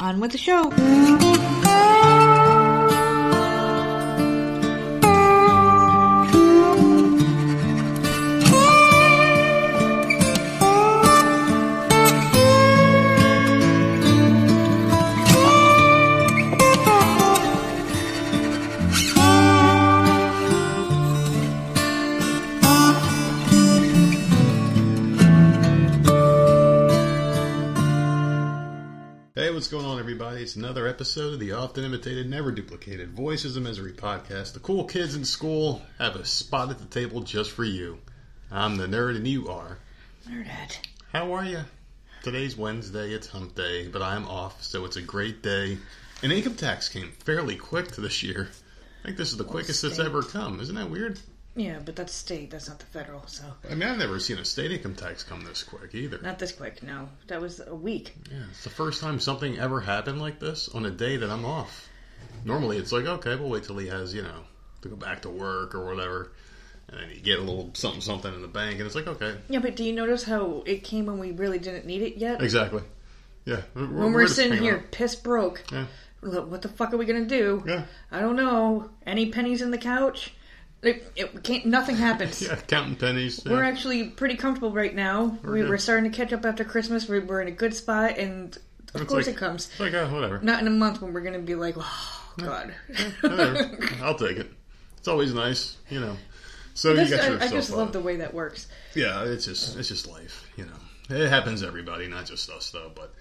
[0.00, 2.47] On with the show.
[30.20, 30.42] Everybody?
[30.42, 34.52] It's another episode of the often imitated, never duplicated Voices of Misery podcast.
[34.52, 37.98] The cool kids in school have a spot at the table just for you.
[38.50, 39.78] I'm the nerd, and you are.
[40.28, 40.80] Nerdette.
[41.12, 41.60] How are you?
[42.24, 45.78] Today's Wednesday, it's hump day, but I'm off, so it's a great day.
[46.20, 48.48] And income tax came fairly quick to this year.
[49.02, 50.58] I think this is the quickest it's ever come.
[50.58, 51.20] Isn't that weird?
[51.58, 52.50] Yeah, but that's state.
[52.50, 53.26] That's not the federal.
[53.26, 56.18] So I mean, I've never seen a state income tax come this quick either.
[56.22, 56.82] not this quick.
[56.82, 58.14] No, that was a week.
[58.30, 61.44] Yeah, it's the first time something ever happened like this on a day that I'm
[61.44, 61.88] off.
[62.44, 64.42] Normally, it's like, okay, we'll wait till he has, you know,
[64.82, 66.32] to go back to work or whatever,
[66.88, 69.34] and then you get a little something, something in the bank, and it's like, okay,
[69.48, 72.40] Yeah, but do you notice how it came when we really didn't need it yet?
[72.40, 72.82] exactly,
[73.44, 73.62] yeah.
[73.74, 75.64] We're, when we're, just sitting hanging here piss broke.
[75.72, 75.86] yeah,
[76.22, 77.64] Look, What the fuck are we gonna do?
[77.66, 78.90] yeah, I don't know.
[79.06, 80.32] Any pennies in the couch?
[80.82, 81.66] It, it can't.
[81.66, 82.40] Nothing happens.
[82.46, 83.42] yeah, counting pennies.
[83.44, 83.52] Yeah.
[83.52, 85.36] We're actually pretty comfortable right now.
[85.42, 85.68] we, good.
[85.68, 87.08] we're starting to catch up after Christmas.
[87.08, 88.56] We're, we're in a good spot, and
[88.94, 89.70] of It's course like- it comes.
[89.80, 90.38] Like, uh, whatever.
[90.40, 92.72] Not in a month when we're gonna be like, oh god.
[93.20, 93.78] whatever.
[94.02, 94.50] I'll take it.
[94.98, 96.16] It's always nice, you know.
[96.74, 97.46] So you got I.
[97.46, 98.68] I just love the way that works.
[98.94, 100.72] Yeah, it's just it's just life, you know.
[101.10, 102.92] It happens to everybody, not just us though.
[102.94, 103.12] But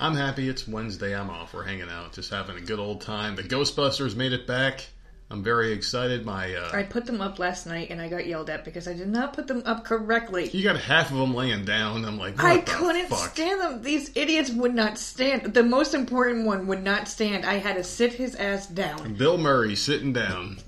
[0.00, 0.48] I'm happy.
[0.48, 1.14] It's Wednesday.
[1.14, 1.54] I'm off.
[1.54, 3.36] We're hanging out, just having a good old time.
[3.36, 4.86] The Ghostbusters made it back.
[5.34, 6.24] I'm very excited.
[6.24, 8.92] My uh, I put them up last night and I got yelled at because I
[8.94, 10.48] did not put them up correctly.
[10.50, 12.04] you got half of them laying down.
[12.04, 13.34] I'm like, I couldn't fuck?
[13.34, 13.82] stand them.
[13.82, 15.52] These idiots would not stand.
[15.52, 17.44] The most important one would not stand.
[17.44, 19.14] I had to sit his ass down.
[19.14, 20.58] Bill Murray sitting down.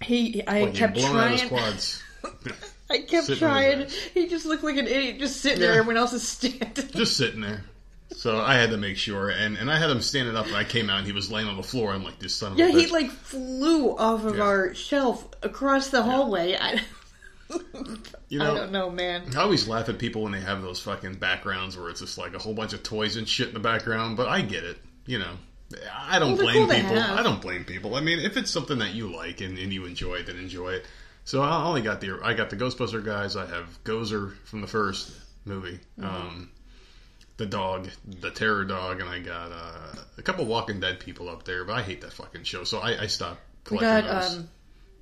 [0.00, 1.74] He, I Like, kept blown out his trying.
[2.90, 3.88] I kept Sitting trying.
[4.14, 5.66] He just looked like an idiot, just sitting Yeah.
[5.72, 5.78] there.
[5.80, 6.88] Everyone else is standing.
[6.94, 7.62] just sitting there.
[8.10, 10.64] So I had to make sure, and, and I had him standing up, and I
[10.64, 11.92] came out, and he was laying on the floor.
[11.92, 12.80] I'm like, this son of Yeah, a bitch.
[12.80, 14.42] he like flew off of Yeah.
[14.42, 16.56] our shelf across the hallway.
[16.58, 16.80] I,
[18.28, 19.22] you I don't know, man.
[19.36, 22.34] I always laugh at people when they have those fucking backgrounds where it's just like
[22.34, 24.78] a whole bunch of toys and shit in the background, but I get it.
[25.06, 25.32] You know,
[25.94, 27.00] I don't Well, they're blame cool to people.
[27.00, 27.18] have.
[27.18, 27.94] I don't blame people.
[27.94, 30.86] I mean, if it's something that you like and, and you enjoy then enjoy it.
[31.24, 33.36] So I only got the I got the Ghostbuster guys.
[33.36, 35.12] I have Gozer from the first
[35.44, 36.04] movie, Mm-hmm.
[36.04, 36.50] um,
[37.38, 37.88] the dog,
[38.20, 41.64] the terror dog, and I got uh, a couple Walking Dead people up there.
[41.64, 43.40] But I hate that fucking show, so I, I stopped
[43.70, 44.36] We collecting got those.
[44.36, 44.48] um,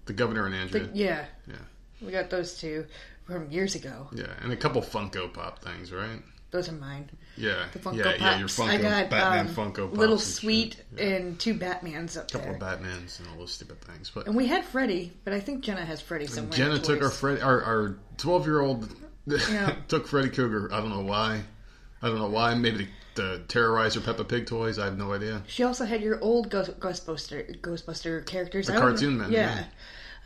[0.07, 1.55] the Governor and Andrea, the, yeah, yeah,
[2.01, 2.87] we got those two
[3.27, 4.07] from years ago.
[4.13, 6.23] yeah, and a couple Funko Pop things, right?
[6.53, 7.11] Those are mine.
[7.37, 8.21] Yeah, The Funko yeah, Pops.
[8.21, 8.39] yeah.
[8.39, 11.05] Your Funko I got Batman um, Funko Pops little and sweet Yeah.
[11.07, 12.41] and two Batmans up there.
[12.41, 12.53] a couple there.
[12.53, 14.11] Couple of Batmans and all those stupid things.
[14.15, 16.57] But and we had Freddy, but I think Jenna has Freddy somewhere.
[16.57, 17.11] Jenna took our.
[17.11, 18.89] Freddy, our our twelve year old
[19.27, 19.75] Yeah.
[19.89, 20.73] took Freddy Krueger.
[20.73, 21.43] I don't know why.
[22.03, 22.55] I don't know why.
[22.55, 24.79] Maybe the, to terrorize her Peppa Pig toys.
[24.79, 25.43] I have no idea.
[25.47, 28.67] She also had your old Ghost, Ghostbuster Ghostbuster characters.
[28.67, 29.55] The cartoon men, Yeah.
[29.57, 29.65] yeah.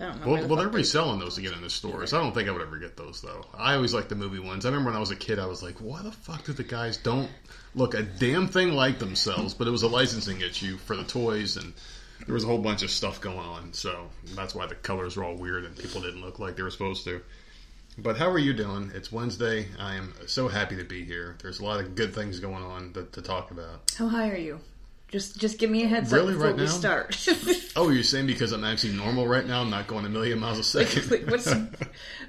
[0.01, 0.33] I don't know.
[0.33, 2.15] Well, the well, they're reselling those again in the stores.
[2.15, 3.45] I don't think I would ever get those though.
[3.57, 4.65] I always like the movie ones.
[4.65, 6.63] I remember when I was a kid, I was like, "Why the fuck do the
[6.65, 7.29] guys don't
[7.75, 11.59] look a damn thing like themselves?" But it was a licensing issue for the toys,
[11.59, 11.75] and
[12.27, 13.75] there was a whole bunch of stuff going on.
[13.75, 16.71] So that's why the colors were all weird and people didn't look like they were
[16.71, 17.21] supposed to.
[17.99, 18.91] But how are you doing?
[18.95, 19.67] It's Wednesday.
[19.79, 21.37] I am so happy to be here.
[21.43, 23.91] There's a lot of good things going on to, to talk about.
[23.97, 24.61] How high are you?
[25.09, 26.71] Just just give me a heads Really, up before right we now?
[26.71, 27.29] start.
[27.77, 29.61] Oh, you're saying because I'm actually normal right now?
[29.63, 31.09] I'm not going a million miles a second.
[31.11, 31.53] Like, what's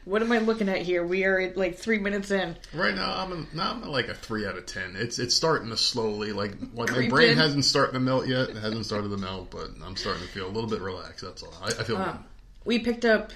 [0.05, 1.03] what am I looking at here?
[1.05, 2.55] We are at like three minutes in.
[2.73, 4.95] Right now, I'm a, now I'm like a three out of ten.
[4.95, 7.37] It's it's starting to slowly like like my brain in.
[7.37, 8.49] hasn't started to melt yet.
[8.49, 11.23] It hasn't started to melt, but I'm starting to feel a little bit relaxed.
[11.23, 11.53] That's all.
[11.61, 12.23] I, I feel Um,
[12.65, 13.31] we picked up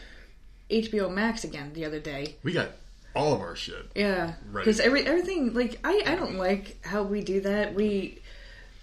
[0.69, 2.35] HBO Max again the other day.
[2.43, 2.69] We got
[3.15, 3.85] all of our shit.
[3.95, 4.63] Yeah, Right.
[4.65, 7.73] because every everything like I I don't like how we do that.
[7.75, 8.21] We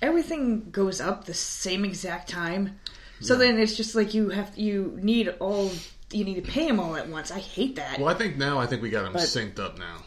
[0.00, 2.79] everything goes up the same exact time,
[3.20, 5.70] so then it's just like you have you need all
[6.11, 7.31] you need to pay them all at once.
[7.31, 7.99] I hate that.
[7.99, 10.05] Well, I think now I think we got them But- synced up now.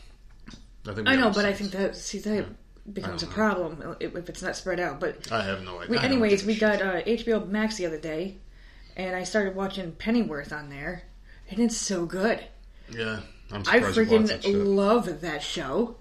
[0.88, 2.46] I think I got know, 'em but I think that see that
[2.94, 5.00] becomes a problem if if it's not spread out.
[5.00, 5.90] But I have no idea.
[5.92, 8.38] we, anyways, we got uh, HBO Max the other day,
[8.96, 11.04] and I started watching Pennyworth on there,
[11.50, 12.44] and it's so good.
[12.92, 13.20] yeah.
[13.52, 14.56] I'm I surprised you watched that freaking shit.
[14.56, 15.96] love that show.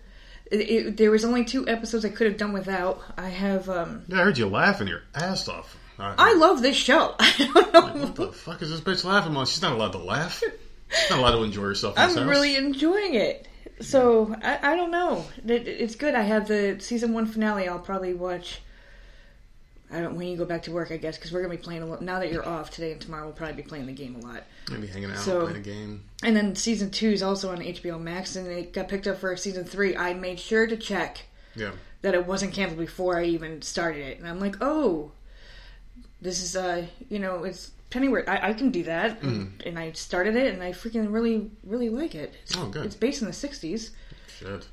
[0.51, 3.03] It, it, there was only two episodes I could have done without.
[3.19, 5.77] I have um Yeah, I heard you laughing your ass off.
[5.99, 7.15] I love this show.
[7.21, 8.03] I don't know.
[8.07, 9.47] What the fuck is this bitch laughing on?
[9.47, 10.43] She's not allowed to laugh.
[10.89, 11.97] She's not allowed to enjoy herself.
[11.97, 12.27] In I'm house.
[12.27, 13.47] really enjoying it.
[13.81, 15.25] So I, I don't know.
[15.47, 16.15] It, it's good.
[16.15, 17.69] I have the season one finale.
[17.69, 18.61] I'll probably watch
[19.95, 21.83] I don't when you go back to work, I guess, because we're gonna be playing
[21.83, 22.03] a lot.
[22.03, 24.43] Now that you're off today and tomorrow, we'll probably be playing the game a lot.
[24.71, 26.05] Maybe hanging out, So- playing a game.
[26.23, 29.37] And then season two is also on HBO Max, and it got picked up for
[29.37, 29.97] season three.
[29.97, 31.23] I made sure to check
[31.55, 31.73] Yeah.
[32.03, 35.13] that it wasn't canceled before I even started it, and I'm like, oh,
[36.21, 38.29] this is uh, you know, it's Pennyworth.
[38.29, 41.89] I, I can do that, and, and I started it, and I freaking really, really
[41.91, 42.35] like it.
[42.43, 42.57] It's.
[42.57, 42.87] Oh, good.
[42.87, 43.91] It's based in the '60s.
[44.39, 44.67] Shit.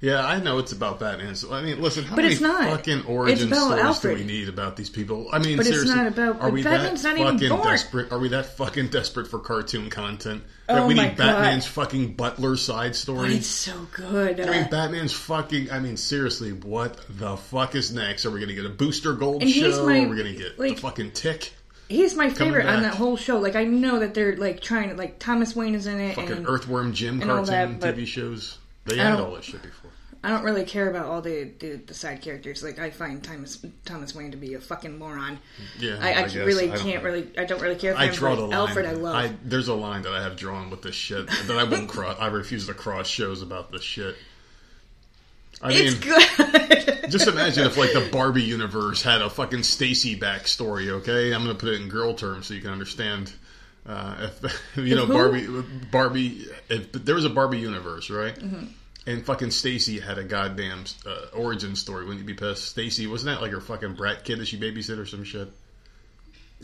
[0.00, 1.34] Yeah, I know it's about Batman.
[1.34, 2.62] So, I mean, listen, how But many it's not.
[2.70, 4.18] fucking origin It's stories Alfred.
[4.18, 5.28] do we need about these people?
[5.32, 8.12] I mean, But it's seriously, not about- are we Batman's that not fucking desperate?
[8.12, 11.16] Are we that fucking desperate for cartoon content that Oh we need God.
[11.16, 13.34] Batman's fucking butler side story?
[13.34, 14.38] it's so good.
[14.38, 15.72] I mean, Batman's fucking.
[15.72, 18.24] I mean, seriously, what the fuck is next?
[18.24, 19.84] Are we going to get a Booster Gold And show?
[19.84, 21.54] my- Are we going to get like- the fucking Tick?
[21.88, 23.38] he's my favorite on that whole show.
[23.40, 26.30] Like I know that they're like trying to like Thomas Wayne is in it, Fucking
[26.30, 28.58] and Earthworm Jim and cartoon that, TV shows.
[28.84, 29.87] They had all that shit before.
[30.22, 32.62] I don't really care about all the, the, the side characters.
[32.62, 35.38] Like I find Thomas Thomas Wayne to be a fucking moron.
[35.78, 36.34] Yeah, I, I, guess.
[36.34, 37.30] really I don't can't really.
[37.38, 38.14] I don't really care for I him.
[38.14, 38.52] draw the line.
[38.52, 39.14] Alfred, I love.
[39.14, 42.16] I, there's a line that I have drawn with this shit that I won't cross.
[42.18, 44.16] I refuse to cross shows about this shit.
[45.62, 47.10] I it's mean, good.
[47.10, 50.88] just imagine if like the Barbie universe had a fucking Stacy backstory.
[50.88, 53.32] Okay, I'm gonna put it in girl terms so you can understand.
[53.86, 55.06] Uh, if you know?
[55.06, 55.46] Barbie,
[55.90, 58.34] Barbie, if there was a Barbie universe, right?
[58.34, 58.66] Mm-hmm.
[59.08, 62.04] And fucking Stacy had a goddamn uh, origin story.
[62.04, 62.66] Wouldn't you be pissed?
[62.66, 65.48] Stacy wasn't that like her fucking brat kid that she babysit or some shit?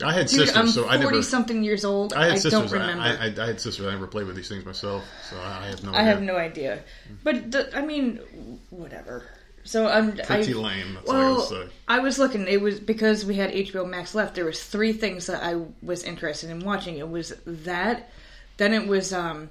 [0.03, 1.21] I had Dude, sisters, I'm so I forty never.
[1.23, 2.13] something years old.
[2.13, 2.51] I I, sisters.
[2.51, 3.01] don't remember.
[3.01, 3.87] I, I, I had sisters.
[3.87, 5.91] I never played with these things myself, so I, I have no.
[5.91, 6.05] I idea.
[6.11, 6.83] have no idea.
[7.23, 9.23] But the, I mean, whatever.
[9.63, 10.97] So I'm Pretty I, lame.
[10.99, 11.67] I Well, say.
[11.87, 12.47] I was looking.
[12.47, 14.35] It was because we had HBO Max left.
[14.35, 16.99] There was three things that I was interested in watching.
[16.99, 18.11] It was that,
[18.57, 19.49] then it was um,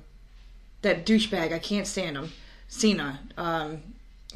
[0.82, 1.52] that douchebag.
[1.52, 2.30] I can't stand him.
[2.74, 3.82] Cena, um,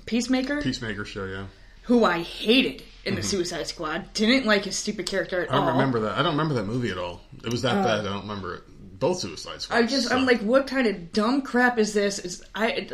[0.06, 1.46] Peacemaker, Peacemaker show, yeah.
[1.82, 4.12] who I hated in the Suicide Squad.
[4.14, 5.54] Didn't like his stupid character at Mm-hmm.
[5.54, 5.72] I don't all.
[5.72, 6.16] remember that.
[6.18, 7.20] I don't remember that movie at all.
[7.44, 8.00] It was that bad.
[8.00, 8.62] I don't remember it.
[9.00, 9.70] Both Suicide Squads.
[9.70, 12.18] Uh, I just I'm like, what kind of dumb crap is this?
[12.20, 12.88] Is I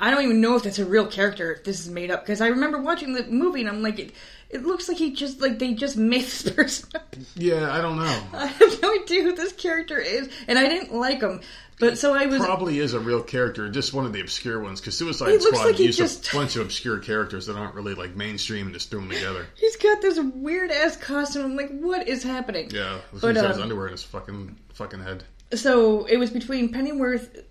[0.00, 1.52] I don't even know if that's a real character.
[1.52, 4.12] If this is made up, because I remember watching the movie and I'm like, it,
[4.50, 6.88] it looks like he just like they just made this person.
[6.94, 7.14] up.
[7.34, 8.22] yeah, I don't know.
[8.34, 11.40] I have no idea who this character is, and I didn't like him.
[11.78, 12.38] But so I was.
[12.42, 14.80] Probably is a real character, just one of the obscure ones.
[14.80, 18.16] Because Suicide Squad like used just- a bunch of obscure characters that aren't really like
[18.16, 19.46] mainstream and just threw them together.
[19.56, 21.44] He's got this weird ass costume.
[21.44, 22.70] I'm like, what is happening?
[22.70, 25.24] Yeah, But, um, underwear in his fucking fucking head.
[25.52, 27.44] So it was between Pennyworth,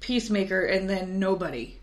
[0.00, 1.78] Peacemaker, and then Nobody,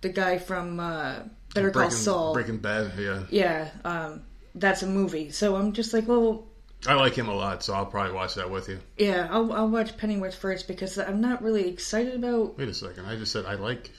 [0.00, 1.20] the guy from uh,
[1.54, 1.92] Better Call Mm.
[1.92, 2.34] Saul.
[2.34, 2.92] Breaking Bad.
[2.98, 4.22] Yeah, Yeah, um,
[4.54, 5.30] that's a movie.
[5.30, 6.46] So I'm just like, well,
[6.86, 8.80] I like him a lot, so I'll probably watch that with you.
[8.96, 12.58] yeah, I'll, I'll watch Pennyworth first because I'm not really excited about.
[12.58, 13.06] Wait a second.
[13.06, 13.90] I just said I like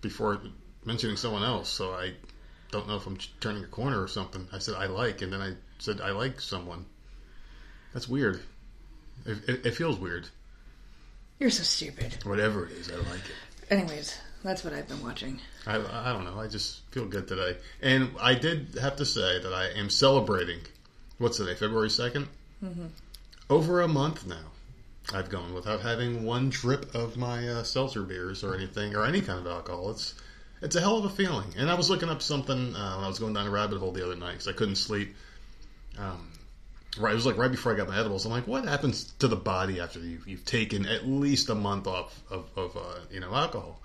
[0.00, 0.40] before
[0.84, 2.14] mentioning someone else, so I
[2.70, 4.48] don't know if I'm turning a corner or something.
[4.52, 6.86] I said I like, and then I said I like someone.
[7.94, 8.40] That's weird.
[9.24, 10.28] It, it, it feels weird.
[11.38, 12.18] You're so stupid.
[12.24, 13.70] Whatever it is, I like it.
[13.70, 15.40] Anyways, that's what I've been watching.
[15.66, 16.40] I, I don't know.
[16.40, 17.56] I just feel good today.
[17.80, 20.60] And I did have to say that I am celebrating,
[21.18, 22.26] what's today, February 2nd?
[22.64, 22.86] Mm-hmm.
[23.50, 24.36] Over a month now.
[25.12, 29.22] I've gone without having one drip of my uh, seltzer beers or anything, or any
[29.22, 29.90] kind of alcohol.
[29.90, 30.14] It's
[30.60, 31.54] it's a hell of a feeling.
[31.56, 33.92] And I was looking up something uh, when I was going down a rabbit hole
[33.92, 35.14] the other night because I couldn't sleep.
[35.98, 36.28] Um,
[36.98, 38.26] right, it was like right before I got my edibles.
[38.26, 41.86] I'm like, what happens to the body after you've, you've taken at least a month
[41.86, 43.80] off of, of uh, you know alcohol?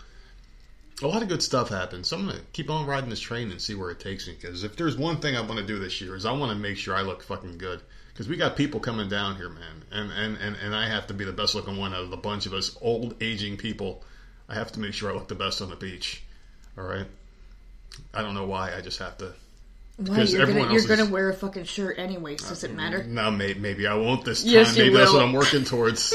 [1.03, 2.07] A lot of good stuff happens.
[2.07, 4.35] So I'm gonna keep on riding this train and see where it takes me.
[4.39, 6.57] Because if there's one thing I want to do this year is I want to
[6.57, 7.81] make sure I look fucking good.
[8.13, 11.13] Because we got people coming down here, man, and, and and and I have to
[11.15, 14.03] be the best looking one out of the bunch of us old aging people.
[14.47, 16.23] I have to make sure I look the best on the beach.
[16.77, 17.07] All right.
[18.13, 18.75] I don't know why.
[18.75, 19.33] I just have to.
[19.97, 22.47] Why Because you're everyone gonna you're is- gonna wear a fucking shirt anyways?
[22.47, 23.03] Does it uh, matter?
[23.03, 24.51] No, maybe, maybe I won't this time.
[24.51, 26.13] Yes, you maybe that's what I'm working towards.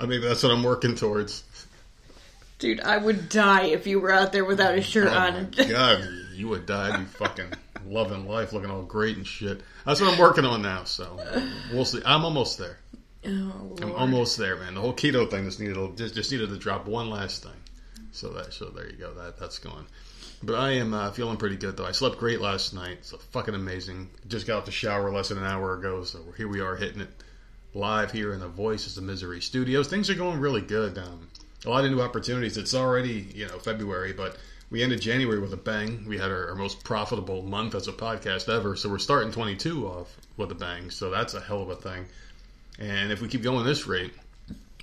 [0.00, 1.42] I mean, that's what I'm working towards.
[2.58, 5.50] Dude, I would die if you were out there without a shirt Oh on.
[5.68, 6.96] god, you would die.
[6.96, 7.52] Be fucking
[7.86, 9.60] loving life, looking all great and shit.
[9.84, 10.84] That's what I'm working on now.
[10.84, 11.18] So
[11.72, 12.00] we'll see.
[12.04, 12.78] I'm almost there.
[13.26, 14.74] Oh, I'm almost there, man.
[14.74, 17.52] The whole keto thing just needed to, just just needed to drop one last thing.
[18.12, 19.12] So that so there you go.
[19.14, 19.86] That that's going.
[20.42, 21.86] But I am uh, feeling pretty good though.
[21.86, 22.98] I slept great last night.
[22.98, 24.10] It's fucking amazing.
[24.28, 27.00] Just got out the shower less than an hour ago, so here we are hitting
[27.00, 27.10] it
[27.74, 29.88] live here in the Voices of Misery studios.
[29.88, 30.96] Things are going really good.
[30.96, 31.28] Um,
[31.64, 32.56] a lot of new opportunities.
[32.56, 34.36] It's already you know February, but
[34.70, 36.04] we ended January with a bang.
[36.06, 39.86] We had our, our most profitable month as a podcast ever, so we're starting 22
[39.86, 40.90] off with a bang.
[40.90, 42.06] So that's a hell of a thing.
[42.78, 44.12] And if we keep going this rate,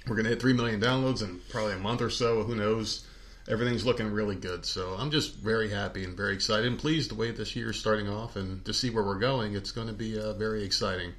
[0.08, 2.44] we're going to hit 3 million downloads in probably a month or so.
[2.44, 3.06] Who knows?
[3.48, 4.66] everything's looking really good.
[4.66, 7.80] So I'm just very happy and very excited and pleased the way this year is
[7.80, 9.56] starting off and to see where we're going.
[9.56, 11.14] It's going to be uh, very exciting.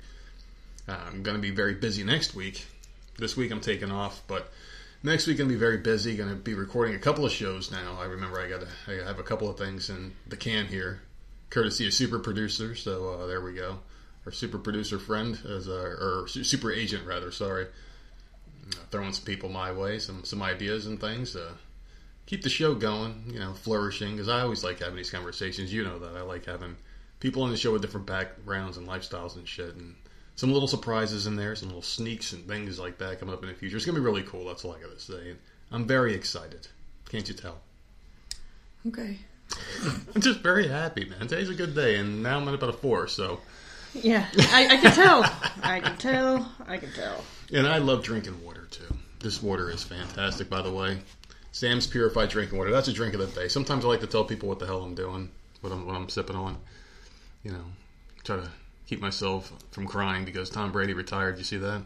[0.88, 2.64] Uh, I'm going to be very busy next week.
[3.19, 4.50] This week I'm taking off, but
[5.02, 6.16] next week going to be very busy.
[6.16, 7.99] Going to be recording a couple of shows now.
[8.00, 11.02] I remember I got I have a couple of things in the can here,
[11.50, 12.75] courtesy of super producer.
[12.75, 13.78] So uh, there we go.
[14.26, 17.32] Our super producer friend, as a, or super agent rather.
[17.32, 17.66] Sorry,
[18.90, 21.35] throwing some people my way, some some ideas and things.
[21.35, 21.52] Uh,
[22.26, 24.12] keep the show going, you know, flourishing.
[24.12, 25.73] Because I always like having these conversations.
[25.73, 26.76] You know that I like having
[27.18, 29.97] people on the show with different backgrounds and lifestyles and shit, and
[30.42, 33.49] some little surprises in there, some little sneaks and things like that coming up in
[33.49, 33.76] the future.
[33.76, 34.44] It's gonna be really cool.
[34.44, 35.30] That's all I gotta say.
[35.30, 35.38] And
[35.70, 36.66] I'm very excited.
[37.08, 37.61] Can't you tell?
[38.88, 39.18] Okay.
[40.12, 41.28] I'm just very happy, man.
[41.28, 43.38] Today's a good day, and now I'm at about a four, so.
[43.94, 45.22] Yeah, I, I can tell.
[45.62, 46.52] I can tell.
[46.66, 47.22] I can tell.
[47.52, 48.92] And I love drinking water too.
[49.20, 50.99] This water is fantastic, by the way.
[51.52, 52.72] Sam's Purified Drinking Water.
[52.72, 53.46] That's a drink of the day.
[53.46, 55.30] Sometimes I like to tell people what the hell I'm doing,
[55.61, 56.56] what I'm, what I'm sipping on.
[57.44, 57.64] You know,
[58.25, 58.50] try to
[58.92, 61.38] keep myself from crying because Tom Brady retired.
[61.38, 61.82] You see that?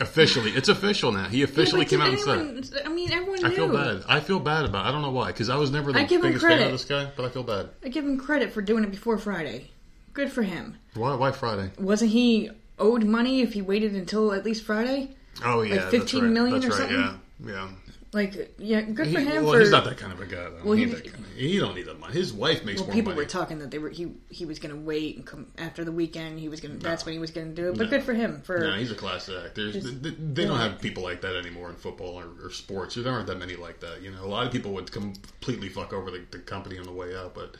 [0.00, 1.28] Officially, it's official now.
[1.28, 2.82] He officially Yeah, came out did and said.
[2.86, 4.04] I mean, everyone I feel bad.
[4.08, 4.86] I feel bad about.
[4.86, 4.88] It.
[4.88, 5.26] I don't know why.
[5.26, 7.68] Because I was never the give biggest fan of this guy, but I feel bad.
[7.84, 9.70] I give him credit for doing it before Friday.
[10.14, 10.76] Good for him.
[10.94, 11.14] Why?
[11.14, 11.72] Why Friday?
[11.78, 15.10] Wasn't he owed money if he waited until at least Friday?
[15.44, 16.32] Oh yeah, that's 15 right.
[16.32, 16.90] million that's or right.
[16.90, 17.20] something?
[17.46, 17.68] Yeah, yeah.
[18.10, 19.44] Like, yeah, good He, for him.
[19.44, 20.48] well, for he's not that kind of a guy.
[20.48, 20.60] Though.
[20.64, 22.14] Well, he, he- that kind of- he don't need that money.
[22.14, 23.22] His wife makes well, more people money.
[23.22, 25.92] were talking that they were he he was going to wait and come after the
[25.92, 26.40] weekend.
[26.40, 26.82] He was going to.
[26.82, 27.76] That's when he was going to do it.
[27.76, 27.90] But No.
[27.90, 28.40] good for him.
[28.40, 29.56] For No, he's a class act.
[29.56, 32.94] There's, Just- they, they don't have people like that anymore in football or, or sports.
[32.94, 34.00] There aren't that many like that.
[34.00, 36.92] You know, a lot of people would completely fuck over the, the company on the
[36.92, 37.56] way out, but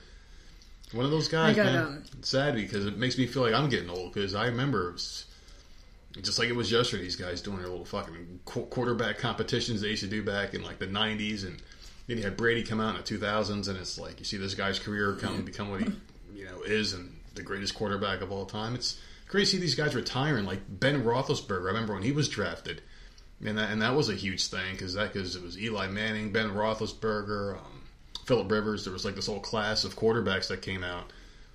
[0.92, 1.84] one of those guys, I got, man.
[1.84, 4.96] um, it's sad because it makes me feel like I'm getting old because I remember.
[6.22, 9.88] Just like it was yesterday, these guys doing their little fucking qu- quarterback competitions they
[9.88, 11.60] used to do back in like the '90s, and
[12.06, 14.54] then you had Brady come out in the 2000s, and it's like you see this
[14.54, 15.90] guy's career come become what he
[16.34, 18.74] you know is, and the greatest quarterback of all time.
[18.74, 18.98] It's
[19.28, 20.46] crazy to see these guys retiring.
[20.46, 22.80] Like Ben Roethlisberger, I remember when he was drafted,
[23.44, 26.32] and that and that was a huge thing because that because it was Eli Manning,
[26.32, 27.82] Ben Roethlisberger, um,
[28.24, 28.84] Philip Rivers.
[28.84, 31.12] There was like this whole class of quarterbacks that came out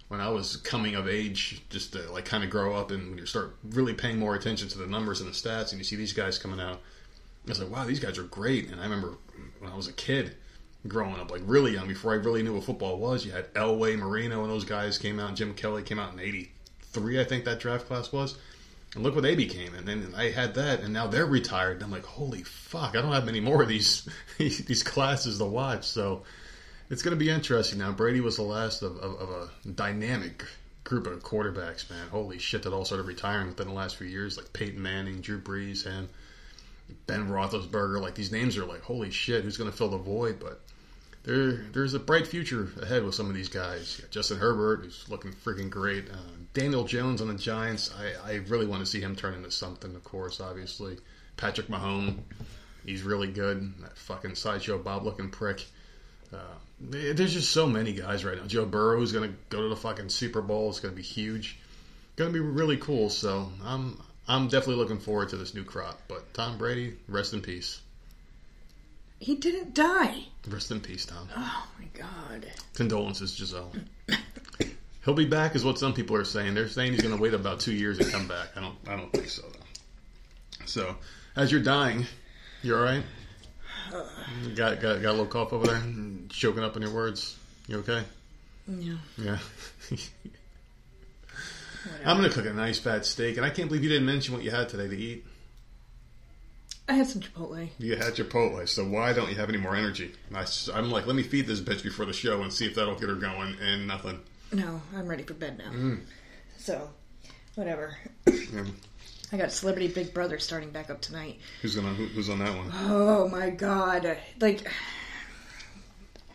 [0.08, 3.18] when I was coming of age, just to like kind of grow up and when
[3.18, 5.96] you start really paying more attention to the numbers and the stats, and you see
[5.96, 6.82] these guys coming out.
[7.46, 8.70] I was like, wow, these guys are great.
[8.70, 9.18] And I remember
[9.60, 10.36] when I was a kid
[10.88, 13.98] growing up, like really young, before I really knew what football was, you had Elway,
[13.98, 15.36] Marino, and those guys came out.
[15.36, 18.38] Jim Kelly came out in '83, I think that draft class was.
[18.96, 19.74] And look what they became.
[19.74, 21.78] And then I had that, and now they're retired.
[21.78, 24.08] And I'm like, holy fuck, I don't have many more of these
[24.38, 25.86] these classes to watch.
[25.86, 26.24] So
[26.94, 27.92] it's going to be interesting now.
[27.92, 30.46] Brady was the last of, of, of a dynamic
[30.84, 32.08] group of quarterbacks, man.
[32.10, 35.42] Holy shit, that all started retiring within the last few years, like Peyton Manning, Drew
[35.42, 36.08] Brees, him,
[37.08, 38.00] Ben Roethlisberger.
[38.00, 40.40] Like these names are like, holy shit, who's going to fill the void?
[40.40, 40.62] But
[41.24, 44.00] there, there's a bright future ahead with some of these guys.
[44.12, 46.12] Justin Herbert, who's looking freaking great.
[46.12, 46.18] Uh,
[46.54, 47.92] Daniel Jones on the Giants.
[48.24, 49.96] I, I really want to see him turn into something.
[49.96, 51.00] Of course, obviously,
[51.38, 52.20] Patrick Mahomes.
[52.86, 53.74] He's really good.
[53.82, 55.66] That fucking sideshow Bob looking prick.
[56.34, 56.38] Uh,
[56.80, 58.46] there's just so many guys right now.
[58.46, 60.70] Joe Burrow is going to go to the fucking Super Bowl.
[60.70, 61.58] It's going to be huge.
[62.16, 63.10] Going to be really cool.
[63.10, 66.00] So I'm I'm definitely looking forward to this new crop.
[66.08, 67.80] But Tom Brady, rest in peace.
[69.20, 70.26] he didn't die.
[70.50, 71.28] Rest in peace, Tom.
[71.36, 72.46] Oh my god.
[72.76, 73.72] Condolences, Gisele.
[75.06, 76.54] He'll be back, is what some people are saying.
[76.54, 78.50] They're saying he's going to wait about two years and come back.
[78.56, 78.76] I don't.
[78.88, 80.66] I don't think so, though.
[80.66, 80.96] So,
[81.36, 82.06] as you're dying,
[82.62, 83.04] you're all right?
[84.56, 85.82] Got got got a little cough over there,
[86.30, 87.38] choking up on your words.
[87.68, 88.04] You okay?
[88.68, 88.96] Yeah.
[89.18, 89.38] Yeah.
[92.06, 94.44] I'm gonna cook a nice fat steak, and I can't believe you didn't mention what
[94.44, 95.26] you had today to eat.
[96.88, 97.70] I had some Chipotle.
[97.78, 100.12] You had Chipotle, so why don't you have any more energy?
[100.34, 102.96] I, am like, let me feed this bitch before the show and see if that'll
[102.96, 104.20] get her going, and nothing.
[104.52, 105.72] No, I'm ready for bed now.
[105.72, 106.02] Mm.
[106.58, 106.90] So,
[107.56, 107.98] whatever.
[108.28, 108.66] Yeah.
[109.34, 111.40] I got Celebrity Big Brother starting back up tonight.
[111.64, 112.70] Who's gonna who, Who's on that one?
[112.72, 114.16] Oh my god.
[114.40, 114.68] Like,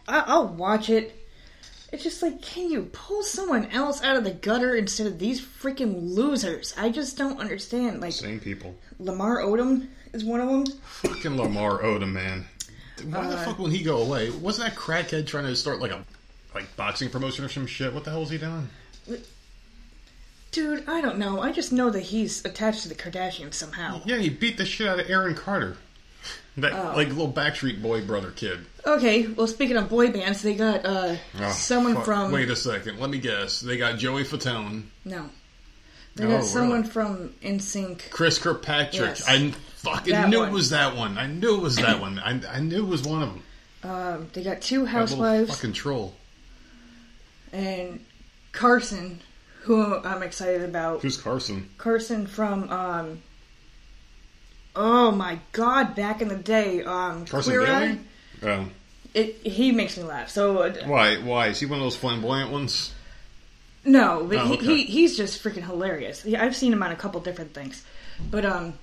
[0.09, 1.15] I- I'll watch it.
[1.93, 5.41] It's just like, can you pull someone else out of the gutter instead of these
[5.41, 6.75] freaking losers?
[6.77, 8.01] I just don't understand.
[8.01, 8.75] Like, Same people.
[8.99, 10.67] Lamar Odom is one of them.
[10.83, 12.47] Fucking Lamar Odom, man.
[13.05, 14.31] Why the Uh, fuck would he go away?
[14.31, 16.05] Wasn't that crackhead trying to start like a
[16.53, 17.95] like boxing promotion or some shit?
[17.95, 18.69] What the hell is he doing?
[20.51, 21.41] Dude, I don't know.
[21.43, 24.01] I just know that he's attached to the Kardashians somehow.
[24.05, 25.77] Yeah, he beat the shit out of Aaron Carter.
[26.57, 26.95] That Oh.
[26.97, 28.61] like little Backstreet Boy brother kid.
[28.85, 32.05] Okay, well, speaking of boy bands, they got uh, Oh, someone fuck.
[32.05, 32.33] from.
[32.33, 32.99] Wait a second.
[32.99, 33.61] Let me guess.
[33.61, 34.85] They got Joey Fatone.
[35.05, 35.29] No.
[36.17, 36.49] They Oh, got really?
[36.49, 38.11] someone from NSYNC.
[38.11, 39.19] Chris Kirkpatrick.
[39.19, 39.25] Yes.
[39.29, 40.49] I fucking That knew one.
[40.49, 41.17] it was that one.
[41.17, 42.19] I knew it was that one.
[42.19, 43.43] I, I knew it was one of them.
[43.85, 46.17] Um, they got two That housewives fucking troll.
[47.53, 48.05] and
[48.51, 49.21] Carson,
[49.69, 51.03] who I'm excited about.
[51.03, 51.69] Who's Carson?
[51.79, 53.23] Carson from um.
[54.75, 55.95] Oh my God!
[55.95, 57.99] Back in the day, um, Carson Queer Eye.
[58.43, 58.69] Oh.
[59.15, 60.31] It he makes me laugh.
[60.31, 61.17] So uh, Why?
[61.17, 61.49] Why?
[61.49, 62.95] Is he one of those flamboyant ones?
[63.85, 64.65] no, but Oh, he, okay.
[64.67, 66.25] he he's just freaking hilarious.
[66.25, 67.85] Yeah, I've seen him on a couple different things,
[68.31, 68.75] but um,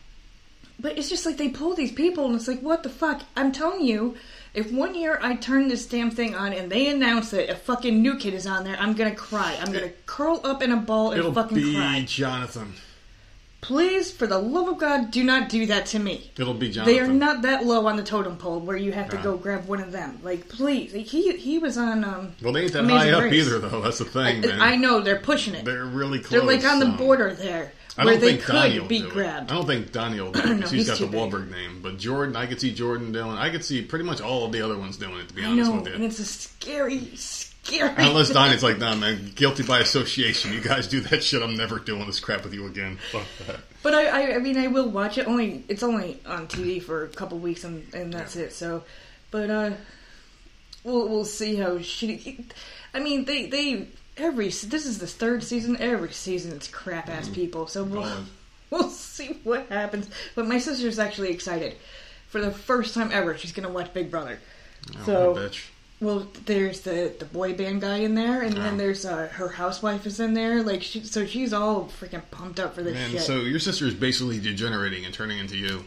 [0.80, 3.22] but it's just like they pull these people, and it's like, what the fuck?
[3.36, 4.16] I'm telling you,
[4.56, 8.02] if one year I turn this damn thing on and they announce that a fucking
[8.02, 9.58] new kid is on there, I'm gonna cry.
[9.62, 12.04] I'm gonna curl up in a ball and It'll fucking be cry.
[12.08, 12.74] Jonathan.
[13.62, 16.30] Please, for the love of God, do not do that to me.
[16.38, 16.94] It'll be Jonathan.
[16.94, 19.24] They are not that low on the totem pole where you have to Nah.
[19.24, 20.20] go grab one of them.
[20.22, 22.04] Like, please, he he was on.
[22.04, 23.82] um Well, they ain't that Amazing high up either, though.
[23.82, 24.62] That's the thing, man.
[24.62, 25.66] I know they're pushing it.
[25.66, 26.30] They're, really close.
[26.40, 28.88] They're like on the um, border there, I where don't they think Donnie could will
[28.90, 29.52] be grabbed.
[29.52, 31.32] I don't think Donnie will do it No, because he's he's got the too big.
[31.32, 31.80] Wahlberg name.
[31.82, 33.32] But Jordan, I could see Jordan doing.
[33.38, 35.30] I could see pretty much all of the other ones doing it.
[35.30, 37.94] To be I honest know, with you, and it's a scary, scary.
[37.98, 40.52] unless Donnie's like, "Nah, man, guilty by association.
[40.52, 41.42] You guys do that shit.
[41.42, 43.60] I'm never doing this crap with you again." Fuck that.
[43.82, 45.28] But I, I, I mean, I will watch it.
[45.28, 48.52] Only it's only on TV for a couple weeks, and, and that's it.
[48.52, 48.84] So,
[49.32, 49.72] but uh,
[50.84, 52.44] we'll we'll see how shitty.
[52.94, 53.88] I mean, they they
[54.18, 55.78] every this is the third season.
[55.80, 57.68] Every season it's crap ass people.
[57.68, 58.26] So we'll
[58.70, 60.10] we'll see what happens.
[60.36, 61.76] But my sister's actually excited
[62.28, 63.38] for the first time ever.
[63.38, 64.40] She's gonna watch Big Brother.
[65.00, 65.66] Oh, So- what a bitch.
[66.02, 68.62] Well, there's the the boy band guy in there, and Oh.
[68.62, 70.62] then there's uh, her housewife is in there.
[70.62, 73.22] Like she, so she's all freaking pumped up for this Man, shit.
[73.22, 75.86] so your sister is basically degenerating and turning into you.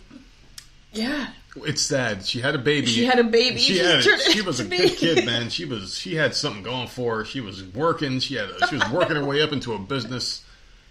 [0.94, 2.24] yeah, It's sad.
[2.24, 2.86] She had a baby.
[2.86, 3.58] She had a baby.
[3.58, 4.02] She had.
[4.02, 5.48] She was a good kid, man.
[5.50, 5.96] She was.
[5.98, 7.24] She had something going for her.
[7.24, 8.20] She was working.
[8.20, 8.50] She had.
[8.50, 10.44] A, she was working her way up into a business.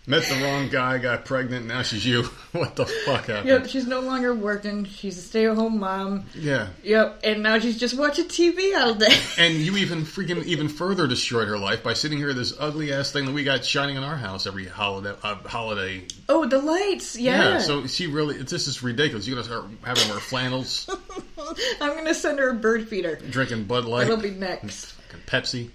[0.09, 0.99] Met the wrong guy.
[0.99, 1.65] Got pregnant.
[1.65, 2.23] Now she's you.
[2.53, 3.49] what the fuck happened?
[3.49, 4.85] Yep, she's no longer working.
[4.85, 6.23] She's a stay-at-home mom.
[6.33, 6.69] Yeah.
[6.83, 9.13] Yep, and now she's just watching TV all day.
[9.37, 13.11] And you even freaking even further destroyed her life by sitting here this ugly ass
[13.11, 15.13] thing that we got shining in our house every holiday.
[15.21, 16.05] Uh, holiday.
[16.29, 17.17] oh, the lights!
[17.17, 17.37] Yeah.
[17.53, 17.57] Yeah.
[17.59, 18.37] So she really.
[18.41, 19.27] This is ridiculous.
[19.27, 20.89] You're gonna start having her flannels,
[21.81, 23.17] I'm gonna send her a bird feeder.
[23.17, 24.93] drinking Bud Light, That'll be next.
[25.27, 25.69] Pepsi.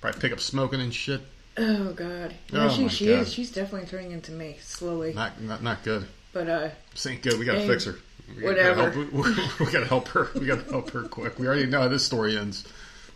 [0.00, 1.20] Probably pick up smoking and shit.
[1.56, 2.34] Oh God.
[2.52, 3.20] Yeah, Oh, she my she God.
[3.20, 3.32] is.
[3.32, 5.12] She's definitely turning into me slowly.
[5.14, 6.06] Not not not good.
[6.32, 7.38] But uh, This ain't good.
[7.38, 7.96] We gotta fix her.
[8.36, 8.90] We gotta whatever.
[8.90, 9.12] help-
[9.60, 10.28] we, we gotta help her.
[10.34, 11.38] We gotta help her quick.
[11.38, 12.64] We already know how this story ends.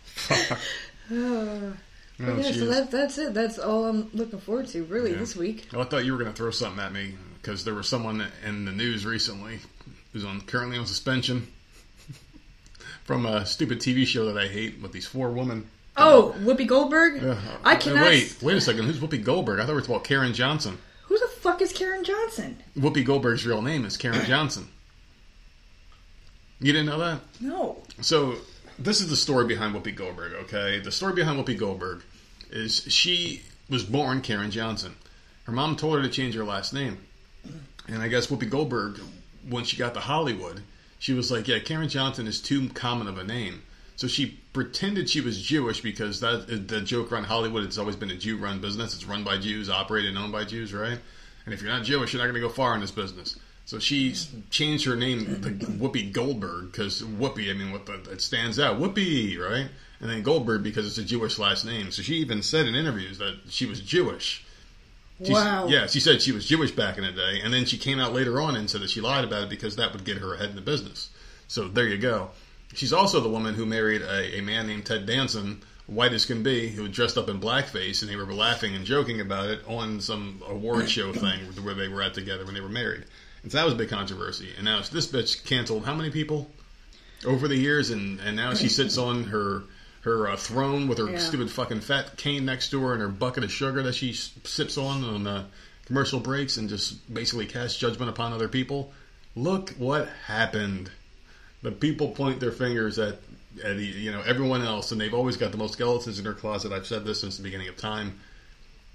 [0.03, 0.51] Fuck.
[1.11, 1.15] uh
[2.21, 2.51] Oh, yeah.
[2.51, 3.33] So that that's it.
[3.33, 5.17] That's all I'm looking forward to really Yeah.
[5.19, 5.67] this week.
[5.73, 8.65] Oh, I thought you were gonna throw something at me because there was someone in
[8.65, 9.59] the news recently
[10.11, 11.47] who's on currently on suspension
[13.05, 15.69] from a stupid TV show that I hate with these four women.
[15.99, 17.37] Oh, oh, Whoopi Goldberg.
[17.63, 18.05] I cannot.
[18.05, 18.85] Wait, wait a second.
[18.85, 19.59] Who's Whoopi Goldberg?
[19.59, 20.77] I thought we were talking about Karen Johnson.
[21.03, 22.57] Who the fuck is Karen Johnson?
[22.77, 24.67] Whoopi Goldberg's real name is Karen Johnson.
[26.59, 27.19] You didn't know that?
[27.39, 27.77] No.
[28.01, 28.35] So
[28.77, 30.33] this is the story behind Whoopi Goldberg.
[30.43, 32.03] Okay, the story behind Whoopi Goldberg
[32.51, 34.95] is she was born Karen Johnson.
[35.43, 36.97] Her mom told her to change her last name,
[37.87, 38.99] and I guess Whoopi Goldberg,
[39.47, 40.61] when she got to Hollywood,
[40.99, 43.63] she was like, "Yeah, Karen Johnson is too common of a name."
[43.95, 47.63] So she pretended she was Jewish because that the joke around Hollywood.
[47.63, 48.93] It's always been a Jew-run business.
[48.95, 50.97] It's run by Jews, operated and owned by Jews, right?
[51.45, 53.37] And if you're not Jewish, you're not going to go far in this business.
[53.65, 54.15] So she
[54.49, 58.79] changed her name to Whoopi Goldberg because Whoopi, I mean, what the, it stands out,
[58.79, 59.69] Whoopi, right?
[60.01, 61.91] And then Goldberg because it's a Jewish last name.
[61.91, 64.43] So she even said in interviews that she was Jewish.
[65.19, 65.67] She's- Wow.
[65.67, 68.13] Yeah, she said she was Jewish back in the day, and then she came out
[68.13, 70.49] later on and said that she lied about it because that would get her ahead
[70.49, 71.09] in the business.
[71.47, 72.31] So there you go.
[72.73, 76.43] She's also the woman who married a, a man named Ted Danson, white as can
[76.43, 80.01] be, who dressed up in blackface, and they were laughing and joking about it on
[80.01, 83.05] some award show thing where they were at together when they were married.
[83.41, 84.49] And so that was a big controversy.
[84.55, 86.49] And now this bitch canceled how many people
[87.25, 89.63] over the years, and, and now she sits on her
[90.01, 91.17] her uh, throne with her Yeah.
[91.17, 94.77] stupid fucking fat cane next to her and her bucket of sugar that she sips
[94.77, 95.45] on on uh,
[95.85, 98.93] commercial breaks and just basically casts judgment upon other people.
[99.35, 100.89] Look what happened.
[101.61, 103.19] The people point their fingers at,
[103.63, 106.71] at you know everyone else, and they've always got the most skeletons in their closet.
[106.71, 108.19] I've said this since the beginning of time.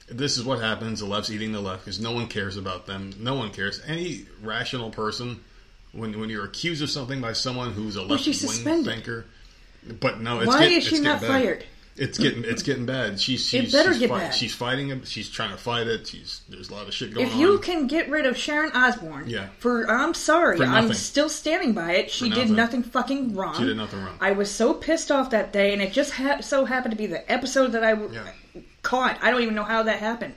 [0.08, 1.00] This is what happens.
[1.00, 3.12] The left's eating the left because no one cares about them.
[3.18, 3.80] No one cares.
[3.86, 5.40] Any rational person,
[5.92, 9.26] when when you're accused of something by someone who's a Well, left wing thinker,
[10.00, 11.64] but no, it's Why getting, is she not fired?
[11.96, 13.20] It's getting it's getting bad.
[13.20, 14.34] She's, she's better she's get fight- bad.
[14.34, 15.06] She's fighting it.
[15.06, 16.08] She's trying to fight it.
[16.08, 17.32] She's there's a lot of shit going on.
[17.32, 19.46] If you can get rid of Sharon Osbourne, Yeah.
[19.58, 22.10] for I'm sorry, For I'm still standing by it.
[22.10, 22.56] She For did nothing.
[22.56, 23.54] nothing fucking wrong.
[23.56, 24.16] She did nothing wrong.
[24.20, 27.06] I was so pissed off that day, and it just ha- so happened to be
[27.06, 28.62] the episode that I w- Yeah.
[28.82, 29.16] caught.
[29.22, 30.34] I don't even know how that happened.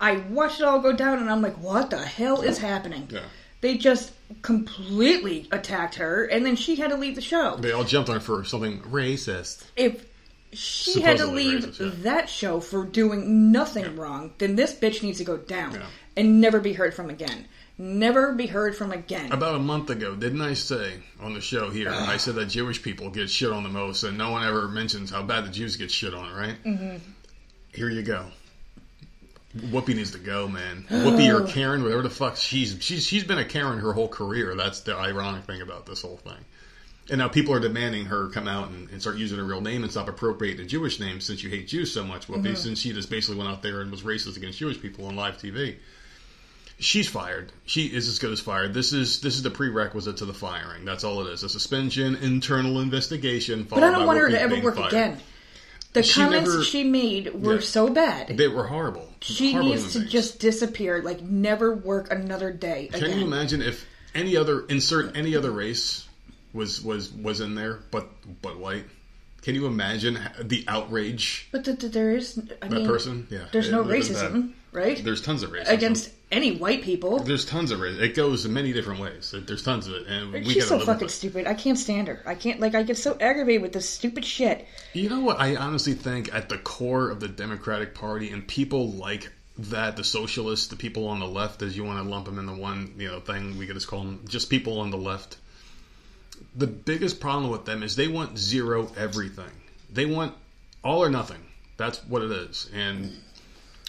[0.00, 3.08] I watched it all go down, and I'm like, what the hell is happening?
[3.10, 3.20] Yeah.
[3.62, 7.56] They just completely attacked her, and then she had to leave the show.
[7.56, 9.64] They all jumped on her for something racist.
[9.76, 10.05] If
[10.56, 12.02] she had to leave racist, yeah.
[12.02, 15.86] that show for doing nothing wrong, then this bitch needs to go down Yeah.
[16.16, 17.46] and never be heard from again.
[17.78, 19.32] Never be heard from again.
[19.32, 21.90] About a month ago, didn't I say on the show here?
[21.90, 25.10] I said that Jewish people get shit on the most, and no one ever mentions
[25.10, 26.56] how bad the Jews get shit on, right?
[26.64, 26.96] Mm-hmm.
[27.74, 28.26] Here you go.
[29.54, 30.86] Whoopi needs to go, man.
[30.88, 34.54] Whoopi or Karen, whatever the fuck she's she's she's been a Karen her whole career.
[34.54, 36.44] That's the ironic thing about this whole thing.
[37.08, 39.82] And now people are demanding her come out and, and start using her real name
[39.84, 42.54] and stop appropriating the Jewish name since you hate Jews so much, Whoopi, mm-hmm.
[42.56, 45.38] since she just basically went out there and was racist against Jewish people on live
[45.38, 45.76] TV.
[46.78, 47.52] She's fired.
[47.64, 48.74] She is as good as fired.
[48.74, 50.84] This is this is the prerequisite to the firing.
[50.84, 51.42] That's all it is.
[51.42, 53.62] A suspension, internal investigation.
[53.62, 54.88] but I don't want her to ever work fired.
[54.88, 55.20] again.
[55.94, 57.60] The She comments never- she made were Yeah.
[57.60, 58.36] so bad.
[58.36, 59.10] They were horrible.
[59.22, 60.12] she Horrible needs to beings.
[60.12, 63.20] just disappear, like never work another day Can again.
[63.20, 66.05] you imagine if any other insert any other race
[66.56, 68.08] was was was in there, but
[68.42, 68.84] but white?
[69.42, 73.28] Can you imagine the outrage But th- th- there is, I that mean, person?
[73.30, 75.00] Yeah, there's it no racism, right?
[75.04, 77.20] There's tons of racism Against any white people.
[77.20, 78.00] There's tons of racism.
[78.00, 79.32] It goes in many different ways.
[79.46, 81.46] There's tons of it, and we She's so fucking stupid.
[81.46, 82.22] I can't stand her.
[82.26, 84.66] I can't, like, I get so aggravated with this stupid shit.
[84.94, 85.38] You know what?
[85.38, 90.04] I honestly think at the core of the Democratic Party and people like that, the
[90.04, 92.94] socialists, the people on the left, as you want to lump them in the one
[92.98, 95.36] you know thing we could just call them, just people on the left.
[96.56, 99.50] The biggest problem with them is they want zero everything.
[99.92, 100.34] They want
[100.82, 101.44] all or nothing.
[101.76, 102.70] That's what it is.
[102.74, 103.12] And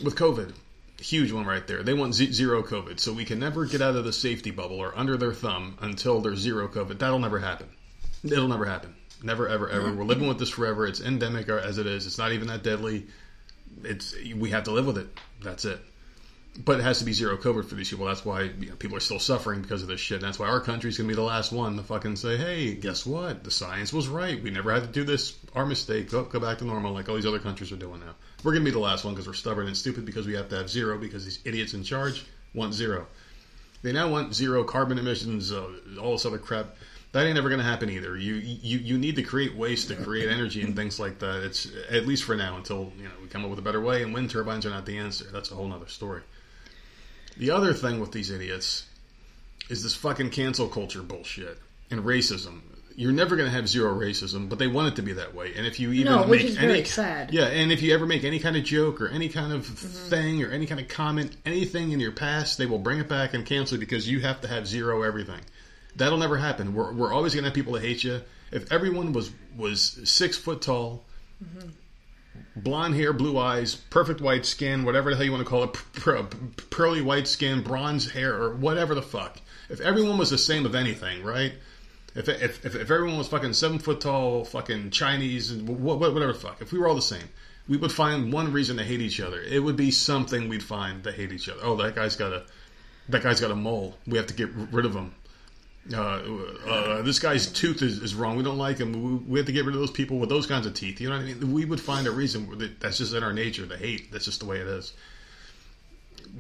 [0.04, 0.54] with COVID,
[1.00, 1.84] huge one right there.
[1.84, 4.78] They want z- zero COVID, so we can never get out of the safety bubble
[4.78, 7.00] or under their thumb until there's zero COVID.
[7.00, 7.70] That'll never happen.
[8.24, 8.96] It'll never happen.
[9.24, 9.94] Never, ever, ever.
[9.94, 10.86] We're living with this forever.
[10.86, 12.06] It's endemic as it is.
[12.06, 13.08] It's not even that deadly.
[13.84, 15.08] It's we have to live with it.
[15.42, 15.80] That's it.
[16.64, 18.06] But it has to be zero COVID for these people.
[18.06, 20.22] That's why you know, people are still suffering because of this shit.
[20.22, 23.44] That's why our country's gonna be the last one to fucking say, "Hey, guess what?
[23.44, 24.42] The science was right.
[24.42, 25.36] We never had to do this.
[25.54, 26.10] Our mistake.
[26.10, 28.16] Go, go back to normal, like all these other countries are doing now.
[28.44, 30.58] We're gonna be the last one because we're stubborn and stupid because we have to
[30.58, 33.08] have zero because these idiots in charge want zero.
[33.84, 35.70] They now want zero carbon emissions, uh,
[36.02, 36.76] all this other crap.
[37.14, 38.18] That ain't ever going to happen either.
[38.18, 41.44] You, you you need to create waste to create energy and things like that.
[41.44, 44.04] It's at least for now until you know we come up with a better way.
[44.04, 45.26] And wind turbines are not the answer.
[45.32, 46.22] That's a whole other story.
[47.38, 48.86] The other thing with these idiots
[49.70, 51.60] is this fucking cancel culture bullshit
[51.92, 52.62] and racism.
[52.96, 55.54] You're never going to have zero racism, but they want it to be that way.
[55.56, 57.32] And if you even No, which make is any, very sad.
[57.32, 60.10] yeah, and if you ever make any kind of joke or any kind of Mm-hmm.
[60.10, 63.36] thing or any kind of comment, anything in your past, they will bring it back
[63.36, 65.42] and cancel it because you have to have zero everything.
[65.96, 66.74] That'll never happen.
[66.74, 68.22] We're, we're always going to have people that hate you.
[68.52, 71.04] If everyone was was six foot tall,
[72.64, 76.70] blonde hair, blue eyes, perfect white skin, whatever the hell you want to call it,
[76.70, 79.40] pearly white skin, bronze hair, or whatever the fuck.
[79.70, 81.54] If everyone was the same of anything, right?
[82.16, 86.34] If if, if, if everyone was fucking seven foot tall, fucking Chinese, wh- wh- whatever
[86.34, 87.30] the fuck, if we were all the same,
[87.68, 89.42] we would find one reason to hate each other.
[89.42, 91.60] It would be something we'd find to hate each other.
[91.64, 92.44] Oh, that guy's got a
[93.10, 93.96] that guy's got a mole.
[94.08, 95.14] We have to get rid of him.
[95.94, 96.22] Uh,
[96.68, 98.36] uh, this guy's tooth is, is wrong.
[98.36, 98.92] We don't like him.
[98.92, 101.00] We, we have to get rid of those people with those kinds of teeth.
[101.00, 101.54] You know what I mean?
[101.54, 104.12] We would find a reason that that's just in our nature to hate.
[104.12, 104.94] That's just the way it is.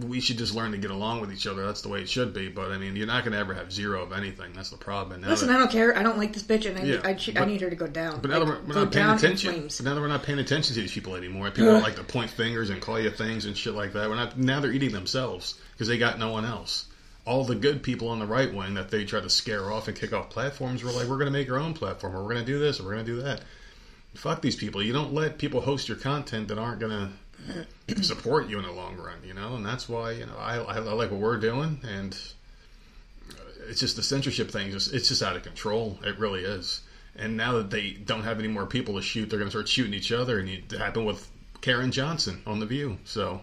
[0.05, 1.65] We should just learn to get along with each other.
[1.65, 2.49] That's the way it should be.
[2.49, 4.51] But I mean, you're not going to ever have zero of anything.
[4.53, 5.21] That's the problem.
[5.21, 5.97] Now Listen, that- I don't care.
[5.97, 7.87] I don't like this bitch, and I, Yeah, I, I, but- need her to go
[7.87, 8.19] down.
[8.19, 9.61] but now Like, that we're, we're not paying attention.
[9.63, 12.03] But now that we're not paying attention to these people anymore, people don't like to
[12.03, 14.09] point fingers and call you things and shit like that.
[14.09, 14.37] We're not.
[14.37, 16.85] Now they're eating themselves because they got no one else.
[17.27, 19.97] All the good people on the right wing that they try to scare off and
[19.97, 22.45] kick off platforms were like, we're going to make our own platform, or we're going
[22.45, 23.41] to do this, or we're going to do that.
[24.13, 24.81] Fuck these people.
[24.81, 27.13] You don't let people host your content that aren't going
[27.87, 29.55] to support you in the long run, you know.
[29.55, 32.17] And that's why you know I, I, I like what we're doing, and
[33.67, 34.71] it's just the censorship thing.
[34.71, 35.99] Just it's just out of control.
[36.03, 36.81] It really is.
[37.15, 39.67] And now that they don't have any more people to shoot, they're going to start
[39.67, 41.29] shooting each other, and it happened with
[41.61, 42.99] Karen Johnson on The View.
[43.05, 43.41] So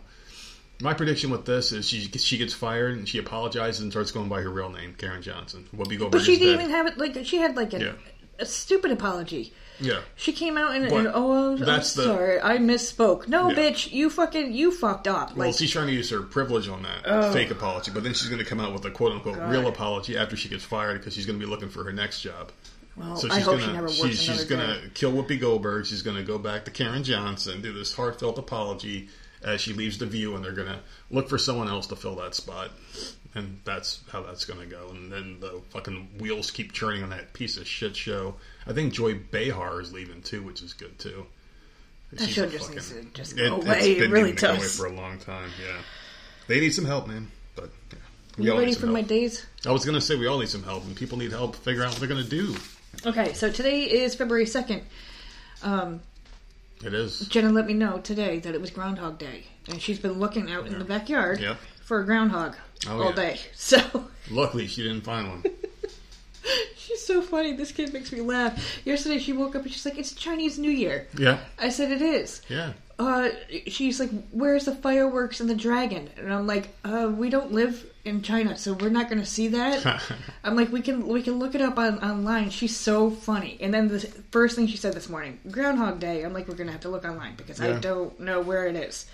[0.83, 4.29] my prediction with this is she she gets fired and she apologizes and starts going
[4.29, 5.67] by her real name, Karen Johnson.
[5.75, 6.99] Whoopi Goldberg But she didn't even have it.
[6.99, 7.93] Like she had like a, Yeah.
[8.41, 9.53] a stupid apology.
[9.81, 10.01] yeah.
[10.17, 13.29] She came out and, and oh, I'm, I'm the- sorry, I misspoke.
[13.29, 13.57] No, Yeah.
[13.57, 15.37] bitch, you fucking you fucked up.
[15.37, 17.33] Well, Like she's trying to use her privilege on that Oh.
[17.33, 20.17] fake apology, but then she's going to come out with a quote unquote real apology
[20.17, 22.51] after she gets fired because she's going to be looking for her next job.
[22.97, 25.87] well, So I she's hope gonna she never works she's, she's gonna kill Whoopi Goldberg.
[25.87, 29.09] She's gonna go back to Karen Johnson, do this heartfelt apology
[29.45, 30.81] as she leaves the View, and they're gonna
[31.11, 32.71] look for someone else to fill that spot,
[33.35, 34.89] and that's how that's gonna go.
[34.91, 38.37] And then the fucking wheels keep churning on that piece of shit show.
[38.67, 41.27] I think Joy Behar is leaving too, which is good too.
[42.13, 43.93] That show a just needs to just go it's away.
[43.93, 45.51] It been really needing to go away for a long time.
[45.63, 45.77] Yeah.
[46.47, 47.31] They need some help, man.
[47.57, 47.99] But yeah,
[48.39, 49.45] we You all ready need some for my days?
[49.67, 51.91] I was gonna say we all need some help, and people need help figure out
[51.91, 52.55] what they're gonna do.
[53.05, 54.83] Okay, so today is February 2nd.
[55.63, 56.01] Um,
[56.85, 57.21] It is.
[57.29, 59.45] Jenna let me know today that it was Groundhog Day.
[59.69, 61.57] And she's been looking out in the backyard Yep.
[61.83, 63.15] for a groundhog Oh, all yeah.
[63.17, 63.41] day.
[63.55, 63.79] So
[64.31, 65.45] Luckily, she didn't find one.
[66.77, 67.55] she's so funny.
[67.55, 68.63] This kid makes me laugh.
[68.85, 71.09] Yesterday she woke up and she's like, It's Chinese New Year.
[71.19, 72.43] yeah, I said, It is.
[72.49, 72.73] yeah.
[72.99, 73.31] Uh,
[73.67, 76.11] she's like, Where's the fireworks and the dragon?
[76.17, 79.49] And I'm like, uh, We don't live in China, so we're not going to see
[79.49, 80.03] that.
[80.45, 82.51] I'm like, we can we can look it up on online.
[82.51, 83.57] She's so funny.
[83.61, 86.23] And then the first thing she said this morning, Groundhog Day.
[86.23, 89.07] I'm like, we're gonna have to look online because I don't know where it is.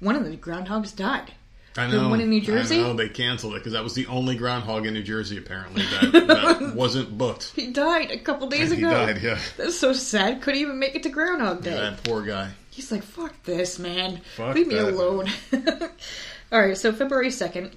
[0.00, 1.32] One of the groundhogs died.
[1.76, 2.08] I The know.
[2.10, 2.80] one in New Jersey?
[2.80, 5.82] I know they canceled it because that was the only groundhog in New Jersey apparently
[5.84, 6.12] that,
[6.60, 7.52] that wasn't booked.
[7.56, 8.90] He died a couple days And he ago.
[9.06, 9.22] died.
[9.22, 9.38] Yeah.
[9.56, 10.42] That's so sad.
[10.42, 11.70] Couldn't even make it to Groundhog Day.
[11.70, 12.50] That poor guy.
[12.72, 14.20] He's like, "Fuck this, man.
[14.36, 14.88] Fuck Leave me that.
[14.92, 15.28] alone."
[16.52, 16.76] All right.
[16.76, 17.76] So February second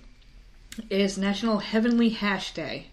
[0.89, 2.87] is National Heavenly Hash Day.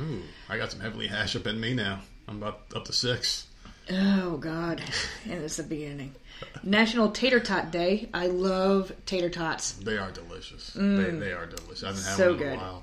[0.00, 2.00] Ooh, I got some heavenly hash up in me now.
[2.28, 3.46] I'm about up to six.
[3.90, 4.80] Oh God,
[5.24, 6.14] and it's the beginning.
[6.62, 8.08] National Tater Tot Day.
[8.14, 9.72] I love tater tots.
[9.72, 10.72] They are delicious.
[10.74, 11.82] They, they are delicious.
[11.82, 12.16] I haven't had Mm.
[12.16, 12.54] So one in good.
[12.54, 12.82] a while.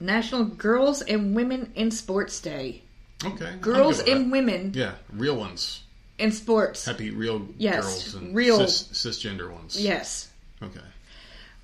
[0.00, 2.82] National Girls and Women in Sports Day.
[3.24, 3.52] Okay.
[3.60, 4.30] Girls and that.
[4.32, 5.81] women Yeah, real ones.
[6.22, 6.84] In sports.
[6.84, 9.80] Happy real Yes, girls and real- cis, cisgender ones.
[9.82, 10.28] Yes.
[10.62, 10.80] Okay.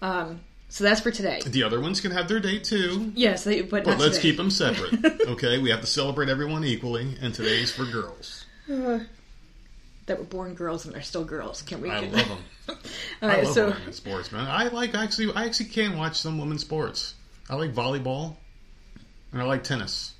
[0.02, 0.40] Um.
[0.70, 1.40] So that's for today.
[1.46, 3.10] The other ones can have their day too.
[3.14, 4.28] Yes, they, but, But let's today.
[4.28, 4.92] keep them separate.
[5.28, 8.44] Okay, we have to celebrate everyone equally, and today's for girls.
[8.68, 11.62] that were born girls and they're still girls.
[11.62, 11.90] Can we?
[11.90, 12.38] I love them.
[13.22, 14.46] All right, I love So women in sports, man.
[14.46, 15.32] I like actually.
[15.34, 17.14] I actually can watch some women's sports.
[17.48, 18.36] I like volleyball,
[19.32, 20.12] and I like tennis,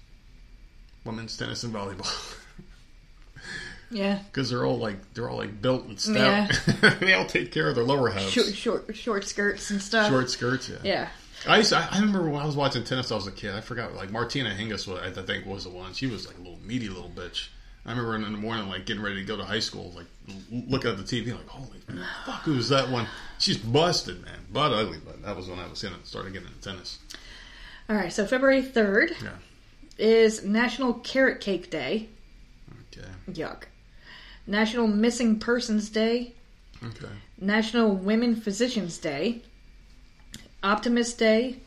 [1.05, 2.11] women's tennis and volleyball,
[3.91, 6.17] yeah, because they're all like they're all like built and stout.
[6.83, 6.95] Yeah.
[7.01, 8.31] they all take care of their lower halves.
[8.31, 10.11] short, short, short skirts and stuff.
[10.11, 10.77] Short skirts, yeah.
[10.83, 11.09] Yeah.
[11.47, 13.13] I used to, I remember when I was watching tennis.
[13.13, 13.55] I was a kid.
[13.55, 14.87] I forgot like Martina Hingis.
[14.89, 15.93] Was, I think was the one.
[15.95, 17.49] She was like a little meaty little bitch.
[17.87, 20.07] I remember in the morning, like getting ready to go to high school, like
[20.51, 21.79] looking at the TV, like holy
[22.27, 23.07] fuck, who's that one?
[23.39, 24.99] She's busted, man, butt ugly.
[25.03, 26.99] But that was when I was in it, started getting into tennis.
[27.89, 28.13] All right.
[28.13, 29.31] So February third Yeah.
[29.97, 32.09] is National Carrot Cake Day.
[32.93, 33.09] Okay.
[33.31, 33.63] Yuck.
[34.49, 36.33] National Missing Persons Day.
[36.83, 37.07] Okay.
[37.41, 39.43] National Women Physicians Day.
[40.63, 41.59] Optimist Day.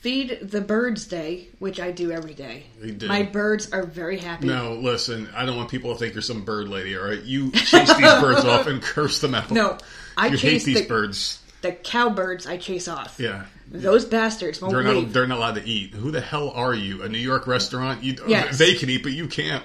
[0.00, 2.64] Feed the Birds Day, which I do every day.
[2.96, 3.08] Do.
[3.08, 4.46] My birds are very happy.
[4.46, 5.28] No, listen.
[5.34, 6.96] I don't want people to think you're some bird lady.
[6.96, 9.50] All right, you chase these birds off and curse them out.
[9.56, 9.78] No,
[10.16, 11.42] I you hate chase these the, birds.
[11.62, 12.46] the cowbirds.
[12.46, 13.16] I chase off.
[13.18, 13.46] Yeah.
[13.68, 15.04] Those bastards won't They're leave.
[15.06, 15.12] not.
[15.12, 15.92] They're not allowed to eat.
[15.94, 17.02] Who the hell are you?
[17.02, 18.04] A New York restaurant?
[18.04, 18.58] You, Yes.
[18.58, 19.64] They can eat, but you can't.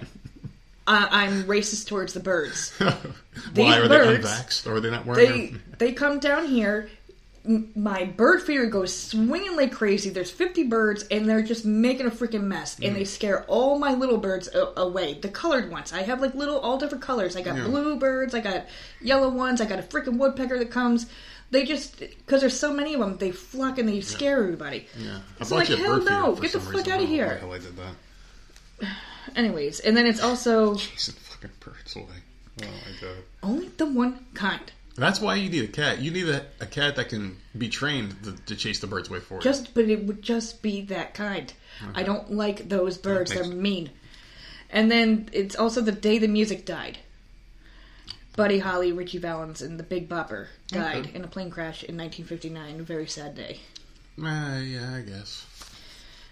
[0.92, 2.72] I, I'm racist towards the birds.
[3.56, 4.68] Why are birds, they unvaxxed?
[4.68, 6.90] Or are they not wearing They they come down here.
[7.76, 10.12] My bird feeder goes swinging like crazy.
[10.12, 12.78] There's 50 birds, and they're just making a freaking mess.
[12.80, 13.00] And Mm.
[13.00, 15.16] they scare all my little birds a- away.
[15.20, 15.92] The colored ones.
[15.92, 17.36] I have like little, all different colors.
[17.36, 17.64] I got Yeah.
[17.64, 18.36] blue birds.
[18.36, 18.68] I got
[19.02, 19.60] yellow ones.
[19.60, 21.08] I got a freaking woodpecker that comes.
[21.50, 24.88] They just because there's so many of them, they flock and they scare everybody.
[24.98, 25.20] Yeah.
[25.40, 27.42] I bought like, hell no, get the fuck out outta I don't know here.
[27.44, 28.88] I did that.
[29.36, 32.06] Anyways, and then it's also Chasing fucking birds away.
[32.64, 33.18] Oh my god.
[33.44, 34.72] only the one kind.
[34.98, 36.00] That's why you need a cat.
[36.00, 39.20] You need a, a cat that can be trained to, to chase the birds away
[39.22, 39.42] for you.
[39.42, 41.52] Just, but it would just be that kind.
[41.96, 43.32] I don't like those birds.
[43.34, 43.90] They're mean.
[44.70, 46.98] And then it's also the day the music died.
[48.36, 51.16] Buddy Holly, Ritchie Valens, and the Big Bopper died Okay.
[51.16, 52.80] in a plane crash in 1959.
[52.80, 53.60] A very sad day.
[54.22, 55.46] Uh, yeah, I guess.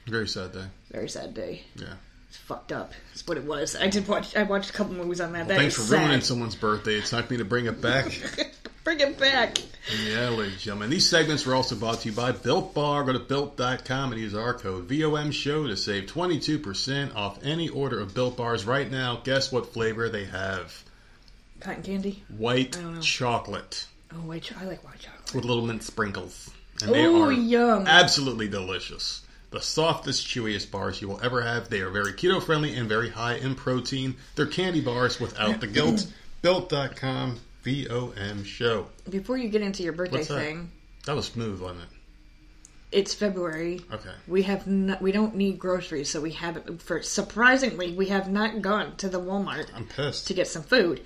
[0.05, 0.65] Very sad day.
[0.91, 1.63] Very sad day.
[1.75, 1.93] Yeah.
[2.29, 2.93] It's fucked up.
[3.09, 3.75] That's what it was.
[3.75, 4.35] I did watch.
[4.35, 5.39] I watched a couple movies on that.
[5.39, 6.93] Well, That thanks for is ruining someone's birthday.
[6.95, 8.11] It's time for me to bring it back.
[8.85, 9.57] Bring it back.
[10.03, 10.89] Yeah, ladies and gentlemen.
[10.89, 13.03] These segments were also brought to you by Built Bar.
[13.03, 17.99] Go to built.com and use our code VOM Show to save 22% off any order
[17.99, 19.17] of Built Bars right now.
[19.23, 20.81] Guess what flavor they have?
[21.59, 22.23] Cotton candy.
[22.35, 23.01] White I don't know.
[23.01, 24.43] chocolate Oh, white.
[24.43, 25.35] cho- I like white chocolate.
[25.35, 26.49] with little mint sprinkles.
[26.81, 27.85] And they Ooh, are yum.
[27.85, 29.21] absolutely delicious.
[29.51, 31.69] The softest, chewiest bars you will ever have.
[31.69, 34.15] They are very keto friendly and very high in protein.
[34.35, 36.05] They're candy bars without the guilt.
[36.41, 38.87] Built.com VOM Show.
[39.09, 40.39] Before you get into your birthday What's that?
[40.39, 40.71] thing,
[41.05, 41.89] That was smooth, wasn't it?
[42.91, 43.81] it's February.
[43.91, 44.09] Okay.
[44.27, 46.81] We have not, we don't need groceries, so we haven't.
[46.81, 50.27] For surprisingly, we have not gone to the Walmart I'm pissed.
[50.27, 51.05] to get some food.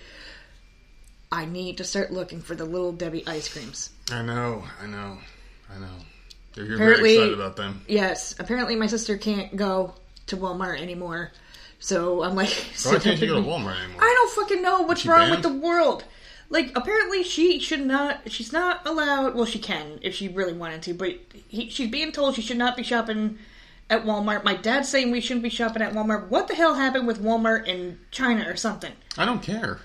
[1.31, 3.89] I need to start looking for the little Debbie ice creams.
[4.11, 5.17] I know, I know,
[5.75, 5.95] I know.
[6.55, 7.81] You're, Apparently- very excited about them.
[7.87, 9.93] Yes, apparently my sister can't go
[10.27, 11.31] to Walmart anymore,
[11.79, 12.49] so I'm like,
[12.85, 14.01] Why can't you go to Walmart anymore?
[14.01, 15.31] I don't fucking know what's wrong banned?
[15.31, 16.03] with the world.
[16.49, 18.19] like apparently she should not.
[18.31, 19.35] She's not allowed.
[19.35, 21.15] Well, she can if she really wanted to, but
[21.47, 23.37] he, she's being told she should not be shopping
[23.89, 24.43] at Walmart.
[24.43, 26.29] My dad's saying we shouldn't be shopping at Walmart.
[26.29, 28.93] What the hell happened with Walmart in China or something?
[29.17, 29.79] I don't care.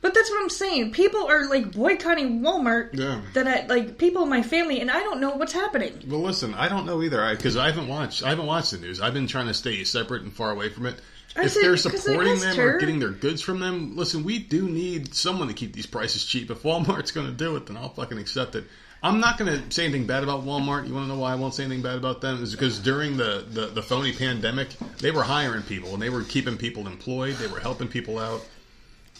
[0.00, 0.92] But that's what I'm saying.
[0.92, 2.90] People are like boycotting Walmart.
[2.92, 3.22] Yeah.
[3.32, 6.00] That I like people in my family, and I don't know what's happening.
[6.06, 8.22] Well, listen, I don't know either I because I, haven't watched.
[8.22, 9.00] I haven't watched the news.
[9.00, 11.00] I've been trying to stay separate and far away from it.
[11.34, 14.38] I if said- they're supporting them her- or getting their goods from them, listen, we
[14.38, 16.50] do need someone to keep these prices cheap.
[16.50, 18.64] If Walmart's going to do it, then I'll fucking accept it.
[19.02, 20.88] I'm not going to say anything bad about Walmart.
[20.88, 22.42] You want to know why I won't say anything bad about them?
[22.42, 26.22] Is because during the, the, the phony pandemic, they were hiring people and they were
[26.22, 27.34] keeping people employed.
[27.34, 28.40] They were helping people out.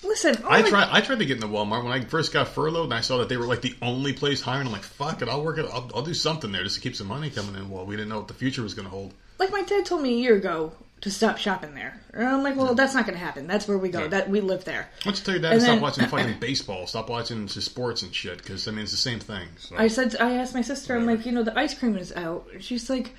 [0.06, 0.88] Listen, I tried.
[0.90, 3.28] I tried to get into Walmart when I first got furloughed, and I saw that
[3.28, 4.66] they were like the only place hiring.
[4.66, 5.66] I'm like, fuck it, I'll work it.
[5.72, 7.68] I'll, I'll do something there just to keep some money coming in.
[7.70, 9.12] Well, we didn't know what the future was going to hold.
[9.38, 12.00] like my dad told me a year ago to stop shopping there.
[12.14, 13.46] And I'm like, well, that's not going to happen.
[13.46, 14.00] That's where we go.
[14.02, 14.08] Yeah.
[14.08, 14.88] That we live there.
[15.02, 17.46] Why don't you tell your dad And to then- stop watching fucking baseball, stop watching
[17.48, 18.38] sports and shit?
[18.38, 19.46] Because I mean, it's the same thing.
[19.58, 19.76] So.
[19.76, 22.46] I said, I asked my sister, I'm like, you know, the ice cream is out.
[22.60, 23.14] She's like,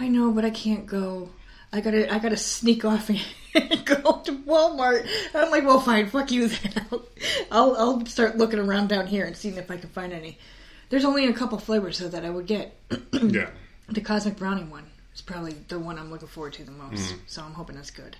[0.00, 1.30] I know, but I can't go.
[1.76, 3.20] I gotta, I gotta sneak off and
[3.84, 5.06] go to Walmart.
[5.34, 6.86] I'm like, well, fine, fuck you then.
[7.50, 10.38] I'll, I'll start looking around down here and seeing if I can find any.
[10.88, 12.76] There's only a couple flavors though that I would get.
[13.12, 13.50] yeah.
[13.88, 17.14] The cosmic brownie one is probably the one I'm looking forward to the most.
[17.14, 17.18] Mm.
[17.26, 18.16] So I'm hoping that's good.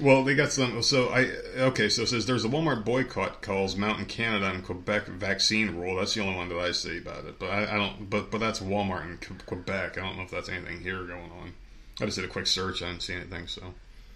[0.00, 0.82] Well, they got some.
[0.82, 1.88] So I okay.
[1.88, 5.96] So it says there's a Walmart boycott calls Mountain Canada and Quebec vaccine rule.
[5.96, 7.38] That's the only one that I see about it.
[7.38, 8.10] But I, I don't.
[8.10, 9.96] But but that's Walmart in Quebec.
[9.96, 11.52] I don't know if that's anything here going on.
[12.00, 12.82] I just did a quick search.
[12.82, 13.46] I didn't see anything.
[13.46, 13.62] So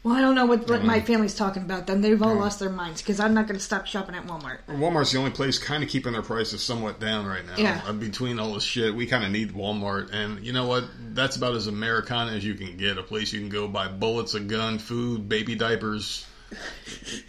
[0.03, 1.87] Well, I don't know what, what my family's talking about.
[1.87, 4.59] Then they've all lost their minds because I'm not going to stop shopping at Walmart.
[4.69, 7.57] Walmart's the only place kind of keeping their prices somewhat down right now.
[7.57, 7.81] Yeah.
[7.87, 10.85] Uh, between all this shit, we kind of need Walmart, and you know what?
[11.15, 12.99] That's about as Americana as you can get.
[12.99, 16.27] A place you can go buy bullets, a gun, food, baby diapers,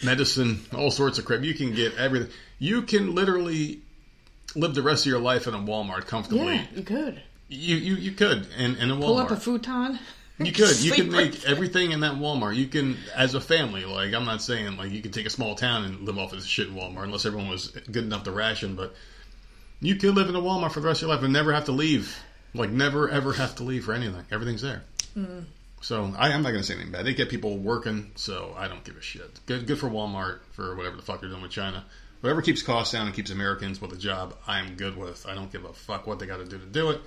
[0.03, 1.43] medicine, all sorts of crap.
[1.43, 2.31] You can get everything.
[2.57, 3.81] You can literally
[4.55, 6.55] live the rest of your life in a Walmart comfortably.
[6.55, 9.01] Yeah, you could You, you you could, and in a Walmart.
[9.01, 9.99] pull up a futon.
[10.39, 10.79] You could.
[10.79, 12.55] You can right make everything in that Walmart.
[12.55, 13.83] You can, as a family.
[13.83, 16.39] Like I'm not saying like you could take a small town and live off of
[16.39, 18.75] this shit in Walmart, unless everyone was good enough to ration.
[18.75, 18.93] But
[19.81, 21.65] you could live in a Walmart for the rest of your life and never have
[21.65, 22.17] to leave.
[22.53, 24.23] Like never ever have to leave for anything.
[24.31, 24.83] Everything's there.
[25.81, 27.05] So I, I'm not going to say anything bad.
[27.05, 29.39] They get people working, so I don't give a shit.
[29.45, 31.85] Good, good for Walmart for whatever the fuck they're doing with China.
[32.21, 35.25] Whatever keeps costs down and keeps Americans with a job, I'm good with.
[35.25, 37.01] I don't give a fuck what they got to do to do it.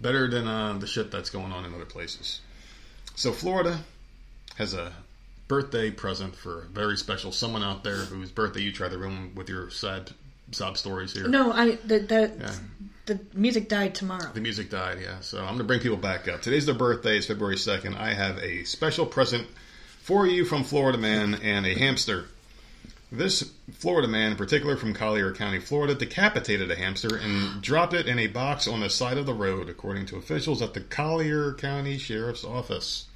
[0.00, 2.40] Better than uh, the shit that's going on in other places.
[3.14, 3.78] So Florida
[4.56, 4.92] has a
[5.48, 9.34] birthday present for a very special someone out there whose birthday you try to ruin
[9.34, 10.10] with your sad
[10.50, 11.28] sob stories here.
[11.28, 12.54] No, I the the, Yeah.
[13.06, 14.30] the music died tomorrow.
[14.32, 15.20] The music died, yeah.
[15.20, 16.42] So I'm going to bring people back up.
[16.42, 17.18] Today's their birthday.
[17.18, 17.96] It's February 2nd.
[17.96, 19.46] I have a special present
[20.02, 22.26] for you from Florida Man and a hamster.
[23.14, 28.08] This Florida man, in particular from Collier County, Florida, decapitated a hamster and dropped it
[28.08, 31.52] in a box on the side of the road, according to officials at the Collier
[31.52, 33.08] County Sheriff's Office.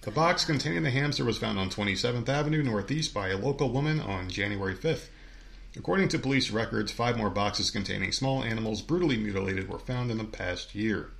[0.00, 4.00] The box containing the hamster was found on 27th Avenue Northeast by a local woman
[4.00, 5.06] on January 5th.
[5.76, 10.18] According to police records, five more boxes containing small animals brutally mutilated were found in
[10.18, 11.12] the past year.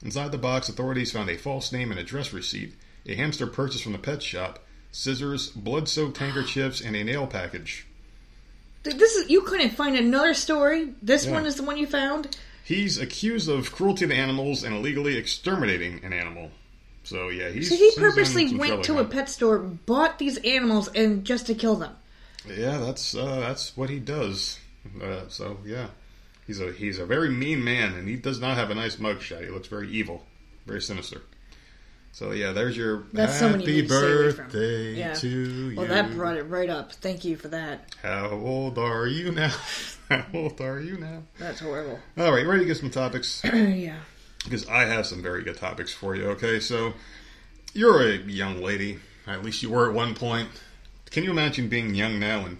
[0.00, 3.94] Inside the box, authorities found a false name and address receipt, a hamster purchased from
[3.94, 4.60] the pet shop,
[4.92, 7.86] scissors, blood soaked handkerchiefs, and a nail package.
[8.84, 10.94] This is you couldn't find another story.
[11.02, 11.32] This Yeah.
[11.32, 12.36] one is the one you found.
[12.64, 16.52] He's accused of cruelty to animals and illegally exterminating an animal.
[17.04, 17.68] So, yeah, he's.
[17.68, 19.00] So he purposely went to now.
[19.00, 21.96] a pet store, bought these animals, and just to kill them.
[22.46, 24.58] Yeah, that's uh, that's what he does.
[25.00, 25.88] Uh, so yeah,
[26.46, 29.44] he's a he's a very mean man, and he does not have a nice mugshot.
[29.44, 30.24] He looks very evil,
[30.66, 31.22] very sinister.
[32.12, 34.44] So yeah, there's your That's happy need to stay away from.
[34.44, 35.14] birthday Yeah.
[35.14, 35.76] to you.
[35.78, 36.92] Well, that brought it right up.
[36.92, 37.94] Thank you for that.
[38.02, 39.52] How old are you now?
[40.10, 41.22] How old are you now?
[41.38, 41.98] That's horrible.
[42.18, 43.96] All right, ready to get some topics yeah.
[44.44, 46.26] because I have some very good topics for you.
[46.30, 46.92] Okay, so
[47.72, 50.50] you're a young lady, at least you were at one point.
[51.10, 52.58] Can you imagine being young now and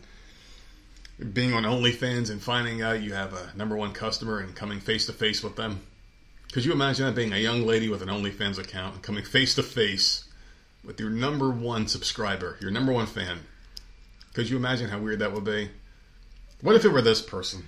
[1.34, 5.04] being on OnlyFans and finding out you have a number one customer and coming face
[5.06, 5.80] to face with them?
[6.52, 9.54] Could you imagine that being a young lady with an OnlyFans account and coming face
[9.54, 10.24] to face
[10.84, 13.46] with your number one subscriber, your number one fan?
[14.34, 15.70] Could you imagine how weird that would be?
[16.60, 17.64] What if it were this person?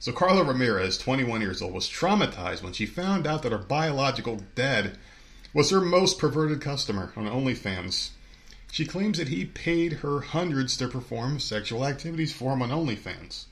[0.00, 4.42] So Carla Ramirez, 21 years old, was traumatized when she found out that her biological
[4.56, 4.98] dad
[5.54, 8.10] was her most perverted customer on OnlyFans.
[8.72, 13.44] She claims that he paid her hundreds to perform sexual activities for him on OnlyFans.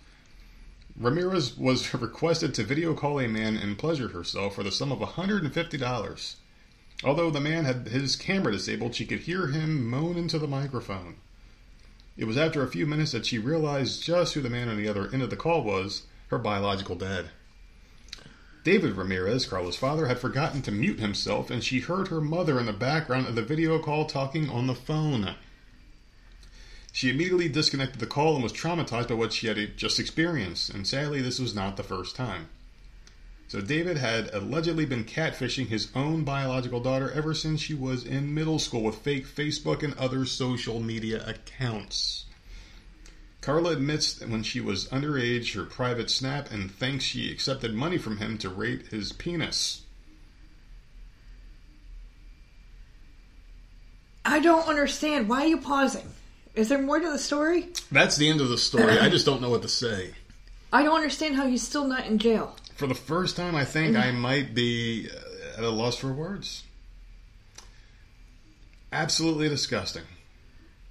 [0.99, 4.99] Ramirez was requested to video call a man and pleasure herself for the sum of
[4.99, 6.35] $150.
[7.05, 11.17] Although the man had his camera disabled, she could hear him moan into the microphone.
[12.17, 14.89] It was after a few minutes that she realized just who the man on the
[14.89, 17.27] other end of the call was her biological dad.
[18.65, 22.67] David Ramirez, Carla's father, had forgotten to mute himself, and she heard her mother in
[22.67, 25.35] the background of the video call talking on the phone.
[26.97, 30.89] She immediately disconnected the call and was traumatized by what she had just experienced, and
[30.89, 32.49] sadly, this was not the first time.
[33.49, 38.33] So, David had allegedly been catfishing his own biological daughter ever since she was in
[38.33, 42.25] middle school with fake Facebook and other social media accounts.
[43.43, 47.99] Carla admits that when she was underage, her private snap, and thinks she accepted money
[47.99, 49.83] from him to rate his penis.
[54.25, 55.29] I don't understand.
[55.29, 56.15] Why are you pausing?
[56.57, 57.69] Is there more to the story?
[57.93, 58.99] That's the end of the story.
[58.99, 60.13] I just don't know what to say.
[60.73, 62.57] I don't understand how he's still not in jail.
[62.77, 66.65] For the first time, I think I might be uh, at a loss for words.
[68.93, 70.03] Absolutely disgusting.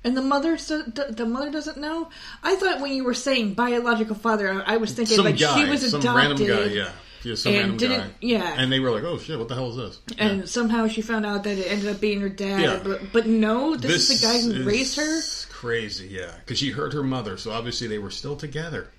[0.04, 2.10] And the mother, the the mother doesn't know.
[2.44, 5.64] I thought when you were saying biological father, I I was thinking Some like guy,
[5.64, 6.48] she was some adopted.
[6.48, 6.92] random guy, yeah.
[7.24, 8.14] Yeah, some and random didn't- guy.
[8.22, 8.56] yeah.
[8.56, 10.00] And they were like, oh shit, what the hell is this?
[10.20, 12.62] And somehow she found out that it ended up being her dad.
[12.62, 12.80] Yeah.
[12.84, 15.22] But, but no, this, is the guy who is raised her.
[15.66, 16.32] Crazy, yeah.
[16.40, 18.92] Because she hurt her mother, so obviously they were still together.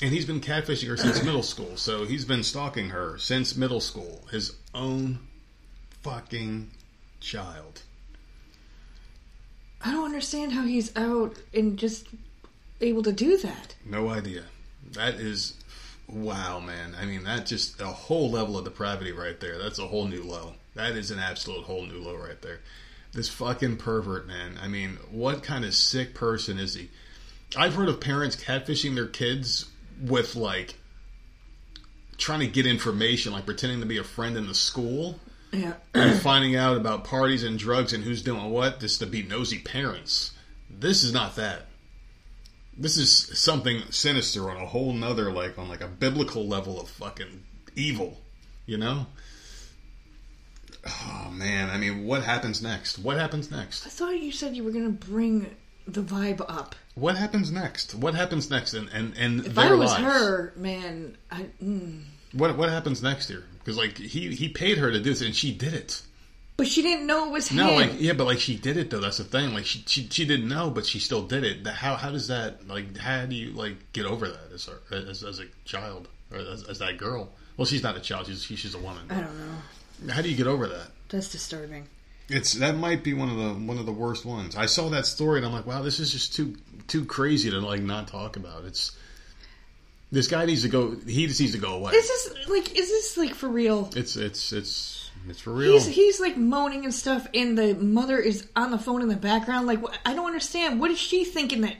[0.00, 3.82] And he's been catfishing her since middle school, so he's been stalking her since middle
[3.82, 4.26] school.
[4.30, 5.18] His own
[6.02, 6.70] fucking
[7.20, 7.82] child.
[9.84, 12.08] I don't understand how he's out and just
[12.80, 13.74] able to do that.
[13.84, 14.44] No idea.
[14.92, 15.52] That is
[16.08, 16.96] wow, man.
[16.98, 19.58] I mean, that just a whole level of depravity right there.
[19.58, 20.54] That's a whole new low.
[20.74, 22.60] That is an absolute whole new low right there.
[23.14, 24.58] This fucking pervert, man.
[24.60, 26.90] I mean, what kind of sick person is he?
[27.56, 29.66] I've heard of parents catfishing their kids
[30.00, 30.74] with like
[32.18, 35.20] trying to get information, like pretending to be a friend in the school
[35.52, 35.74] Yeah.
[35.94, 39.58] and finding out about parties and drugs and who's doing what just to be nosy
[39.60, 40.32] parents.
[40.68, 41.66] This is not that.
[42.76, 46.88] This is something sinister on a whole nother like on like a biblical level of
[46.88, 47.44] fucking
[47.76, 48.20] evil,
[48.66, 49.06] you know?
[50.86, 52.98] Oh man, I mean, what happens next?
[52.98, 53.86] What happens next?
[53.86, 55.54] I thought you said you were going to bring
[55.86, 56.74] the vibe up.
[56.94, 57.94] What happens next?
[57.94, 58.74] What happens next?
[58.74, 60.02] And and and If I was lives?
[60.04, 62.02] her, man, I, mm.
[62.32, 63.44] what what happens next here?
[63.58, 66.02] Because like he he paid her to do this and she did it.
[66.56, 67.66] but she didn't know it was happening.
[67.66, 67.90] No, him.
[67.90, 69.00] like yeah, but like she did it though.
[69.00, 69.54] That's the thing.
[69.54, 71.66] Like she she, she didn't know, but she still did it.
[71.66, 75.22] How how does that like how do you like get over that as a, as,
[75.24, 77.30] as a child or as, as that girl?
[77.56, 78.26] Well, she's not a child.
[78.26, 79.06] She's she, she's a woman.
[79.10, 79.56] I don't know.
[80.10, 80.88] How do you get over that?
[81.08, 81.88] That's disturbing.
[82.28, 84.56] It's that might be one of the one of the worst ones.
[84.56, 86.56] I saw that story and I'm like, wow, this is just too
[86.88, 88.64] too crazy to like not talk about.
[88.64, 88.96] It's
[90.10, 90.96] this guy needs to go.
[91.06, 91.92] He just needs to go away.
[91.92, 92.78] Is this like?
[92.78, 93.90] Is this like for real?
[93.94, 95.72] It's it's it's it's for real.
[95.72, 99.16] He's he's like moaning and stuff, and the mother is on the phone in the
[99.16, 99.66] background.
[99.66, 100.80] Like, wh- I don't understand.
[100.80, 101.76] What is she thinking that?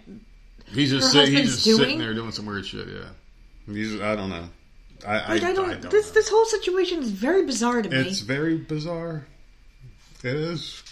[0.72, 1.79] He's just her sit, he's just doing?
[1.79, 2.89] sitting there doing some weird shit.
[2.89, 4.49] Yeah, he's I don't know.
[5.07, 5.82] I Like, I, don't.
[5.90, 6.12] this know.
[6.14, 7.96] this whole situation is very bizarre to me.
[7.96, 9.26] It's very bizarre.
[10.22, 10.82] It is.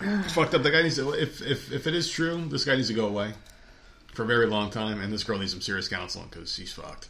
[0.00, 0.62] It's fucked up.
[0.62, 1.10] The guy needs to.
[1.12, 3.32] If if if it is true, this guy needs to go away
[4.14, 7.08] for a very long time, and this girl needs some serious counseling because she's fucked.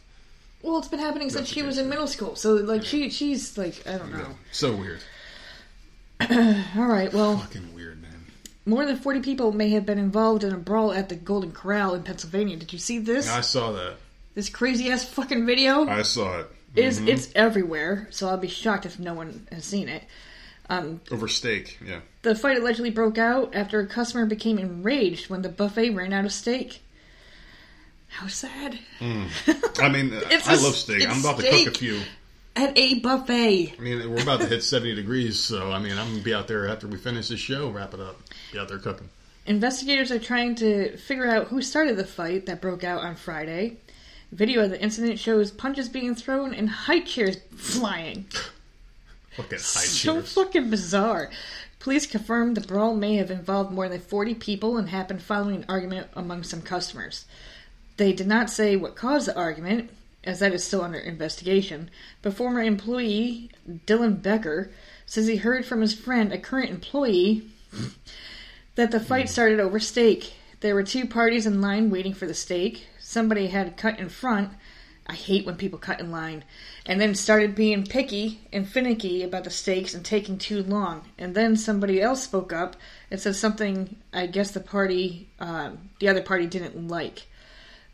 [0.63, 2.35] well, it's been happening since she was in middle school.
[2.35, 4.35] So like she she's like I don't know.
[4.51, 5.01] So weird.
[6.21, 8.25] All right, well, Fucking weird, man.
[8.65, 11.93] more than forty people may have been involved in a brawl at the Golden Corral
[11.95, 12.57] in Pennsylvania.
[12.57, 13.29] Did you see this?
[13.29, 13.93] I saw that.
[14.35, 16.51] This crazy ass fucking video I saw it.
[16.75, 17.09] is mm-hmm.
[17.09, 18.07] it's everywhere.
[18.11, 20.03] So I'll be shocked if no one has seen it.
[20.69, 21.79] Um, Over steak.
[21.85, 22.01] Yeah.
[22.21, 26.25] The fight allegedly broke out after a customer became enraged when the buffet ran out
[26.25, 26.81] of steak.
[28.09, 28.77] How sad.
[28.99, 29.79] Mm.
[29.81, 31.09] I mean, It's I a- love steak.
[31.09, 32.01] I'm about to cook a few.
[32.55, 33.75] At a buffet.
[33.77, 36.47] I mean, we're about to hit 70 degrees, so I mean, I'm gonna be out
[36.47, 38.17] there after we finish this show, wrap it up,
[38.51, 39.07] be out there cooking.
[39.45, 43.77] Investigators are trying to figure out who started the fight that broke out on Friday.
[44.31, 48.25] Video of the incident shows punches being thrown and high chairs flying.
[49.31, 50.33] Fucking high so chairs.
[50.33, 51.31] fucking bizarre.
[51.79, 55.65] Police confirmed the brawl may have involved more than 40 people and happened following an
[55.69, 57.25] argument among some customers.
[57.97, 59.89] They did not say what caused the argument,
[60.23, 61.89] as that is still under investigation,
[62.21, 63.49] but former employee
[63.87, 64.71] Dylan Becker
[65.05, 67.49] says he heard from his friend, a current employee,
[68.75, 69.31] that the fight hmm.
[69.31, 70.33] started over steak.
[70.59, 72.87] There were two parties in line waiting for the steak.
[73.09, 74.51] Somebody had cut in front.
[75.07, 76.43] I hate when people cut in line.
[76.85, 81.01] And then started being picky and finicky about the steaks and taking too long.
[81.17, 82.75] And then somebody else spoke up
[83.09, 87.25] and said something I guess the party, uh, the other party didn't like.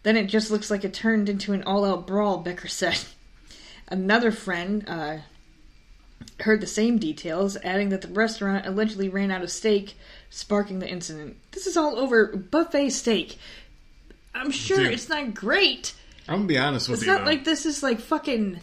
[0.03, 2.99] Then it just looks like it turned into an all out brawl, Becker said.
[3.87, 5.19] Another friend, uh,
[6.41, 9.95] heard the same details, adding that the restaurant allegedly ran out of steak,
[10.29, 11.37] sparking the incident.
[11.51, 13.37] This is all over buffet steak.
[14.35, 14.91] I'm sure Dude.
[14.91, 15.93] it's not great.
[16.27, 17.13] I'm gonna be honest with It's you.
[17.13, 17.31] It's not though.
[17.31, 18.59] like this is like fucking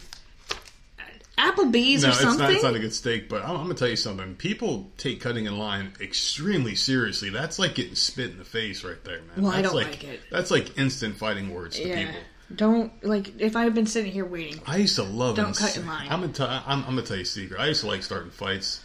[1.37, 2.39] Applebee's no, or it's something.
[2.39, 4.35] not, it's not a good steak, but I'm, I'm gonna tell you something.
[4.35, 7.29] People take cutting in line extremely seriously.
[7.29, 9.43] That's like getting spit in the face right there, man.
[9.43, 10.19] Well, I that's don't like, like it.
[10.31, 12.05] That's like instant fighting words to yeah.
[12.05, 12.21] people.
[12.55, 14.61] Don't like if I've been sitting here waiting.
[14.67, 15.35] I used to love.
[15.35, 16.07] Don't cut in line.
[16.09, 16.47] I'm gonna tell.
[16.47, 17.59] I'm, I'm gonna tell you a secret.
[17.59, 18.83] I used to like starting fights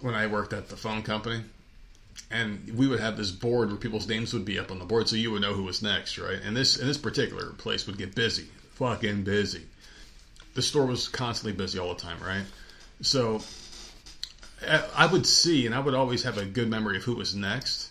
[0.00, 1.42] when I worked at the phone company,
[2.30, 5.08] and we would have this board where people's names would be up on the board,
[5.08, 6.40] so you would know who was next, right?
[6.44, 9.66] And this and this particular place would get busy, fucking busy.
[10.54, 12.44] The store was constantly busy all the time, right?
[13.02, 13.40] So
[14.94, 17.90] I would see, and I would always have a good memory of who was next.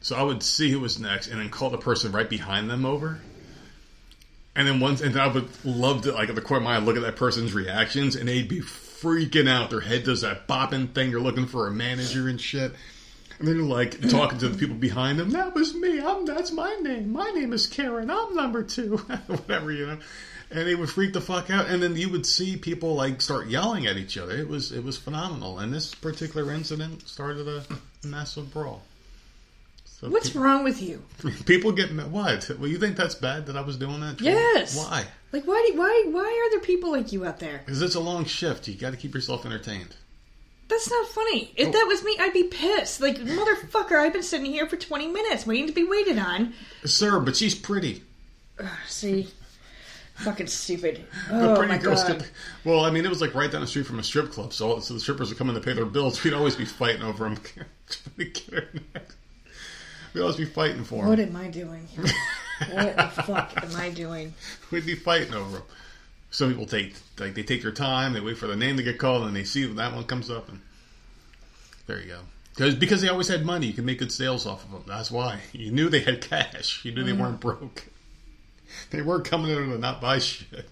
[0.00, 2.84] So I would see who was next, and then call the person right behind them
[2.84, 3.20] over.
[4.54, 6.78] And then once, and I would love to, like, at the corner of my eye,
[6.78, 9.70] look at that person's reactions, and they'd be freaking out.
[9.70, 11.10] Their head does that bopping thing.
[11.10, 12.74] They're looking for a manager and shit.
[13.38, 15.30] And they're like talking to the people behind them.
[15.30, 16.00] That was me.
[16.00, 16.26] I'm.
[16.26, 17.12] That's my name.
[17.12, 18.10] My name is Karen.
[18.10, 18.96] I'm number two.
[19.26, 19.98] Whatever you know.
[20.50, 21.66] And they would freak the fuck out.
[21.68, 24.36] And then you would see people like start yelling at each other.
[24.36, 25.58] It was it was phenomenal.
[25.58, 27.64] And this particular incident started a
[28.06, 28.82] massive brawl.
[29.84, 31.02] So What's wrong with you?
[31.44, 32.48] People get ma- what?
[32.60, 34.20] Well, you think that's bad that I was doing that?
[34.20, 34.76] Yes.
[34.76, 35.04] Why?
[35.32, 37.62] Like why do why why are there people like you out there?
[37.64, 38.68] Because it's a long shift.
[38.68, 39.96] You got to keep yourself entertained.
[40.68, 41.52] That's not funny.
[41.56, 41.72] If Oh.
[41.72, 43.00] that was me, I'd be pissed.
[43.00, 46.52] Like motherfucker, I've been sitting here for twenty minutes waiting to be waited on.
[46.84, 48.02] Sir, but she's pretty.
[48.86, 49.28] See,
[50.16, 51.04] fucking stupid.
[51.30, 52.26] The Oh pretty girls god.
[52.64, 54.78] well, I mean, it was like right down the street from a strip club, so
[54.80, 56.22] so the strippers would come in to pay their bills.
[56.22, 57.36] We'd always be fighting over them.
[57.88, 59.16] Trying to get her next.
[60.12, 61.86] We'd always be fighting for What am I doing?
[61.96, 64.34] what the fuck am I doing?
[64.70, 65.66] We'd be fighting over them.
[66.30, 68.12] Some people take like they take their time.
[68.12, 70.30] They wait for the name to get called, and they see when that one comes
[70.30, 70.60] up, and
[71.86, 72.20] there you go.
[72.54, 74.84] Because because they always had money, you can make good sales off of them.
[74.86, 76.84] That's why you knew they had cash.
[76.84, 77.22] You knew they mm-hmm.
[77.22, 77.86] weren't broke.
[78.90, 80.68] They weren't coming in to not buy shit.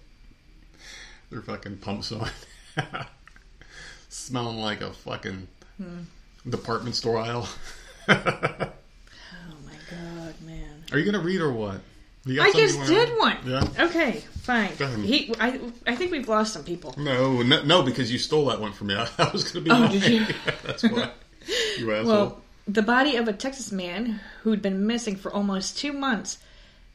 [1.31, 2.29] Their fucking pumps on,
[4.07, 5.47] smelling like a fucking
[5.81, 6.01] hmm.
[6.47, 7.49] department store aisle.
[8.07, 8.13] Oh
[9.65, 10.83] my god, man.
[10.91, 11.81] Are you gonna read or what?
[12.23, 13.37] You got I just did one.
[13.43, 13.67] Yeah.
[13.79, 15.03] Okay, fine.
[15.03, 16.95] He, I, I think we've lost some people.
[16.97, 18.95] No, no, no, because you stole that one from me.
[19.17, 19.91] I was going to be Oh, mine.
[19.91, 20.25] did you?
[20.63, 21.11] That's why.
[21.77, 22.05] You asshole.
[22.07, 26.39] Well, the body of a Texas man who'd been missing for almost two months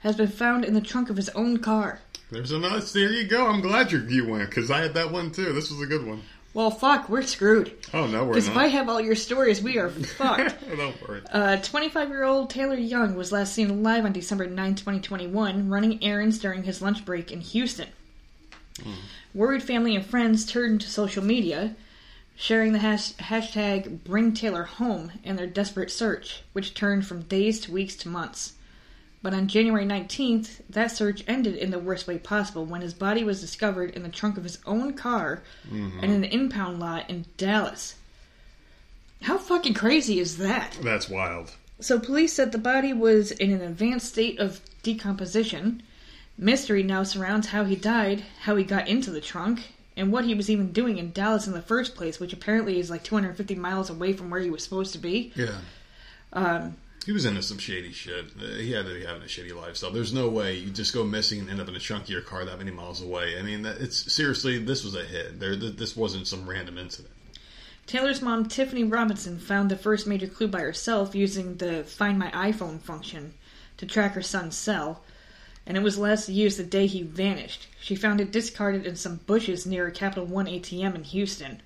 [0.00, 2.00] has been found in the trunk of his own car.
[2.30, 2.80] There's another.
[2.80, 3.46] There you go.
[3.46, 5.52] I'm glad you you went because I had that one too.
[5.54, 6.22] This was a good one.
[6.54, 7.72] Well, fuck, we're screwed.
[7.94, 8.28] Oh no, we're not.
[8.28, 8.56] Because if.
[8.56, 9.88] I have all your stories, we are
[10.18, 10.54] fucked.
[10.76, 11.22] Don't worry.
[11.32, 16.04] Uh, 25 year old Taylor Young was last seen alive on December 9, 2021, running
[16.04, 17.88] errands during his lunch break in Houston.
[19.34, 21.74] Worried family and friends turned to social media,
[22.36, 27.60] sharing the hash- hashtag Bring Taylor Home in their desperate search, which turned from days
[27.60, 28.54] to weeks to months.
[29.22, 33.22] But on January 19th, that search ended in the worst way possible when his body
[33.22, 37.26] was discovered in the trunk of his own car and in an impound lot in
[37.36, 37.94] Dallas.
[39.22, 40.76] How fucking crazy is that?
[40.82, 41.52] That's wild.
[41.78, 45.82] So police said the body was in an advanced state of decomposition.
[46.36, 50.34] Mystery now surrounds how he died, how he got into the trunk, and what he
[50.34, 53.90] was even doing in Dallas in the first place, which apparently is like 250 miles
[53.90, 55.32] away from where he was supposed to be.
[55.36, 55.58] Yeah.
[56.32, 58.26] Um, He was into some shady shit.
[58.38, 59.90] He had to be having a shitty lifestyle.
[59.90, 62.58] There's no way you just go missing and end up in a your car that
[62.58, 63.38] many miles away.
[63.38, 65.40] I mean, it's seriously, this was a hit.
[65.40, 67.12] There, this wasn't some random incident.
[67.86, 72.30] Taylor's mom, Tiffany Robinson, found the first major clue by herself using the Find My
[72.30, 73.34] iPhone function
[73.76, 75.02] to track her son's cell,
[75.66, 77.66] and it was last used the day he vanished.
[77.80, 81.60] She found it discarded in some bushes near a Capital One ATM in Houston.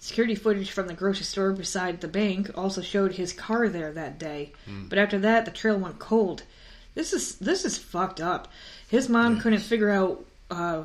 [0.00, 4.18] Security footage from the grocery store beside the bank also showed his car there that
[4.18, 4.52] day,
[4.88, 6.44] but after that, the trail went cold.
[6.94, 8.48] This is this is fucked up.
[8.88, 10.84] His mom couldn't figure out uh,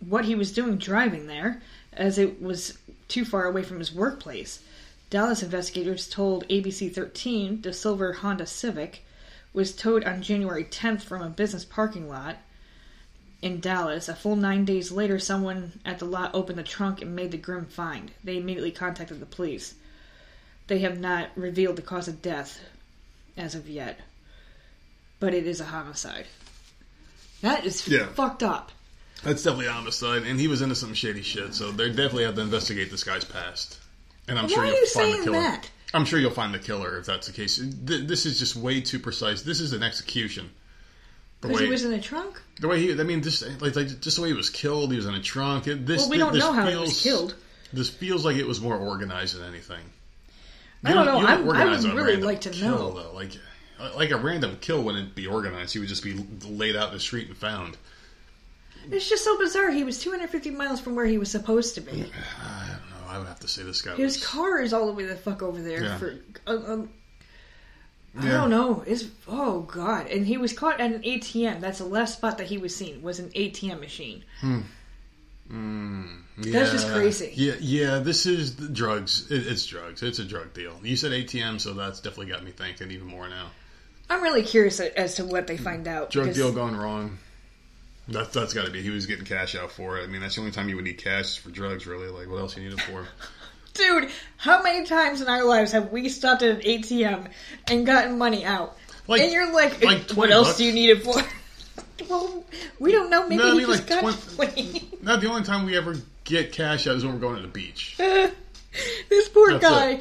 [0.00, 2.78] what he was doing driving there, as it was
[3.08, 4.62] too far away from his workplace.
[5.10, 9.04] Dallas investigators told ABC 13 the silver Honda Civic
[9.52, 12.36] was towed on January 10th from a business parking lot
[13.44, 14.08] in Dallas.
[14.08, 17.36] A full nine days later, someone at the lot opened the trunk and made the
[17.36, 18.10] grim find.
[18.24, 19.74] They immediately contacted the police.
[20.66, 22.58] They have not revealed the cause of death
[23.36, 24.00] as of yet,
[25.20, 26.26] but it is a homicide.
[27.42, 28.06] That is Yeah.
[28.06, 28.72] fucked up.
[29.22, 31.54] That's definitely homicide, and he was into some shady shit.
[31.54, 33.76] So they definitely have to investigate this guy's past.
[34.26, 35.32] And I'm Why sure you'll you find the killer.
[35.40, 35.70] that?
[35.92, 37.60] I'm sure you'll find the killer if that's the case.
[37.62, 39.42] This is just way too precise.
[39.42, 40.50] This is an execution.
[41.48, 42.40] Because he was in a trunk?
[42.60, 44.90] the way he, I mean, just like, like just the way he was killed.
[44.90, 45.66] He was in a trunk.
[45.66, 47.34] It, this, Well, we don't this know how he feels, was killed.
[47.72, 49.82] this feels like it was more organized than anything.
[50.84, 51.18] I don't know.
[51.18, 52.90] I'm- I would really like to kill, know.
[52.92, 53.12] Though.
[53.14, 53.32] Like,
[53.96, 55.72] like a random kill wouldn't be organized.
[55.72, 56.14] He would just be
[56.46, 57.76] laid out in the street and found.
[58.90, 59.70] It's just so bizarre.
[59.70, 61.90] He was 250 miles from where he was supposed to be.
[61.90, 62.02] I don't
[62.90, 63.08] know.
[63.08, 64.26] I would have to say this guy His was.
[64.26, 65.96] car is all the way the fuck over there Yeah.
[65.98, 66.18] for.
[66.46, 66.90] Uh, um,
[68.16, 68.32] I Yeah.
[68.32, 68.84] don't know.
[68.86, 71.60] It's oh god, and he was caught at an ATM.
[71.60, 74.24] That's the last spot that he was seen was an ATM machine.
[74.40, 74.60] Hmm.
[76.36, 76.76] That's hmm.
[76.76, 77.32] just crazy.
[77.34, 77.98] Yeah, yeah.
[77.98, 79.30] This is the drugs.
[79.30, 80.02] It, it's drugs.
[80.02, 80.74] It's a drug deal.
[80.82, 83.50] You said ATM, so that's definitely got me thinking even more now.
[84.10, 86.10] I'm really curious as to what they find out.
[86.10, 87.18] Drug because- deal gone wrong.
[88.06, 88.82] That's that's got to be.
[88.82, 90.04] He was getting cash out for it.
[90.04, 91.86] I mean, that's the only time you would need cash for drugs.
[91.86, 93.06] Really, like what else you need it for?
[93.74, 97.28] Dude, how many times in our lives have we stopped at an ATM
[97.68, 98.76] and gotten money out?
[99.06, 100.58] Like- and you're like, like what else bucks?
[100.58, 101.14] do you need it for?
[102.08, 102.44] well,
[102.78, 103.24] we don't know.
[103.28, 105.96] Maybe No, I he mean, just like got 20 Not the only time we ever
[106.24, 107.96] get cash out is when we're going to the beach.
[109.08, 110.00] this poor That's guy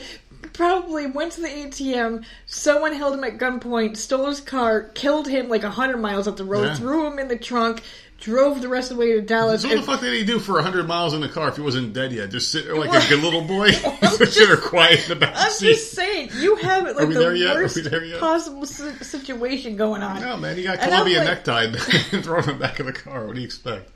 [0.53, 2.23] probably went to the ATM.
[2.45, 6.43] Someone held him at gunpoint, stole his car, killed him like hundred miles up the
[6.45, 6.75] road, Yeah.
[6.75, 7.81] threw him in the trunk,
[8.23, 9.61] drove the rest of the way to Dallas.
[9.61, 11.61] So what the fuck did he do for hundred miles in the car if he
[11.61, 12.31] wasn't dead yet?
[12.31, 13.71] Just sit there like a good little boy,
[14.17, 15.73] sit there quiet in the back I'm seat.
[15.73, 17.19] just saying, you have it like the?
[17.53, 20.21] Worst possible situation going on.
[20.21, 21.75] No, man, he got And Colombia like- necktied
[22.13, 23.25] and thrown in the back of the car.
[23.27, 23.91] What do you expect?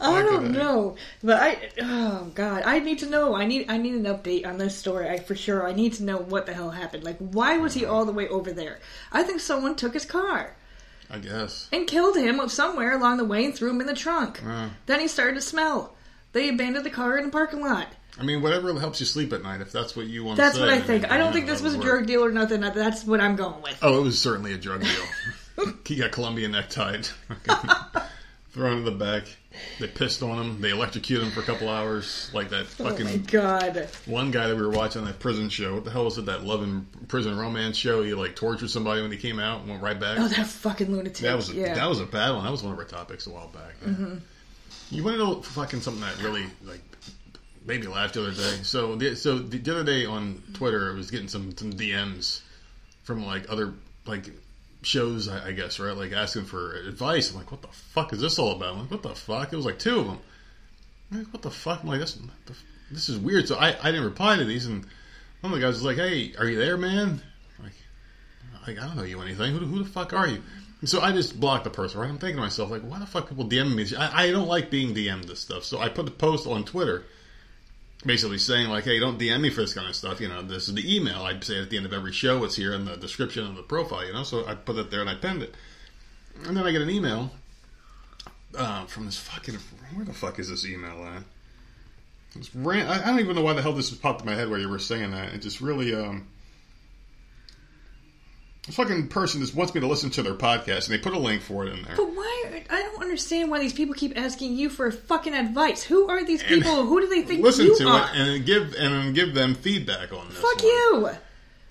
[0.00, 3.34] I don't know, but I oh god, I need to know.
[3.34, 5.08] I need I need an update on this story.
[5.08, 7.04] I for sure I need to know what the hell happened.
[7.04, 8.80] Like, why was he all the way over there?
[9.12, 10.56] I think someone took his car
[11.12, 11.68] I guess.
[11.70, 14.42] and killed him somewhere along the way and threw him in the trunk.
[14.44, 15.94] Uh, Then he started to smell.
[16.32, 17.86] They abandoned the car in the parking lot.
[18.18, 20.60] I mean, whatever helps you sleep at night, if that's what you want That's to
[20.60, 20.66] say.
[20.66, 21.12] That's what I think.
[21.12, 22.60] I don't yeah, think this was a drug deal or nothing.
[22.60, 23.78] That's what I'm going with.
[23.82, 25.66] Oh, it was certainly a drug deal.
[25.86, 27.08] he got Colombia necktied,
[28.50, 29.24] thrown in the back.
[29.78, 30.60] They pissed on him.
[30.60, 33.88] They electrocuted him for a couple hours, like that Oh my fucking god.
[34.06, 35.74] one guy that we were watching that prison show.
[35.74, 36.26] What the hell was it?
[36.26, 38.02] That love and prison romance show.
[38.02, 40.18] He like tortured somebody when he came out and went right back.
[40.18, 41.22] Oh, that fucking lunatic.
[41.22, 41.74] That was a, yeah.
[41.74, 42.44] that was a bad one.
[42.44, 43.74] That was one of our topics a while back.
[43.82, 43.88] Yeah.
[43.88, 44.14] Mm-hmm.
[44.90, 46.82] You want to know fucking something that really like
[47.64, 48.62] made me laugh the other day?
[48.62, 52.42] So the, so the, the other day on Twitter, I was getting some some DMs
[53.04, 53.74] from like other
[54.06, 54.30] like
[54.82, 55.96] shows, I, I guess, right?
[55.96, 57.30] Like asking for advice.
[57.30, 58.74] I'm like, what the fuck is this all about?
[58.74, 59.52] I'm like, what the fuck?
[59.52, 60.18] It was like two of them.
[61.10, 61.82] I'm like, what the fuck?
[61.82, 62.18] I'm like, this
[62.90, 63.48] this is weird.
[63.48, 64.84] So I I didn't reply to these, and
[65.40, 67.22] one of the guys was like, hey, are you there, man?
[67.62, 67.72] Like,
[68.66, 69.52] like I don't know you anything.
[69.52, 70.42] Who, who the fuck are you?
[70.80, 72.10] And so I just blocked the person, right?
[72.10, 73.86] I'm thinking to myself, like, why the fuck people DM me?
[73.96, 75.62] I, I don't like being DM'd this stuff.
[75.62, 77.04] So I put the post on Twitter,
[78.04, 80.20] basically saying like, hey, don't DM me for this kind of stuff.
[80.20, 81.22] You know, this is the email.
[81.22, 83.62] I'd say at the end of every show, it's here in the description of the
[83.62, 84.06] profile.
[84.06, 85.54] You know, so I put it there and I pinned it.
[86.44, 87.30] And then I get an email
[88.56, 89.58] uh, from this fucking
[89.94, 91.22] where the fuck is this email at?
[92.34, 94.58] This ran, I don't even know why the hell this popped in my head where
[94.58, 95.34] you were saying that.
[95.34, 96.28] It just really um.
[98.70, 101.42] Fucking person just wants me to listen to their podcast, and they put a link
[101.42, 101.96] for it in there.
[101.96, 102.64] But why?
[102.70, 105.82] I don't understand why these people keep asking you for fucking advice.
[105.82, 106.86] Who are these And people?
[106.86, 108.04] Who do they think listen you to are?
[108.04, 110.38] it and give and give them feedback on this.
[110.38, 110.64] Fuck one.
[110.64, 111.10] you.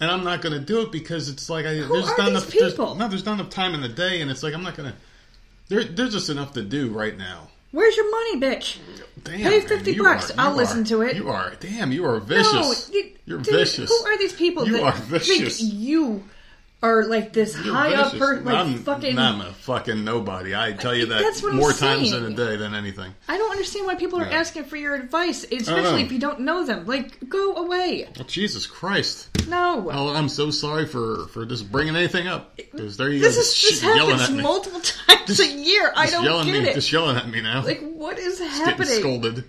[0.01, 2.27] And I'm not going to do it because it's like I, there's are not these
[2.27, 2.47] enough.
[2.47, 2.95] there's- people?
[2.95, 4.97] no, there's not enough time in the day, and it's like I'm not going to.
[5.69, 7.47] There, there's just enough to do right now.
[7.71, 8.79] Where's your money, bitch?
[9.23, 10.29] Damn, Pay man, 50 you bucks.
[10.31, 11.15] are- I'll you listen are- to it.
[11.15, 11.93] You are damn.
[11.93, 12.51] You are vicious.
[12.51, 13.89] No, you- You're dude, vicious.
[13.89, 15.59] Who are these people You that are vicious.
[15.59, 16.25] think you
[16.84, 18.19] are like this You're high up, vicious.
[18.19, 19.17] per, like I'm, fucking?
[19.19, 20.55] I'm a fucking nobody.
[20.55, 22.25] I tell you that That's what I'm more times saying.
[22.25, 23.13] in a day than anything.
[23.27, 24.39] I don't understand why people are Yeah.
[24.39, 26.88] asking for your advice, especially if you don't know them.
[26.88, 28.07] Like, go away.
[28.17, 29.29] Well, Jesus Christ.
[29.47, 29.77] No.
[29.77, 32.59] Well, I'm so sorry for for just bringing anything up.
[32.75, 34.41] 'Cause there you this go, is just this happens at me.
[34.41, 35.91] multiple times a year.
[35.95, 36.73] I don't yelling get me, it.
[36.75, 37.63] Just yelling at me now.
[37.63, 38.99] like, what is getting happening?
[38.99, 39.43] scolded.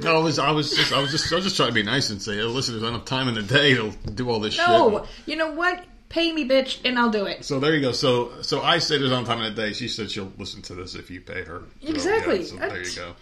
[0.00, 1.82] No, I was, I was just, I was just, I was just trying to be
[1.82, 4.56] nice and say, "Oh, listen, there's enough time in the day to do all this
[4.56, 4.70] No, shit.
[4.72, 5.84] No, you know what?
[6.08, 7.44] Pay me, bitch, and I'll do it.
[7.44, 7.92] So there you go.
[7.92, 9.72] So, so I said not enough time in the day.
[9.72, 11.62] She said she'll listen to this if you pay her.
[11.82, 12.38] So, Exactly.
[12.40, 13.12] yeah, so there you go.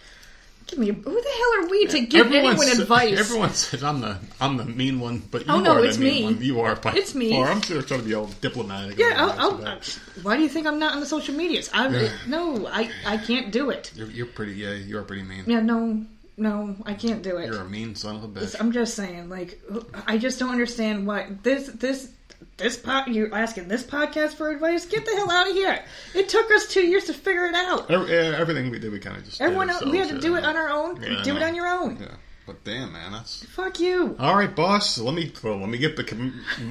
[0.67, 0.89] Give me.
[0.89, 3.19] A, who the hell are we to give anyone says- advice?
[3.19, 5.97] Everyone says I'm the, I'm the mean one, but oh, you Oh, no, are it's
[5.97, 6.23] the mean me.
[6.35, 6.41] one.
[6.43, 6.75] You are.
[6.75, 7.31] By It's me.
[7.31, 7.47] far.
[7.51, 8.97] I'm just trying to be all diplomatic.
[8.97, 9.99] yeah, I'll, I'll, it.
[10.23, 11.69] why do you think I'm not on the social medias?
[11.73, 11.93] I'm
[12.27, 13.91] no, I, I can't do it.
[13.95, 14.53] You're, you're pretty.
[14.53, 15.43] Yeah, you are pretty mean.
[15.45, 16.03] Yeah, no,
[16.37, 17.45] no, I can't do it.
[17.47, 18.55] You're a mean son of a bitch.
[18.59, 19.59] I'm just saying, like,
[20.07, 22.11] I just don't understand why this this
[22.57, 23.07] this pod.
[23.07, 24.85] You're asking this podcast for advice?
[24.85, 25.83] Get the hell out of here!
[26.13, 27.89] It took us two years to figure it out.
[27.91, 29.37] Every- eh, Everything we did, we kind of just.
[29.39, 31.01] did Everyone, else, we had to do it on our own.
[31.01, 31.97] Yeah, do it on your own.
[31.99, 32.07] Yeah.
[32.45, 34.15] But damn, man, that's Fuck you.
[34.19, 34.99] all right, boss.
[34.99, 36.03] Let me well, let me get the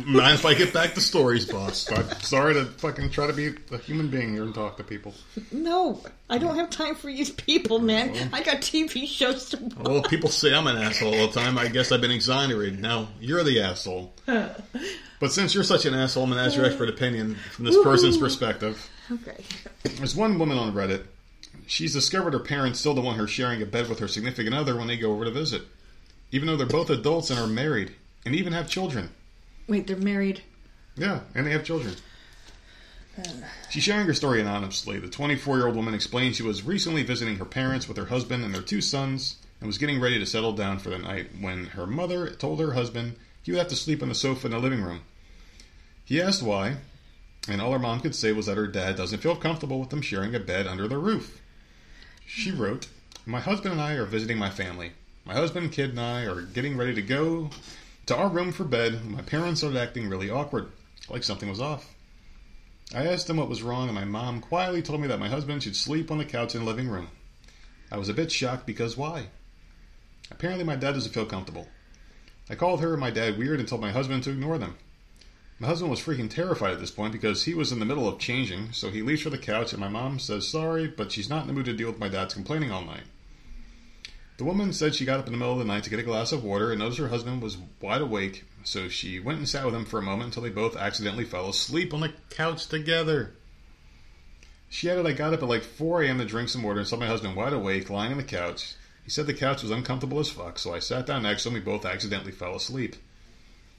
[0.07, 1.91] mind if I get back to stories, boss.
[1.91, 5.14] I'm sorry to fucking try to be a human being here and talk to people.
[5.51, 6.01] No,
[6.31, 8.31] I don't have time for these people, man.
[8.33, 9.75] I got TV shows to watch.
[9.89, 11.59] Well, people say I'm an asshole all the time.
[11.59, 12.81] I guess I've been exonerated.
[12.81, 14.14] Now you're the asshole.
[15.20, 18.18] But since you're such an asshole, I'm gonna ask your expert opinion from this person's
[18.18, 18.91] perspective.
[19.11, 19.43] Okay.
[19.83, 21.07] There's one woman on Reddit.
[21.67, 24.77] She's discovered her parents still don't want her sharing a bed with her significant other
[24.77, 25.62] when they go over to visit,
[26.31, 27.95] even though they're both adults and are married
[28.25, 29.11] and even have children.
[29.67, 30.43] Wait, they're married.
[30.97, 31.95] Yeah, and they have children.
[33.71, 34.99] She's sharing her story anonymously.
[34.99, 38.45] The 24 year old woman explained she was recently visiting her parents with her husband
[38.45, 41.67] and their two sons and was getting ready to settle down for the night when
[41.67, 44.59] her mother told her husband he would have to sleep on the sofa in the
[44.59, 45.03] living room.
[46.05, 46.77] He asked why,
[47.49, 50.03] and all her mom could say was that her dad doesn't feel comfortable with them
[50.03, 51.41] sharing a bed under the roof.
[52.27, 52.89] She wrote,
[53.27, 54.93] My husband and I are visiting my family.
[55.25, 57.51] My husband, kid, and I are getting ready to go
[58.07, 59.05] to our room for bed.
[59.05, 60.70] My parents started acting really awkward,
[61.09, 61.95] like something was off.
[62.95, 65.62] I asked them what was wrong, and my mom quietly told me that my husband
[65.62, 67.09] should sleep on the couch in the living room.
[67.91, 69.29] I was a bit shocked because why?
[70.31, 71.68] Apparently, my dad doesn't feel comfortable.
[72.51, 74.77] I called her and my dad weird and told my husband to ignore them.
[75.65, 78.19] My husband was freaking terrified at this point because he was in the middle of
[78.19, 81.41] changing, so he leaves for the couch, and my mom says sorry, but she's not
[81.41, 83.05] in the mood to deal with my dad's complaining all night.
[84.37, 86.03] The woman said she got up in the middle of the night to get a
[86.03, 89.65] glass of water and noticed her husband was wide awake, so she went and sat
[89.65, 93.33] with him for a moment until they both accidentally fell asleep on the couch together.
[94.69, 96.19] She added, I got up at like 4 a.m.
[96.19, 98.75] to drink some water and saw my husband wide awake, lying on the couch.
[99.03, 101.55] He said the couch was uncomfortable as fuck, so I sat down next to him.
[101.55, 102.97] We both accidentally fell asleep.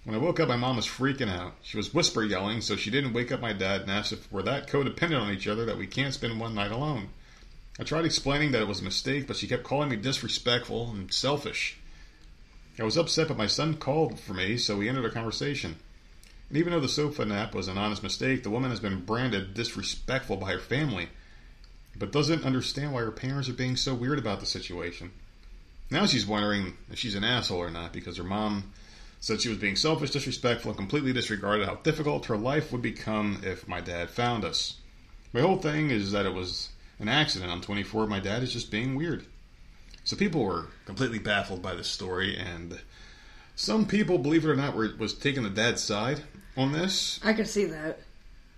[0.05, 1.55] When I woke up, my mom was freaking out.
[1.63, 4.43] She was whisper yelling, so she didn't wake up my dad and asked if we're
[4.43, 7.09] that codependent on each other that we can't spend one night alone.
[7.79, 11.11] I tried explaining that it was a mistake, but she kept calling me disrespectful and
[11.11, 11.79] selfish.
[12.79, 15.77] I was upset, but my son called for me, so we ended our conversation.
[16.49, 19.55] And even though the sofa nap was an honest mistake, the woman has been branded
[19.55, 21.09] disrespectful by her family,
[21.97, 25.11] but doesn't understand why her parents are being so weird about the situation.
[25.89, 28.71] Now she's wondering if she's an asshole or not because her mom
[29.25, 33.41] said she was being selfish, disrespectful, and completely disregarded how difficult her life would become
[33.43, 34.75] if my dad found us.
[35.33, 36.69] My whole thing is that it was
[36.99, 37.51] an accident.
[37.51, 38.05] I'm 24.
[38.05, 39.25] My dad is just being weird.
[40.03, 42.79] So people were completely baffled by this story, and
[43.55, 46.21] some people, believe it or not, were was taking the dad's side
[46.55, 48.01] on this, I can see that.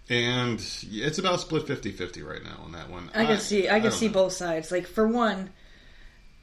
[0.10, 0.60] and
[0.92, 3.10] it's about split 50-50 right now on that one.
[3.16, 3.70] I can see.
[3.70, 4.14] I can don't see know.
[4.16, 4.70] both sides.
[4.70, 5.50] Like for one,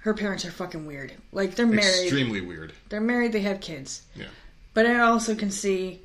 [0.04, 1.14] her parents are fucking weird.
[1.32, 2.02] Like they're married.
[2.02, 2.74] Extremely weird.
[2.90, 3.32] They're married.
[3.32, 4.02] They have kids.
[4.14, 4.26] Yeah.
[4.74, 6.02] But I also can see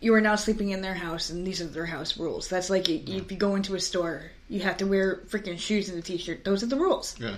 [0.00, 2.48] you are now sleeping in their house, and these are their house rules.
[2.48, 5.98] That's like if you go into a store, you have to wear freaking shoes and
[5.98, 6.44] a t-shirt.
[6.44, 7.14] Those are the rules.
[7.20, 7.36] Yeah.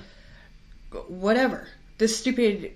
[1.09, 1.69] Whatever.
[1.99, 2.73] This stupid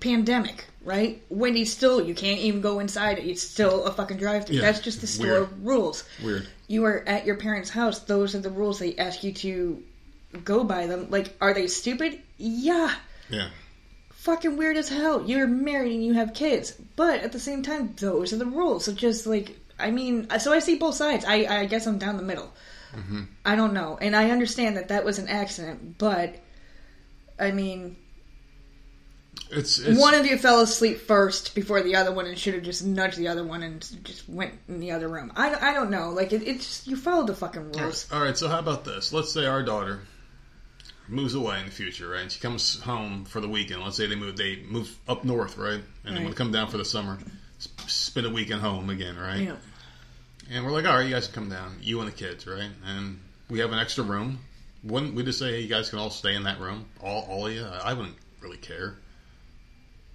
[0.00, 1.22] pandemic, right?
[1.30, 3.18] Wendy's still you can't even go inside.
[3.18, 4.56] It's still a fucking drive-through.
[4.56, 5.64] Yeah, That's just the store weird.
[5.64, 6.04] rules.
[6.22, 6.46] Weird.
[6.68, 8.00] You are at your parents' house.
[8.00, 9.82] Those are the rules they ask you to
[10.44, 11.08] go by them.
[11.10, 12.20] Like, are they stupid?
[12.36, 12.94] Yeah.
[13.28, 13.48] Yeah.
[14.10, 15.24] fucking weird as hell.
[15.28, 18.84] You're married and you have kids, but at the same time, those are the rules.
[18.84, 21.24] So just like, I mean, so I see both sides.
[21.24, 22.52] I, I guess I'm down the middle.
[22.94, 23.22] Mm-hmm.
[23.44, 26.36] I don't know, and I understand that that was an accident, but
[27.38, 27.96] I mean,
[29.50, 32.64] It's, it's one of you fell asleep first before the other one, and should have
[32.64, 35.32] just nudged the other one and just went in the other room.
[35.36, 36.10] I, I don't know.
[36.10, 38.06] Like it, it's you follow the fucking rules.
[38.12, 39.12] All right, so how about this?
[39.12, 40.00] Let's say our daughter
[41.10, 42.22] moves away in the future, right?
[42.22, 43.82] And she comes home for the weekend.
[43.82, 45.74] Let's say they move they move up north, right?
[45.74, 46.24] And then Right.
[46.24, 47.18] when come down for the summer,
[47.86, 49.40] spend a weekend home again, right?
[49.42, 49.56] Yeah.
[50.50, 52.70] And we're like, all right, you guys can come down, you and the kids, right?
[52.86, 54.40] And we have an extra room.
[54.82, 57.46] Wouldn't we just say, hey, you guys can all stay in that room, all all
[57.46, 57.64] of you?
[57.64, 58.96] I I wouldn't really care.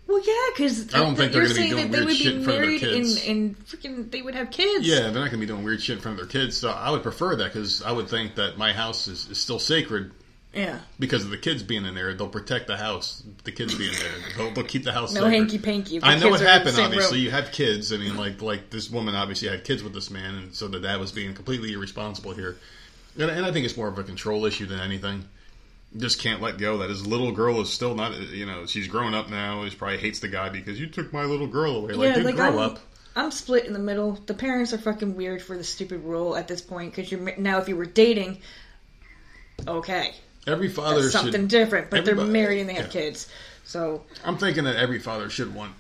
[0.08, 2.34] Well, yeah, because I don't think they're gonna be saying doing that they weird shit
[2.34, 3.28] be in front of their married and, kids.
[3.28, 4.88] and freaking they would have kids.
[4.88, 6.58] Yeah, they're not going to be doing weird shit in front of their kids.
[6.58, 9.58] So I would prefer that because I would think that my house is, is still
[9.58, 10.12] sacred
[10.56, 10.80] Yeah.
[10.98, 12.14] because of the kids being in there.
[12.14, 13.22] They'll protect the house.
[13.44, 15.14] The kids being there, they'll, they'll keep the house.
[15.14, 16.02] No hanky panky.
[16.02, 16.78] I know what happened.
[16.80, 17.92] Obviously, you have kids.
[17.92, 20.80] I mean, like like this woman obviously had kids with this man, and so the
[20.80, 22.58] dad was being completely irresponsible here.
[23.20, 25.26] And, and I think it's more of a control issue than anything.
[25.98, 28.18] Just can't let go that his little girl is still not.
[28.18, 29.68] You know, she's grown up now.
[29.68, 31.94] She probably hates the guy because you took my little girl away.
[31.94, 32.80] Like, yeah, like grow I'm, up.
[33.16, 34.14] I'm split in the middle.
[34.26, 37.60] The parents are fucking weird for the stupid rule at this point because you're now
[37.60, 38.40] if you were dating,
[39.66, 40.14] okay,
[40.48, 41.50] Every father that's something should.
[41.50, 41.90] different.
[41.90, 43.02] But they're married and they have yeah.
[43.02, 43.28] kids,
[43.64, 45.74] so I'm thinking that every father should want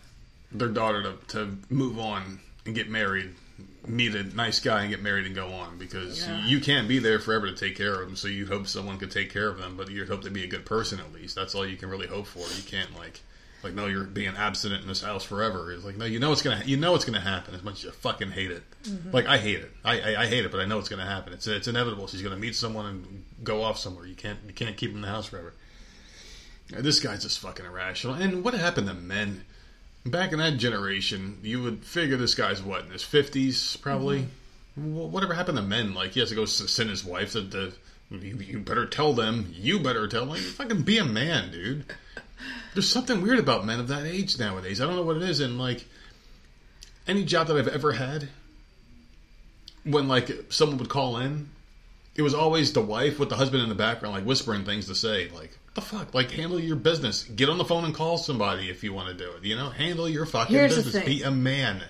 [0.51, 3.35] their daughter to, to move on and get married
[3.87, 6.45] meet a nice guy and get married and go on because Yeah.
[6.45, 8.15] you can't be there forever to take care of them.
[8.15, 10.47] So you hope someone could take care of them, but you hope to be a
[10.47, 11.35] good person at least.
[11.35, 12.39] That's all you can really hope for.
[12.39, 13.21] You can't like
[13.65, 15.71] like no, you're being abstinent in this house forever.
[15.73, 17.83] It's like no, you know it's gonna you know it's gonna happen as much as
[17.83, 18.63] you fucking hate it.
[18.83, 19.11] Mm-hmm.
[19.11, 19.71] Like I hate it.
[19.83, 21.33] I, I I hate it, but I know it's gonna happen.
[21.33, 22.07] It's it's inevitable.
[22.07, 24.05] She's gonna meet someone and go off somewhere.
[24.05, 25.53] You can't you can't keep him in the house forever.
[26.69, 28.15] This guy's just fucking irrational.
[28.15, 29.43] And what happened to men?
[30.05, 34.27] Back in that generation, you would figure this guy's what in his fifties, probably.
[34.79, 34.93] Mm-hmm.
[34.95, 35.93] Wh- Whatever happened to men?
[35.95, 37.49] Like he has to go send his wife to.
[37.49, 37.71] to
[38.11, 39.51] you, you better tell them.
[39.51, 40.37] You better tell them.
[40.39, 41.85] fucking be a man, dude.
[42.75, 44.81] There's something weird about men of that age nowadays.
[44.81, 45.39] I don't know what it is.
[45.39, 45.85] And like
[47.07, 48.27] any job that I've ever had,
[49.85, 51.49] when like someone would call in,
[52.15, 54.95] it was always the wife with the husband in the background, like whispering things to
[54.95, 57.23] say, like the fuck?" Like handle your business.
[57.23, 59.43] Get on the phone and call somebody if you want to do it.
[59.45, 61.05] You know, handle your fucking Here's business.
[61.05, 61.81] Be a man.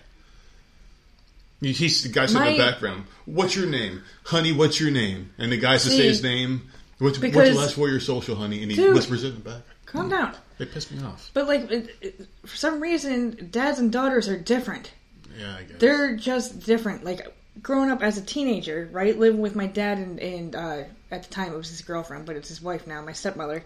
[1.61, 3.05] You- He's the guy in the background.
[3.25, 4.51] What's your name, honey?
[4.51, 5.31] What's your name?
[5.39, 6.69] And the guy to say his name.
[6.99, 8.61] What's, what's your last four your social, honey?
[8.61, 8.93] And he Dude.
[8.93, 9.61] whispers it in the back.
[9.95, 10.35] Calm down.
[10.57, 11.31] They piss me off.
[11.33, 14.91] But like, it, it, for some reason, dads and daughters are different.
[15.37, 15.77] Yeah, I guess.
[15.79, 17.03] They're just different.
[17.03, 17.27] Like
[17.61, 21.29] growing up as a teenager, right, living with my dad and, and uh, at the
[21.29, 23.63] time it was his girlfriend, but it's his wife now, my stepmother.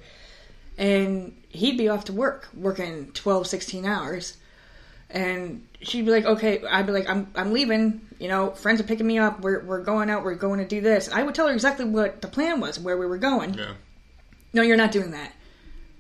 [0.77, 4.37] And he'd be off to work, working 12, 16 hours.
[5.09, 8.01] And she'd be like, "Okay," I'd be like, "I'm I'm leaving.
[8.19, 9.39] You know, friends are picking me up.
[9.41, 10.23] We're we're going out.
[10.23, 12.95] We're going to do this." I would tell her exactly what the plan was, where
[12.95, 13.55] we were going.
[13.55, 13.73] yeah.
[14.53, 15.33] No, you're not doing that.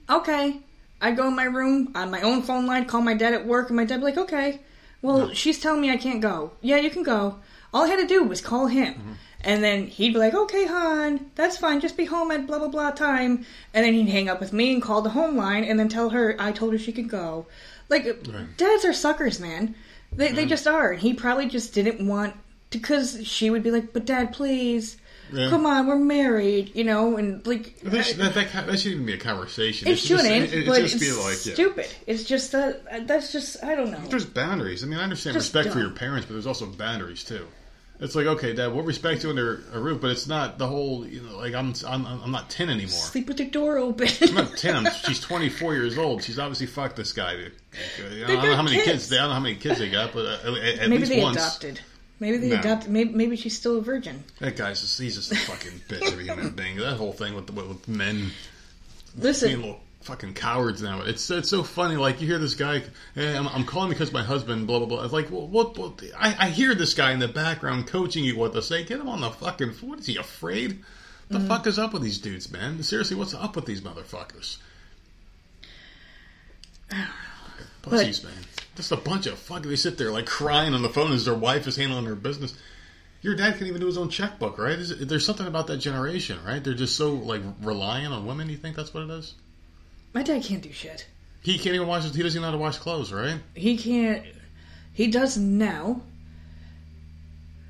[0.09, 0.59] Okay.
[1.01, 3.69] I go in my room on my own phone line, call my dad at work,
[3.69, 4.59] and my dad be like, okay.
[5.01, 6.51] Well, she's telling me I can't go.
[6.61, 7.39] Yeah, you can go.
[7.73, 8.95] All I had to do was call him.
[8.95, 9.13] Mm-hmm.
[9.41, 11.79] And then he'd be like, okay, hon, that's fine.
[11.79, 13.45] Just be home at blah, blah, blah time.
[13.73, 16.09] And then he'd hang up with me and call the home line and then tell
[16.09, 17.45] her I told her she could go.
[17.87, 18.03] Like,
[18.57, 19.75] dads are suckers, man.
[20.11, 20.49] They, they mm-hmm.
[20.49, 20.91] just are.
[20.91, 22.35] And he probably just didn't want,
[22.69, 24.97] because she would be like, but dad, please.
[25.31, 25.49] Yeah.
[25.49, 29.05] Come on, we're married, you know, and like That, should- that, that, that shouldn't even
[29.05, 29.87] be a conversation.
[29.87, 31.53] it should just- shouldn't, it- it but just it's be like, yeah.
[31.53, 31.87] stupid.
[32.07, 33.99] It's just that that's just I don't know.
[34.09, 34.83] There's boundaries.
[34.83, 37.45] I mean, I understand Just respect for your parents, but there's also boundaries too.
[38.01, 41.05] It's like, okay, Dad, we'll respect you under a roof, but it's not the whole.
[41.05, 42.87] You know, like I'm, I'm, I'm not ten anymore.
[42.87, 44.07] Sleep with the door open.
[44.21, 44.85] I'm not ten.
[44.87, 46.23] I'm, she's 24 years old.
[46.23, 47.33] She's obviously fucked this guy.
[47.33, 47.51] Like,
[48.23, 48.87] I don't know how many kids.
[48.87, 49.09] kids.
[49.09, 51.11] they I don't know how many kids they got, but uh, at, at maybe least
[51.11, 51.35] they once.
[51.35, 51.81] adopted.
[52.19, 52.59] Maybe they No.
[52.59, 52.91] adopted.
[52.91, 54.23] Maybe, maybe she's still a virgin.
[54.39, 56.77] That guy's just, he's just a fucking bitch of a human being.
[56.77, 58.31] That whole thing with, the, with men being
[59.17, 61.01] Listen, little fucking cowards now.
[61.01, 61.95] It's it's so funny.
[61.95, 62.83] Like you hear this guy,
[63.15, 65.03] hey, I'm, I'm calling because my husband, blah blah blah.
[65.03, 65.77] It's like, well, what?
[65.77, 68.83] what I, I hear this guy in the background coaching you what to say.
[68.83, 69.69] Get him on the fucking.
[69.81, 70.83] What is he afraid?
[71.29, 71.47] The mm.
[71.47, 72.81] fuck is up with these dudes, man?
[72.81, 74.57] Seriously, what's up with these motherfuckers?
[77.83, 78.33] Pussies, man.
[78.79, 79.69] Just a bunch of fucking.
[79.69, 82.53] They sit there like crying on the phone as their wife is handling her business.
[83.21, 84.79] Your dad can't even do his own checkbook, right?
[84.79, 86.63] Is there's something about that generation, right?
[86.63, 88.47] They're just so like reliant on women.
[88.49, 89.35] You think that's what it is?
[90.13, 91.07] my dad can't do shit.
[91.41, 92.03] He can't even wash.
[92.03, 93.41] He doesn't even know how to wash clothes, right?
[93.53, 94.23] He can't.
[94.93, 96.01] He does now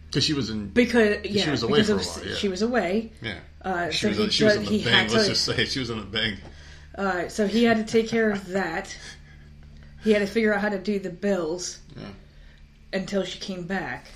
[0.09, 0.69] Because she was in.
[0.69, 2.35] because yeah, she was away for a while, yeah.
[2.35, 3.11] She was away.
[3.19, 3.39] Yeah.
[3.63, 5.11] Uh, she so was, he, she was in the he bank.
[5.11, 5.29] Let's to.
[5.31, 6.39] just say she was in the bank.
[6.95, 8.95] Uh, so he had to take care of that.
[10.03, 12.03] He had to figure out how to do the bills Yeah.
[12.93, 14.07] until she came back,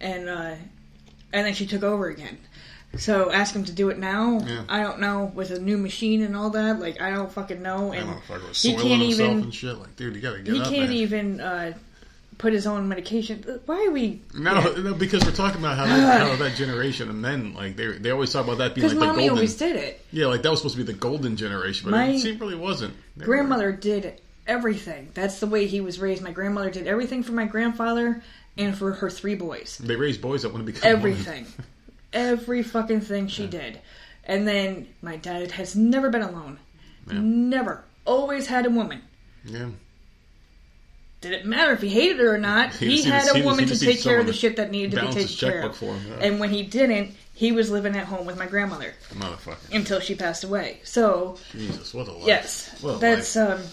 [0.00, 0.54] and uh,
[1.32, 2.38] and then she took over again.
[2.96, 4.40] So ask him to do it now.
[4.46, 4.64] Yeah.
[4.68, 6.80] I don't know with a new machine and all that.
[6.80, 7.92] Like I don't fucking know.
[7.92, 8.08] And
[8.54, 9.78] he can't even and shit.
[9.78, 11.74] Like, dude, you gotta get he can't even uh,
[12.38, 13.44] put his own medication.
[13.66, 14.22] Why are we?
[14.34, 17.88] No, no, because we're talking about how, that, how that generation of men, like they
[17.98, 19.30] they always talk about that being like the golden.
[19.30, 20.04] always did it.
[20.10, 22.94] Yeah, like that was supposed to be the golden generation, but My it really wasn't.
[23.16, 24.04] They were- Grandmother did
[24.48, 25.10] everything.
[25.14, 26.22] That's the way he was raised.
[26.22, 28.22] My grandmother did everything for my grandfather
[28.56, 29.78] and for her three boys.
[29.78, 30.90] They raised boys that want to become.
[30.90, 31.46] Everything.
[32.12, 33.80] Every fucking thing she did.
[34.24, 36.58] And then my dad has never been alone.
[37.06, 37.18] Yeah.
[37.20, 37.84] Never.
[38.04, 39.02] Always had a woman.
[39.44, 39.68] Yeah.
[41.20, 42.72] Did it matter if he hated her or not.
[42.74, 45.12] He He, had a woman to take care of the shit that needed to be
[45.12, 45.78] taken care of.
[45.78, 46.26] him, yeah.
[46.26, 49.74] And when he didn't, he was living at home with my grandmother Motherfucker.
[49.74, 50.78] until she passed away.
[50.84, 52.22] So Jesus, what a life.
[52.26, 53.50] yes, What a that's life.
[53.60, 53.66] um,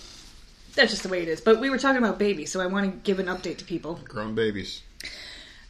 [0.76, 1.42] that's just the way it is.
[1.42, 4.00] But we were talking about babies, so I want to give an update to people.
[4.06, 4.82] Grown babies.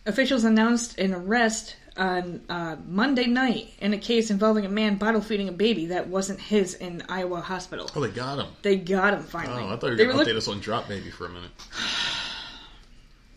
[0.05, 5.21] Officials announced an arrest on uh, Monday night in a case involving a man bottle
[5.21, 7.89] feeding a baby that wasn't his in Iowa hospital.
[7.95, 8.47] Oh, they got him.
[8.61, 9.63] They got him finally.
[9.63, 11.29] Oh, I thought you were going to look- update us on Drop Baby for a
[11.29, 11.51] minute.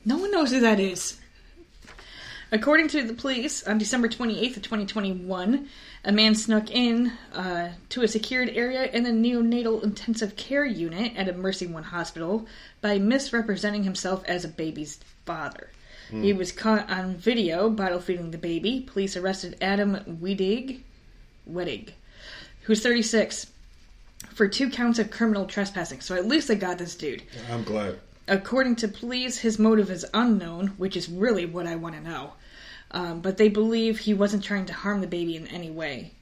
[0.04, 1.18] No one knows who that is.
[2.50, 5.68] According to the police, on December 28th of 2021,
[6.04, 11.12] a man snuck in uh, to a secured area in the neonatal intensive care unit
[11.16, 12.46] at a MercyOne hospital
[12.80, 15.68] by misrepresenting himself as a baby's father.
[16.10, 18.80] He was caught on video bottle feeding the baby.
[18.80, 20.80] Police arrested Adam Wedig,
[21.50, 21.90] Wedig,
[22.62, 23.48] who's 36,
[24.32, 26.00] for two counts of criminal trespassing.
[26.00, 27.22] So at least they got this dude.
[27.50, 27.98] I'm glad.
[28.28, 32.34] According to police, his motive is unknown, which is really what I want to know.
[32.90, 36.12] Um, but they believe he wasn't trying to harm the baby in any way.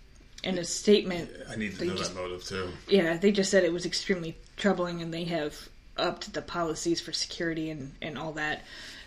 [0.43, 2.69] In a statement, I need to know just- that motive too.
[2.89, 7.13] yeah, they just said it was extremely troubling and they have upped the policies for
[7.13, 8.63] security and, and all that.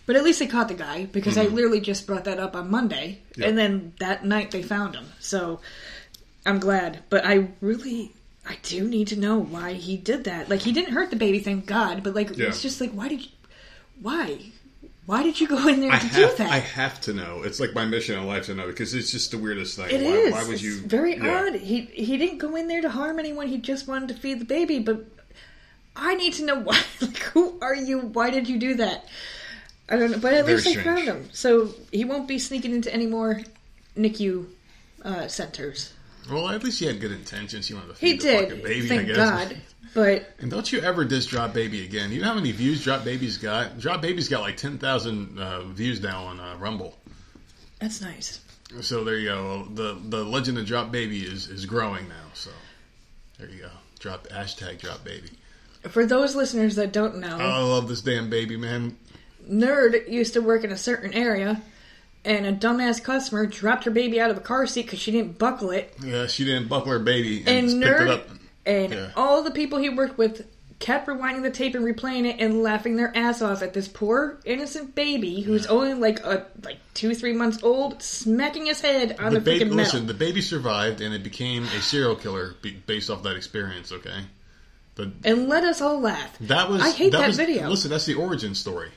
[0.05, 2.71] But at least they caught the guy because I literally just brought that up on
[2.71, 3.47] Monday Yep.
[3.47, 5.05] and then that night they found him.
[5.19, 5.59] So
[6.47, 7.03] I'm glad.
[7.09, 8.11] But I really,
[8.49, 10.49] I do need to know why he did that.
[10.49, 12.47] Like, he didn't hurt the baby, thank God, but like, Yeah.
[12.47, 13.29] it's just like, why did you,
[14.01, 14.39] why?
[15.05, 16.51] Why did you go in there I to have, do that?
[16.51, 17.43] I have to know.
[17.43, 19.87] It's like my mission in life to know because it's just the weirdest thing.
[19.89, 20.33] It why, is.
[20.33, 20.81] why would It's you?
[20.81, 21.45] very yeah.
[21.47, 21.55] odd.
[21.55, 23.47] He he didn't go in there to harm anyone.
[23.47, 24.77] He just wanted to feed the baby.
[24.77, 25.05] But
[25.95, 26.79] I need to know why.
[27.01, 27.99] Like, who are you?
[28.01, 29.05] Why did you do that?
[29.89, 30.19] I don't know.
[30.19, 30.85] But at Very least strange.
[30.85, 33.41] found him, so he won't be sneaking into any more
[33.97, 34.45] NICU
[35.03, 35.91] uh, centers.
[36.31, 37.67] Well, at least he had good intentions.
[37.67, 38.49] He wanted to He feed the did.
[38.49, 38.97] fucking baby.
[38.99, 39.15] I guess.
[39.17, 39.57] God.
[39.93, 42.11] But And don't you ever diss Drop Baby again?
[42.11, 43.79] You know how many views Drop Baby's got?
[43.79, 46.95] Drop Baby's got like 10,000 uh, views now on uh, Rumble.
[47.79, 48.39] that's nice.
[48.81, 49.65] So there you go.
[49.73, 52.25] The the legend of Drop Baby is, is growing now.
[52.35, 52.51] So
[53.39, 53.71] there you go.
[53.97, 55.29] Drop hashtag Drop Baby.
[55.89, 58.95] For those listeners that don't know, Oh, I love this damn baby, man.
[59.49, 61.61] Nerd used to work in a certain area,
[62.25, 65.37] and a dumbass customer dropped her baby out of a car seat because she didn't
[65.37, 65.93] buckle it.
[66.03, 68.29] Yeah, she didn't buckle her baby and, and just picked it up.
[68.65, 69.11] and Yeah.
[69.15, 70.45] all the people he worked with
[70.79, 74.39] kept rewinding the tape and replaying it and laughing their ass off at this poor
[74.45, 79.33] innocent baby who's only like a like two three months old smacking his head on
[79.33, 79.75] The the, baby, freaking metal.
[79.83, 82.55] listen, the baby survived and it became a serial killer
[82.85, 83.91] based off that experience.
[83.91, 84.21] Okay,
[84.95, 86.37] the, and let us all laugh.
[86.39, 87.67] that was I hate that was, video.
[87.69, 88.91] Listen, that's the origin story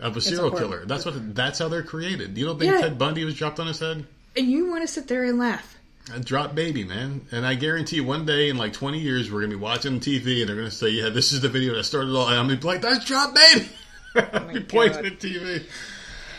[0.00, 0.68] of a serial horrible.
[0.68, 0.86] killer.
[0.86, 1.34] That's what.
[1.34, 2.36] That's how they're created.
[2.36, 2.80] You don't think Yeah.
[2.80, 4.04] Ted Bundy was dropped on his head?
[4.36, 5.76] And you want to sit there and laugh.
[6.12, 7.22] A drop baby, man.
[7.32, 10.40] And I guarantee you, one day in like 20 years, we're gonna be watching TV
[10.40, 12.60] and they're gonna say, "Yeah, this is the video that started all." And I'm gonna
[12.60, 13.68] be like, "That's drop baby."
[14.16, 15.64] Oh Be pointing at TV.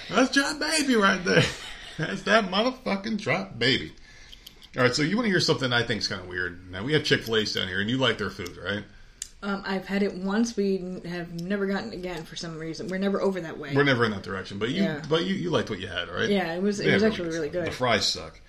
[0.09, 1.43] That's drop baby right there.
[1.97, 3.91] That's that motherfucking drop baby.
[4.77, 6.71] All right, so you want to hear something I think is kind of weird?
[6.71, 8.83] Now we have Chick Fil A down here, and you like their food, right?
[9.45, 10.57] Um, I've had it once.
[10.57, 12.87] We have never gotten it again for some reason.
[12.87, 13.75] We're never over that way.
[13.75, 15.03] We're never in that direction, but you, Yeah.
[15.07, 16.27] but you, you liked what you had, right?
[16.29, 17.67] yeah, it was it Yeah, was actually really good.
[17.67, 18.39] The fries suck.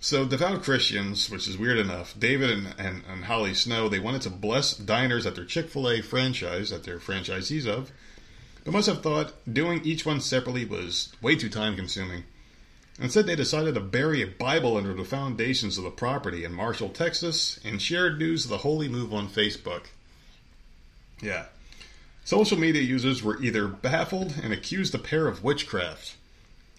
[0.00, 4.22] So devout Christians, which is weird enough, David and, and, and Holly Snow, they wanted
[4.22, 7.90] to bless diners at their Chick Fil A franchise that they're franchisees of,
[8.64, 12.24] but must have thought doing each one separately was way too time consuming.
[13.00, 16.88] Instead, they decided to bury a Bible under the foundations of the property in Marshall,
[16.90, 19.86] Texas, and shared news of the holy move on Facebook.
[21.20, 21.46] Yeah.
[22.24, 26.16] Social media users were either baffled and accused the pair of witchcraft.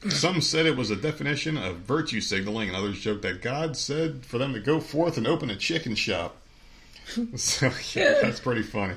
[0.10, 4.26] Some said it was a definition of virtue signaling, and others joked that God said
[4.26, 6.38] for them to go forth and open a chicken shop.
[7.36, 8.96] so, yeah, that's pretty funny.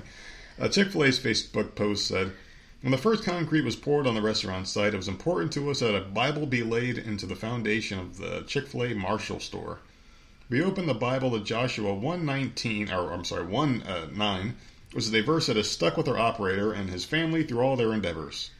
[0.59, 2.33] Uh, Chick fil A's Facebook post said
[2.81, 5.81] When the first concrete was poured on the restaurant site, it was important to us
[5.81, 9.79] that a Bible be laid into the foundation of the Chick fil A Marshall store.
[10.51, 14.57] We opened the Bible to Joshua 119, or I'm sorry, 1 uh, 9,
[14.95, 17.93] is a verse that has stuck with our operator and his family through all their
[17.93, 18.51] endeavors.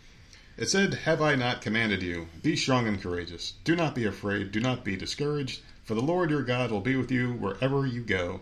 [0.59, 2.29] It said, Have I not commanded you?
[2.43, 3.55] Be strong and courageous.
[3.65, 4.53] Do not be afraid.
[4.53, 5.61] Do not be discouraged.
[5.85, 8.41] For the Lord your God will be with you wherever you go.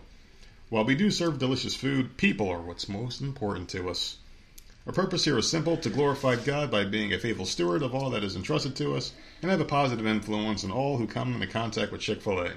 [0.69, 4.17] While we do serve delicious food, people are what's most important to us.
[4.85, 8.09] Our purpose here is simple to glorify God by being a faithful steward of all
[8.09, 11.47] that is entrusted to us and have a positive influence on all who come into
[11.47, 12.53] contact with Chick fil A.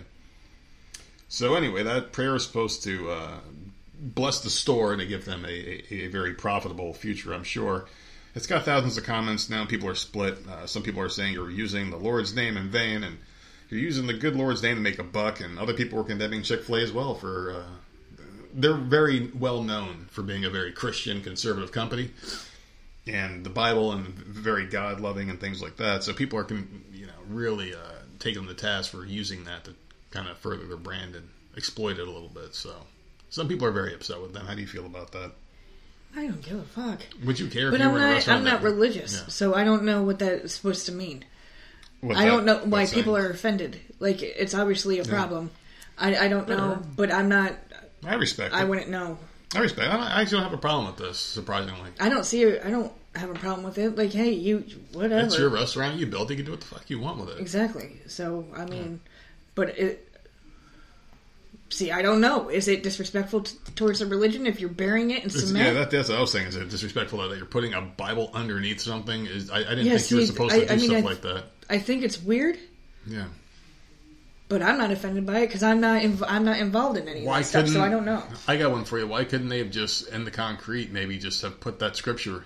[1.28, 3.40] So, anyway, that prayer is supposed to uh,
[4.00, 7.86] bless the store and to give them a, a, a very profitable future, I'm sure.
[8.34, 9.66] It's got thousands of comments now.
[9.66, 10.38] People are split.
[10.48, 13.18] Uh, some people are saying you're using the Lord's name in vain, and
[13.68, 15.40] you're using the good Lord's name to make a buck.
[15.40, 17.52] And other people were condemning Chick Fil A as well for.
[17.52, 18.22] Uh,
[18.52, 22.10] they're very well known for being a very Christian conservative company,
[23.06, 26.04] and the Bible and very God loving and things like that.
[26.04, 26.46] So people are,
[26.92, 27.78] you know, really uh,
[28.18, 29.74] taking the task for using that to
[30.10, 32.54] kind of further their brand and exploit it a little bit.
[32.54, 32.74] So
[33.30, 34.46] some people are very upset with them.
[34.46, 35.32] How do you feel about that?
[36.16, 37.00] I don't give a fuck.
[37.24, 38.28] Would you care if But you I'm not.
[38.28, 39.28] I'm not religious, Yeah.
[39.28, 41.24] so I don't know what that is supposed to mean.
[42.00, 43.20] What's I that- don't know why people that?
[43.22, 43.80] are offended.
[44.00, 45.50] Like it's obviously a problem.
[45.98, 47.54] I, I don't know, but I'm not.
[48.04, 48.54] I respect.
[48.54, 48.68] I it.
[48.68, 49.18] wouldn't know.
[49.54, 49.88] I respect.
[49.88, 51.18] I, don't, I actually don't have a problem with this.
[51.18, 52.58] Surprisingly, I don't see.
[52.58, 53.96] I don't have a problem with it.
[53.96, 55.26] Like, hey, you whatever.
[55.26, 55.96] it's your restaurant.
[55.96, 56.30] You built.
[56.30, 56.34] it.
[56.34, 57.38] You can do what the fuck you want with it.
[57.40, 58.00] Exactly.
[58.06, 59.00] So I mean,
[59.54, 60.08] but it.
[61.72, 62.48] See, I don't know.
[62.48, 65.66] Is it disrespectful t- towards a religion if you're burying it in It's- cement?
[65.66, 66.48] yeah, that, that's what I was saying.
[66.48, 69.26] Is it disrespectful that you're putting a Bible underneath something?
[69.26, 71.04] Is I, I didn't Yeah, think you were supposed I- to do I mean, stuff
[71.04, 71.44] like that.
[71.68, 72.58] I think it's weird,
[73.06, 73.26] Yeah.
[74.48, 77.20] but I'm not offended by it because I'm not inv- I'm not involved in any
[77.20, 78.22] of Why that stuff, so I don't know.
[78.48, 79.06] I got one for you.
[79.06, 82.44] Why couldn't they have just in the concrete maybe just have put that scripture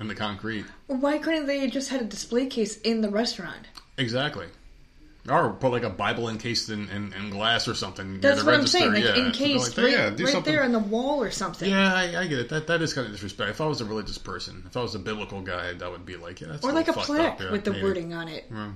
[0.00, 0.66] in the concrete?
[0.88, 3.66] Why couldn't they have just had a display case in the restaurant?
[3.96, 4.46] Exactly.
[5.30, 8.20] Or put like a Bible encased in, in, in glass or something.
[8.20, 8.92] That's what I'm saying.
[8.92, 10.52] Like yeah, encased like right, yeah, right something.
[10.52, 11.70] there on the wall or something.
[11.70, 12.48] Yeah, I, I get it.
[12.48, 13.50] That that is kind of disrespect.
[13.50, 16.16] If I was a religious person, if I was a biblical guy, that would be
[16.16, 18.46] like, yeah, that's or like a plaque yeah, with the wording on it.
[18.50, 18.70] Yeah.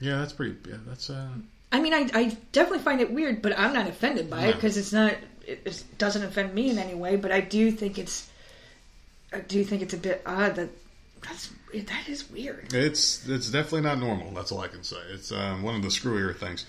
[0.00, 0.56] Yeah, that's pretty.
[0.68, 1.10] Yeah, that's.
[1.10, 1.28] uh
[1.72, 4.76] I mean, I, I definitely find it weird, but I'm not offended by it because
[4.76, 5.14] it's not.
[5.46, 7.16] It, it doesn't offend me in any way.
[7.16, 8.28] But I do think it's.
[9.32, 10.68] I do think it's a bit odd that
[11.22, 12.72] that's that is weird.
[12.72, 14.30] It's it's definitely not normal.
[14.32, 14.96] That's all I can say.
[15.12, 16.66] It's um, one of the screwier things.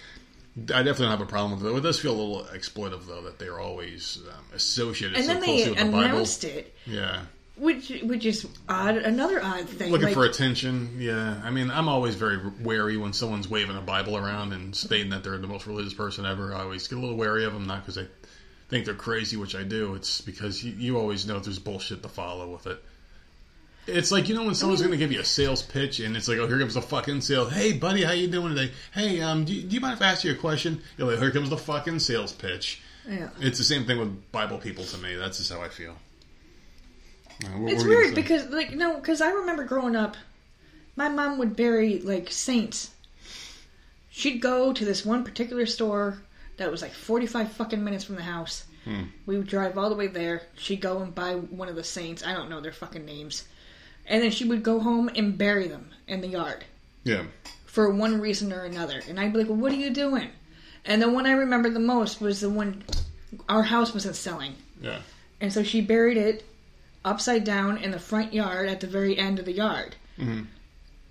[0.58, 1.78] I definitely don't have a problem with it.
[1.78, 5.42] It does feel a little exploitive, though, that they're always um, associated And so then
[5.42, 6.00] they with the Bible.
[6.00, 7.24] announced it, Yeah,
[7.58, 8.96] which which is odd.
[8.96, 9.92] Another odd thing.
[9.92, 10.96] looking like, for attention.
[10.98, 15.10] Yeah, I mean, I'm always very wary when someone's waving a Bible around and stating
[15.10, 16.54] that they're the most religious person ever.
[16.56, 18.08] I always get a little wary of them, not because I
[18.70, 19.96] think they're crazy, which I do.
[19.96, 22.82] It's because you, you always know there's bullshit to follow with it.
[23.88, 26.28] It's like you know when someone's going to give you a sales pitch and it's
[26.28, 27.48] like, oh, here comes the fucking sale.
[27.50, 28.72] Hey, buddy, how you doing today?
[28.94, 30.82] Hey, um, do you, do you mind if I ask you a question?
[30.98, 32.82] You're like, here comes the fucking sales pitch.
[33.08, 33.30] yeah.
[33.40, 35.16] It's the same thing with Bible people to me.
[35.16, 35.96] That's just how I feel.
[37.44, 40.18] Uh, what It's you weird because, like, no, because I remember growing up,
[40.96, 42.92] my mom would bury like saints.
[44.10, 46.22] She'd go to this one particular store
[46.58, 48.64] that was like forty-five fucking minutes from the house.
[48.86, 49.04] Hmm.
[49.26, 50.44] We would drive all the way there.
[50.56, 52.26] She'd go and buy one of the saints.
[52.26, 53.46] I don't know their fucking names,
[54.08, 56.64] and then she would go home and bury them in the yard
[57.04, 57.24] yeah,
[57.66, 59.02] for one reason or another.
[59.08, 60.30] And I'd be like, well, "What are you doing?"
[60.86, 62.84] And the one I remember the most was the one
[63.50, 64.56] our house wasn't selling.
[64.82, 65.00] yeah,
[65.42, 66.46] And so she buried it
[67.04, 69.96] upside down in the front yard at the very end of the yard.
[70.18, 70.46] Mhm.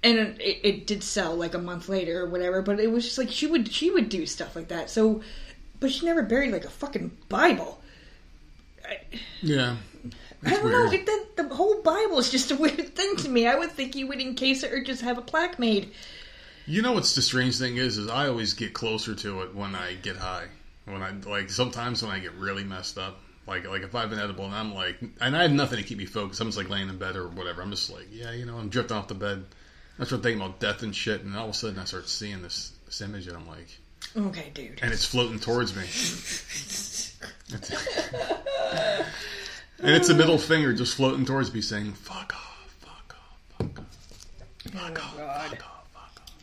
[0.02, 3.18] And it, it did sell like a month later or whatever, but it was just
[3.18, 4.90] like she would she would do stuff like that.
[4.90, 5.22] So,
[5.80, 7.80] but she never buried like a fucking Bible.
[8.84, 8.98] I,
[9.42, 9.76] yeah.
[10.46, 10.90] I don't know.
[10.90, 13.46] It, the, the whole Bible is just a weird thing to me.
[13.46, 15.92] I would think you would encase it or just have a plaque made.
[16.66, 19.74] You know what's the strange thing is, is I always get closer to it when
[19.74, 20.46] I get high.
[20.86, 24.18] When I like sometimes when I get really messed up, like like if I've been
[24.18, 26.40] edible and I'm like, and I have nothing to keep me focused.
[26.40, 27.62] I'm just like laying in bed or whatever.
[27.62, 29.44] I'm just like, yeah, you know, I'm drifting off the bed.
[29.98, 32.42] I start thinking about death and shit, and all of a sudden I start seeing
[32.42, 33.68] this this image, and I'm like,
[34.16, 34.80] Okay, dude.
[34.82, 35.84] and it's floating towards me.
[39.80, 43.78] and it's a middle finger just floating towards me, saying, "Fuck off, fuck off, fuck
[43.80, 43.86] off."
[44.72, 45.50] Fuck off, Oh, God.
[45.50, 46.34] fuck off, fuck off.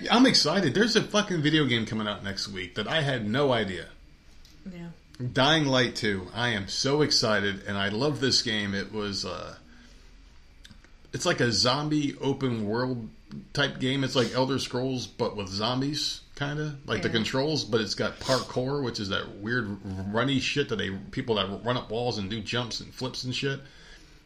[0.00, 0.74] Yeah, I'm excited.
[0.74, 3.86] There's a fucking video game coming out next week that I had no idea.
[4.70, 4.88] Yeah.
[5.32, 6.28] Dying Light 2.
[6.34, 8.74] I am so excited and I love this game.
[8.74, 9.56] It was uh
[11.12, 13.08] it's like a zombie open world
[13.52, 14.02] type game.
[14.04, 16.88] It's like Elder Scrolls but with zombies kind of.
[16.88, 19.78] Like the controls, but it's got parkour, which is that weird
[20.10, 23.34] runny shit that they people that run up walls and do jumps and flips and
[23.34, 23.60] shit.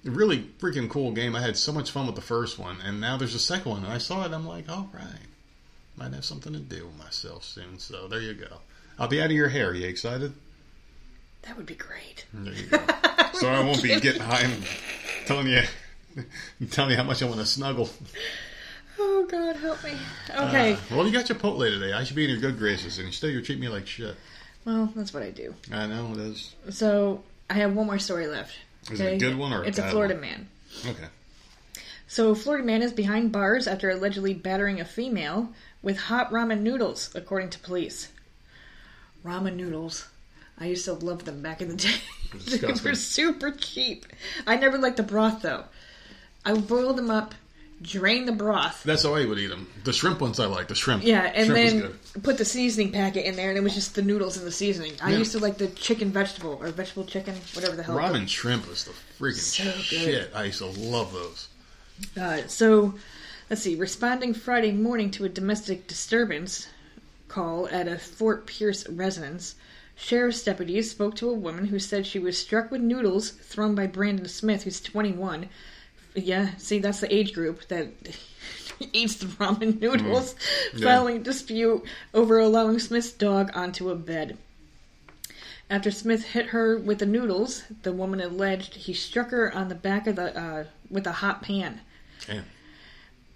[0.05, 1.35] Really freaking cool game.
[1.35, 3.85] I had so much fun with the first one, and now there's a second one.
[3.85, 5.27] And I saw it, I'm like, all right,
[5.97, 7.79] might have something to do with myself soon.
[7.79, 8.59] So there you go.
[8.99, 9.71] I'll be out of your hair.
[9.71, 10.33] Are You excited?
[11.43, 12.27] That would be great.
[12.33, 12.79] There you go.
[13.35, 14.65] so I won't be getting high and
[15.27, 15.63] telling you,
[16.71, 17.91] telling you how much I want to snuggle.
[18.99, 19.93] Oh God, help me.
[20.31, 20.75] Okay.
[20.75, 21.93] Uh, well, you got Chipotle today.
[21.93, 24.15] I should be in your good graces, and instead you're treating me like shit.
[24.65, 25.55] well, that's what I do.
[25.73, 26.55] I know it is.
[26.71, 28.53] So I have one more story left.
[28.91, 29.69] Is it a good one or a bad one?
[29.69, 30.21] it's a bad Florida one?
[30.21, 30.49] man.
[30.87, 31.07] Okay.
[32.07, 35.49] So Florida man is behind bars after allegedly battering a female
[35.83, 38.11] with hot ramen noodles, according to police.
[39.25, 40.09] Ramen noodles.
[40.59, 41.95] I used to love them back in the day.
[42.59, 44.07] they were super cheap.
[44.47, 45.65] I never liked the broth though.
[46.45, 47.35] I would boil them up,
[47.85, 48.83] drain the broth.
[48.83, 49.69] That's how I would eat them.
[49.85, 50.69] The shrimp ones I like.
[50.69, 51.05] The shrimp.
[51.05, 51.83] Yeah, and shrimp
[52.15, 54.53] then put the seasoning packet in there, and it was just the noodles and the
[54.53, 54.93] seasoning.
[55.03, 55.19] I Yeah.
[55.19, 57.97] used to like the chicken vegetable or vegetable chicken, whatever the hell.
[57.97, 60.31] ramen shrimp is the freaking So shit.
[60.35, 61.49] I used to love those.
[62.21, 62.95] Uh, so,
[63.51, 63.77] let's see.
[63.77, 66.69] Responding Friday morning to a domestic disturbance
[67.29, 69.55] call at a Fort Pierce residence,
[69.97, 73.87] sheriff's deputies spoke to a woman who said she was struck with noodles thrown by
[73.87, 75.49] Brandon Smith, who's 21.
[76.15, 77.89] Yeah, see, that's the age group that
[78.93, 80.35] eats the ramen noodles,
[80.75, 80.85] Yeah.
[80.85, 84.39] filing dispute over allowing Smith's dog onto a bed.
[85.71, 89.75] After Smith hit her with the noodles, the woman alleged he struck her on the
[89.75, 91.81] back of the uh, with a hot pan.
[92.27, 92.45] Damn.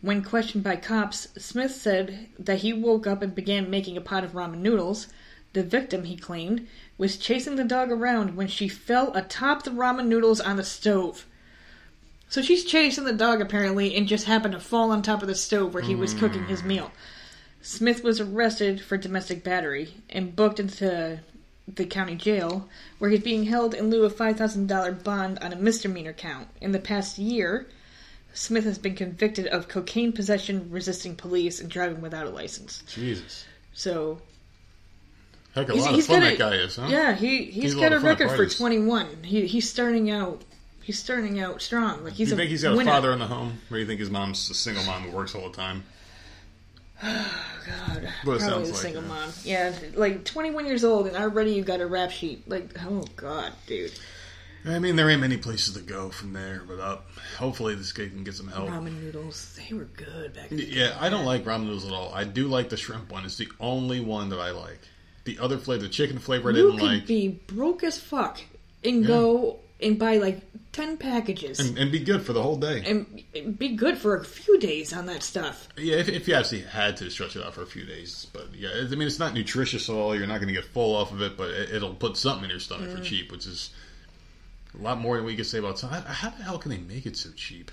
[0.00, 4.22] When questioned by cops, Smith said that he woke up and began making a pot
[4.22, 5.08] of ramen noodles.
[5.54, 6.68] The victim, he claimed,
[6.98, 11.26] was chasing the dog around when she fell atop the ramen noodles on the stove.
[12.28, 15.34] So she's chasing the dog apparently and just happened to fall on top of the
[15.34, 16.18] stove where he was hmm.
[16.18, 16.90] cooking his meal.
[17.62, 21.20] Smith was arrested for domestic battery and booked into
[21.66, 22.68] the county jail,
[22.98, 26.48] where he's being held in lieu of $5,000 bond on a misdemeanor count.
[26.60, 27.66] In the past year,
[28.32, 32.82] Smith has been convicted of cocaine possession, resisting police, and driving without a license.
[32.86, 33.44] Jesus.
[33.74, 34.20] So
[35.54, 36.86] Heck, a He's- lot he's of fun got that a- guy is, huh?
[36.88, 39.24] yeah, he he's He's a got a at record for 21.
[39.24, 40.42] He he's starting out.
[40.88, 42.02] He's starting out strong.
[42.02, 42.90] Like he's Do you a think he's got winner.
[42.90, 43.58] a father in the home?
[43.70, 45.84] Or you think his mom's a single mom who works all the time?
[47.04, 47.34] Oh
[47.66, 49.08] God, What it probably a like, single yeah.
[49.08, 49.30] mom.
[49.44, 52.48] Yeah, like 21 years old, and already you got a rap sheet.
[52.48, 53.92] Like, oh god, dude.
[54.64, 57.10] I mean, there ain't many places to go from there but up.
[57.36, 58.70] Hopefully, this kid can get some help.
[58.70, 60.50] Ramen noodles, they were good back.
[60.50, 62.10] In the Yeah, I don't like ramen noodles at all.
[62.14, 63.26] I do like the shrimp one.
[63.26, 64.80] It's the only one that I like.
[65.24, 67.06] The other flavor, the chicken flavor, I You didn't could like.
[67.06, 68.40] be broke as fuck
[68.82, 70.40] and go and buy like
[70.72, 72.82] 10 packages And, and be good for the whole day.
[72.86, 75.68] and be good for a few days on that stuff.
[75.76, 78.48] Yeah, if, if you actually had to stretch it out for a few days, but
[78.54, 80.14] yeah, I mean, it's not nutritious at all.
[80.16, 82.50] You're not going to get full off of it, but it, it'll put something in
[82.50, 82.96] your stomach Mm.
[82.98, 83.70] for cheap, which is
[84.78, 85.80] a lot more than we could say about.
[85.80, 87.70] How, how the hell can they make it so cheap?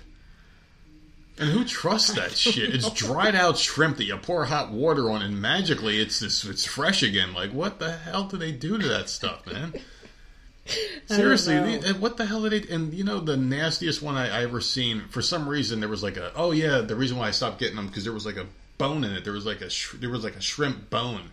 [1.38, 2.74] And who trusts that shit?
[2.74, 6.64] It's dried out shrimp that you pour hot water on, and magically it's this, it's
[6.64, 7.34] fresh again.
[7.34, 9.74] Like, what the hell do they do to that stuff, man?
[11.06, 11.56] Seriously,
[11.94, 12.74] what the hell did they?
[12.74, 15.02] And you know, the nastiest one I, I ever seen.
[15.10, 16.32] For some reason, there was like a.
[16.34, 18.46] Oh yeah, the reason why I stopped getting them because there was like a
[18.78, 19.24] bone in it.
[19.24, 21.30] There was like a sh- there was like a shrimp bone,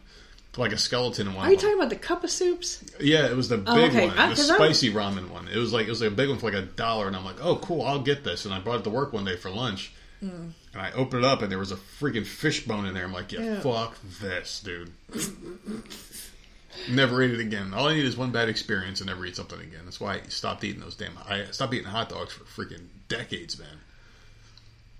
[0.57, 1.45] like a skeleton in one.
[1.47, 1.63] Are you them.
[1.65, 2.83] talking about the cup of soups?
[2.99, 4.07] Yeah, it was the big Oh, okay.
[4.07, 5.47] one, the 'cause I'm- spicy ramen one.
[5.47, 7.25] It was like it was like a big one for like a dollar, and I'm
[7.25, 8.45] like, oh cool, I'll get this.
[8.45, 10.27] And I brought it to work one day for lunch, Hmm.
[10.73, 13.03] and I opened it up, and there was a freaking fish bone in there.
[13.03, 13.59] I'm like, yeah, Yeah.
[13.61, 14.91] fuck this, dude.
[16.89, 17.73] Never ate it again.
[17.73, 19.81] All I need is one bad experience, and never eat something again.
[19.85, 21.17] That's why I stopped eating those damn.
[21.27, 23.79] I stopped eating hot dogs for freaking decades, man.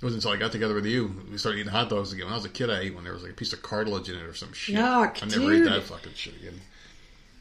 [0.02, 2.26] It wasn't until I got together with you we started eating hot dogs again.
[2.26, 3.04] When I was a kid, I ate one.
[3.04, 4.76] There was like a piece of cartilage in it or some shit.
[4.76, 6.60] Yuck, I never ate that fucking shit again.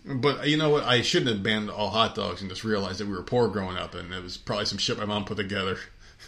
[0.04, 0.84] But you know what?
[0.84, 3.76] I shouldn't have banned all hot dogs and just realized that we were poor growing
[3.76, 5.78] up, and it was probably some shit my mom put together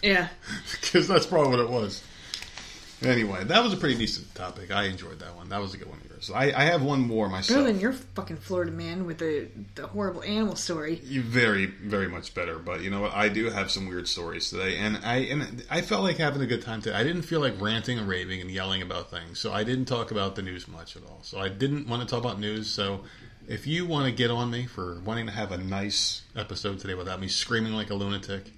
[0.03, 0.29] Yeah.
[0.81, 2.03] because that's probably what it was.
[3.03, 4.71] Anyway, that was a pretty decent topic.
[4.71, 5.49] I enjoyed that one.
[5.49, 5.99] That was a good one
[6.29, 6.37] yours.
[6.37, 7.61] I, I have one more myself.
[7.61, 11.01] Better than your fucking Florida man with the the horrible animal story.
[11.05, 12.59] You very, very much better.
[12.59, 13.15] But you know what?
[13.15, 16.47] I do have some weird stories today, and I and I felt like having a
[16.47, 16.97] good time today.
[16.97, 20.11] I didn't feel like ranting and raving and yelling about things, so I didn't talk
[20.11, 21.21] about the news much at all.
[21.23, 22.69] So I didn't want to talk about news.
[22.69, 23.01] So
[23.49, 26.95] if you want to get on me for wanting to have a nice episode today
[26.95, 28.51] without me screaming like a lunatic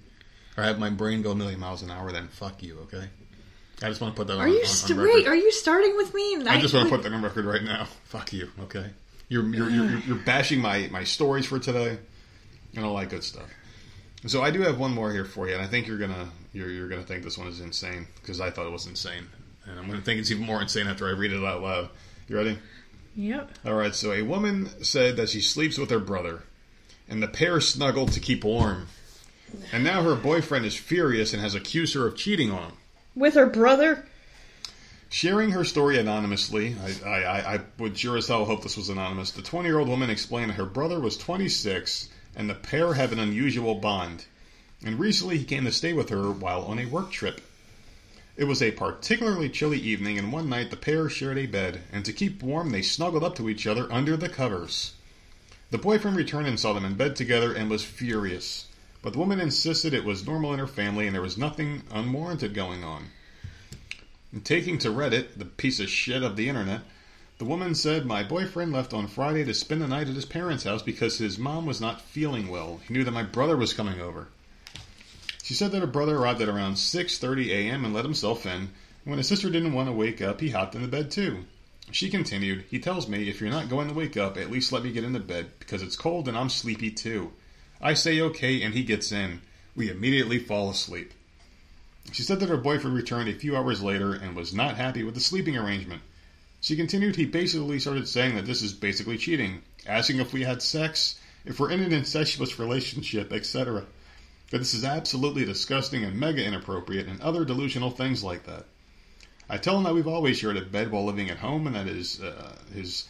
[0.56, 2.78] or have my brain go a million miles an hour, then fuck you.
[2.82, 3.08] Okay.
[3.82, 5.14] I just want to put that Are on, you st- on record.
[5.16, 5.26] wait?
[5.28, 6.34] Are you starting with me?
[6.34, 7.86] And I just want to put that on record right now.
[8.04, 8.86] Fuck you, okay?
[9.28, 11.98] You're you're, you're you're bashing my my stories for today
[12.74, 13.48] and all that good stuff.
[14.26, 16.70] So I do have one more here for you, and I think you're gonna you're
[16.70, 19.26] you're gonna think this one is insane because I thought it was insane,
[19.66, 21.90] and I'm gonna think it's even more insane after I read it out loud.
[22.28, 22.58] You ready?
[23.14, 23.50] Yep.
[23.66, 23.94] All right.
[23.94, 26.44] So a woman said that she sleeps with her brother,
[27.08, 28.88] and the pair snuggled to keep warm.
[29.72, 32.72] And now her boyfriend is furious and has accused her of cheating on him.
[33.16, 34.04] With her brother.
[35.08, 39.30] Sharing her story anonymously, I, I, I, would sure as hell hope this was anonymous.
[39.30, 43.12] The 20 year old woman explained that her brother was 26 and the pair have
[43.12, 44.26] an unusual bond.
[44.84, 47.40] And recently he came to stay with her while on a work trip.
[48.36, 52.04] It was a particularly chilly evening, and one night the pair shared a bed, and
[52.04, 54.92] to keep warm, they snuggled up to each other under the covers.
[55.70, 58.66] The boyfriend returned and saw them in bed together and was furious.
[59.02, 62.54] But the woman insisted it was normal in her family and there was nothing unwarranted
[62.54, 63.10] going on.
[64.42, 66.82] Taking to Reddit, the piece of shit of the internet,
[67.38, 70.64] the woman said, My boyfriend left on Friday to spend the night at his parents'
[70.64, 72.80] house because his mom was not feeling well.
[72.88, 74.28] He knew that my brother was coming over.
[75.42, 77.84] She said that her brother arrived at around 6:30 a.m.
[77.84, 78.52] and let himself in.
[78.52, 78.70] And
[79.04, 81.44] when his sister didn't want to wake up, he hopped into bed too.
[81.92, 84.82] She continued, He tells me, if you're not going to wake up, at least let
[84.82, 87.32] me get into bed because it's cold and I'm sleepy too.
[87.80, 89.42] I say okay and he gets in.
[89.74, 91.12] We immediately fall asleep.
[92.12, 95.14] She said that her boyfriend returned a few hours later and was not happy with
[95.14, 96.02] the sleeping arrangement.
[96.60, 100.62] She continued, he basically started saying that this is basically cheating, asking if we had
[100.62, 103.84] sex, if we're in an incestuous relationship, etc.
[104.50, 108.66] That this is absolutely disgusting and mega inappropriate, and other delusional things like that.
[109.48, 111.86] I tell him that we've always shared a bed while living at home, and that
[111.86, 113.06] is uh, his.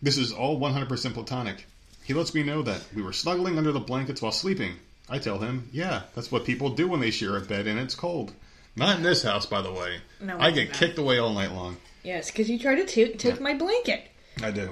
[0.00, 1.66] This is all 100% platonic.
[2.04, 4.74] He lets me know that we were snuggling under the blankets while sleeping.
[5.08, 7.94] I tell him, yeah, that's what people do when they share a bed and it's
[7.94, 8.32] cold.
[8.76, 10.00] Not in this house, by the way.
[10.20, 10.76] No, I get not.
[10.76, 11.78] kicked away all night long.
[12.02, 14.08] Yes, because you tried to t- take my blanket.
[14.42, 14.70] I do.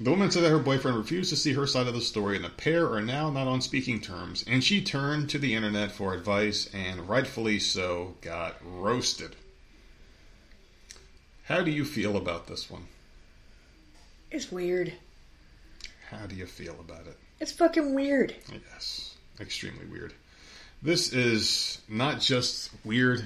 [0.00, 2.44] The woman said that her boyfriend refused to see her side of the story, and
[2.44, 4.44] the pair are now not on speaking terms.
[4.46, 9.36] And she turned to the internet for advice, and rightfully so, got roasted.
[11.44, 12.86] How do you feel about this one?
[14.30, 14.94] It's weird.
[16.10, 17.16] How do you feel about it?
[17.38, 18.34] It's fucking weird.
[18.72, 20.12] Yes, extremely weird.
[20.82, 23.24] This is not just weird.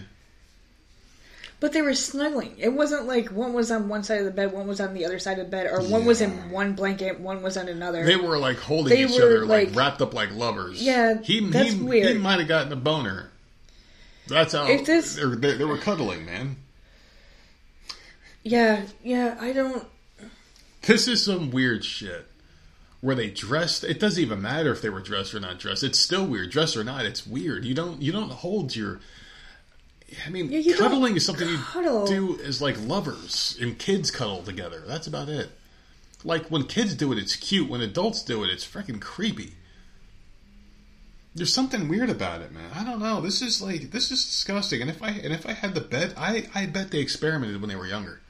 [1.60, 2.54] But they were snuggling.
[2.58, 5.06] It wasn't like one was on one side of the bed, one was on the
[5.06, 8.04] other side of the bed, or one was in one blanket, one was on another.
[8.04, 10.82] They were like holding They each other, like, like- wrapped up like lovers.
[10.82, 12.08] Yeah, he that's he, weird.
[12.08, 13.30] He might have gotten a boner.
[14.26, 16.56] That's how If this- they, they were cuddling, man.
[18.42, 19.36] yeah, yeah.
[19.40, 19.86] I don't.
[20.82, 22.26] This is some weird shit.
[23.04, 25.84] Where they dressed, it doesn't even matter if they were dressed or not dressed.
[25.84, 27.04] It's still weird, dressed or not.
[27.04, 27.66] It's weird.
[27.66, 28.98] You don't you don't hold your.
[30.26, 31.58] I mean, Yeah, you cuddling is something you
[32.06, 34.82] do as like lovers, and kids cuddle together.
[34.86, 35.50] That's about it.
[36.24, 37.68] Like when kids do it, it's cute.
[37.68, 39.52] When adults do it, it's freaking creepy.
[41.34, 42.70] There's something weird about it, man.
[42.74, 43.20] I don't know.
[43.20, 44.80] This is like this is disgusting.
[44.80, 47.68] And if I and if I had the bet, I I bet they experimented when
[47.68, 48.22] they were younger.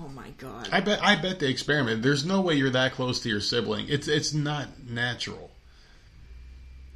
[0.00, 0.68] Oh my god.
[0.70, 2.02] I bet I bet they experimented.
[2.02, 3.86] There's no way you're that close to your sibling.
[3.88, 5.50] It's it's not natural.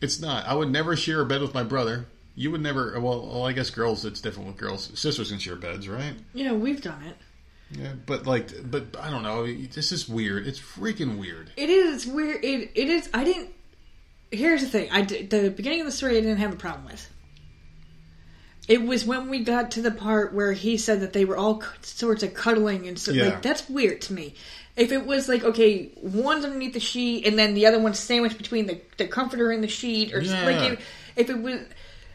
[0.01, 0.47] It's not.
[0.47, 2.07] I would never share a bed with my brother.
[2.35, 2.99] You would never.
[3.01, 4.05] Well, well, I guess girls.
[4.05, 4.91] It's different with girls.
[4.99, 6.15] Sisters can share beds, right?
[6.33, 7.17] yeah, we've done it.
[7.71, 9.47] Yeah, but like, but I don't know.
[9.47, 10.47] This is weird.
[10.47, 11.51] It's freaking weird.
[11.57, 12.05] It is.
[12.05, 12.45] It's weird.
[12.45, 13.09] It it is.
[13.15, 13.51] I didn't.
[14.31, 14.91] Here's the thing.
[14.91, 16.17] I did, the beginning of the story.
[16.17, 17.09] I didn't have a problem with.
[18.69, 21.61] It was when we got to the part where he said that they were all
[21.61, 23.15] c- sorts of cuddling and stuff.
[23.17, 23.25] Yeah.
[23.25, 24.35] like that's weird to me.
[24.77, 28.39] If it was like okay, one's underneath the sheet and then the other one's sandwiched
[28.39, 30.45] between the, the comforter and the sheet, or Yeah.
[30.47, 31.61] like if, if it was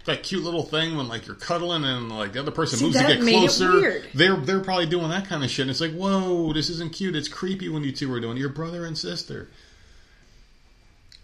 [0.06, 2.98] That cute little thing when like you're cuddling and like the other person See, moves
[2.98, 3.72] to get it closer.
[3.74, 4.06] weird.
[4.14, 5.64] They're they're probably doing that kind of shit.
[5.64, 7.16] And it's like, whoa, this isn't cute.
[7.16, 8.38] It's creepy when you two are doing.
[8.38, 8.40] it.
[8.40, 9.50] You're brother and sister.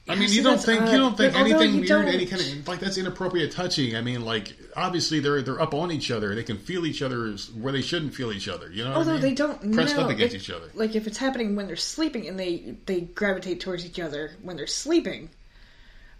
[0.08, 2.68] I mean, you don't think you don't think although anything weird, don't- any kind of
[2.68, 3.96] like that's inappropriate touching.
[3.96, 6.36] I mean, like obviously they're they're up on each other.
[6.36, 8.70] They can feel each other's where they shouldn't feel each other.
[8.70, 9.22] You know, what I although mean?
[9.22, 10.70] they don't pressed know up against if- each other.
[10.74, 14.58] Like if it's happening when they're sleeping and they they gravitate towards each other when
[14.58, 15.30] they're sleeping,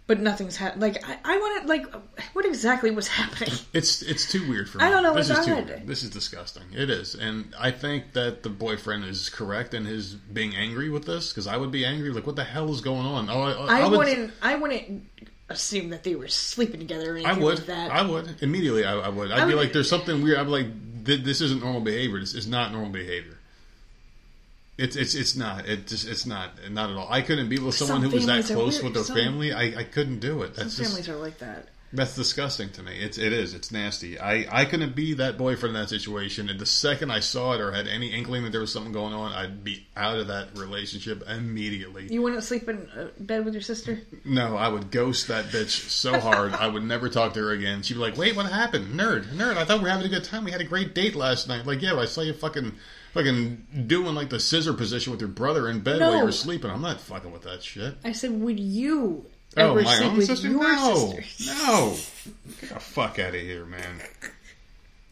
[0.06, 0.92] but nothing's happening.
[0.92, 1.86] Like I, I want to like
[2.34, 3.54] what exactly was happening?
[3.72, 4.84] It's it's too weird for me.
[4.84, 5.86] I don't know This what's is too weird.
[5.86, 6.62] This is disgusting.
[6.72, 11.06] It is, and I think that the boyfriend is correct in his being angry with
[11.06, 12.10] this because I would be angry.
[12.10, 13.28] Like, what the hell is going on?
[13.28, 13.98] Oh, I, I, would.
[13.98, 14.32] wouldn't.
[14.42, 15.08] I wouldn't
[15.48, 17.14] assume that they were sleeping together.
[17.14, 17.58] Or I anything would.
[17.58, 17.90] Like that.
[17.90, 18.84] I would immediately.
[18.84, 19.32] I, I would.
[19.32, 20.66] I'd I be like, "There's something weird." I'd be like,
[21.04, 22.20] "This isn't normal behavior.
[22.20, 23.38] This is not normal behavior."
[24.76, 25.68] It's it's it's not.
[25.68, 27.06] It just it's not not at all.
[27.10, 28.84] I couldn't be with someone Some who was that families are close weird.
[28.84, 29.52] with their Some- family.
[29.52, 30.56] I, I couldn't do it.
[30.56, 31.68] Some That's just, families are like that.
[31.92, 32.98] That's disgusting to me.
[32.98, 33.54] It's it is.
[33.54, 34.18] It's nasty.
[34.18, 36.48] I I couldn't be that boyfriend in that situation.
[36.48, 39.14] And the second I saw it or had any inkling that there was something going
[39.14, 42.08] on, I'd be out of that relationship immediately.
[42.12, 44.00] You wouldn't sleep in uh, bed with your sister.
[44.24, 46.52] No, I would ghost that bitch so hard.
[46.54, 47.82] I would never talk to her again.
[47.82, 49.26] She'd be like, "Wait, what happened, nerd?
[49.26, 49.56] Nerd?
[49.56, 50.42] I thought we were having a good time.
[50.42, 51.64] We had a great date last night.
[51.64, 52.72] Like, yeah, but I saw you fucking."
[53.14, 56.24] Fucking doing like the scissor position with your brother in bed while you No.
[56.24, 56.70] were sleeping.
[56.70, 57.94] I'm not fucking with that shit.
[58.04, 59.24] I said, would you
[59.56, 60.48] Oh, ever my sleep own with sister?
[60.48, 61.54] your No, sister?
[61.54, 61.96] no.
[62.60, 64.00] Get the fuck out of here, man.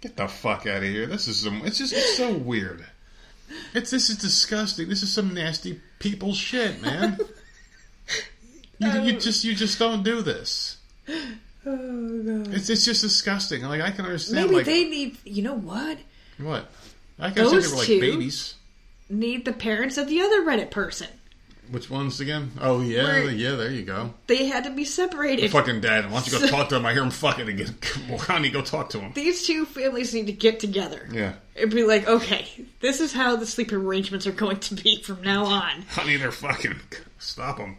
[0.00, 1.06] Get the fuck out of here.
[1.06, 1.62] This is some.
[1.64, 2.84] It's just it's so weird.
[3.72, 4.88] It's this is disgusting.
[4.88, 7.18] This is some nasty people shit, man.
[8.78, 10.78] You, you just you just don't do this.
[11.64, 12.52] Oh god.
[12.54, 13.62] It's it's just disgusting.
[13.62, 14.46] Like I can understand.
[14.46, 15.16] Maybe like they need.
[15.24, 15.96] You know what?
[16.38, 16.68] what?
[17.18, 18.54] I understand they Those were like two- babies.
[19.08, 21.08] Need the parents of the other Reddit person.
[21.70, 22.52] Which ones again?
[22.60, 23.52] Oh yeah, Where- yeah.
[23.52, 24.12] There you go.
[24.26, 25.50] They had to be separated.
[25.50, 26.10] Fucking dad.
[26.10, 26.84] Why don't you go talk to him?
[26.84, 27.76] I hear him fucking again.
[28.28, 29.12] Don't go talk to him?
[29.14, 31.08] These two families need to get together.
[31.10, 31.34] Yeah.
[31.54, 32.46] It'd be like, okay,
[32.80, 35.82] this is how the sleep arrangements are going to be from now on.
[35.90, 36.76] Honey, they're fucking.
[37.18, 37.76] Stop them.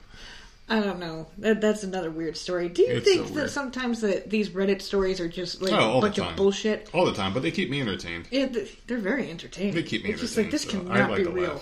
[0.73, 1.27] I don't know.
[1.37, 2.67] That, that's another weird story.
[2.67, 5.99] Do you It's think so that sometimes that these Reddit stories are just like Oh,
[5.99, 6.89] a bunch of bullshit?
[6.93, 8.27] All the time, but they keep me entertained.
[8.31, 8.47] Yeah,
[8.87, 9.75] they're very entertaining.
[9.75, 11.61] They keep me it's just like this so cannot I like be to real.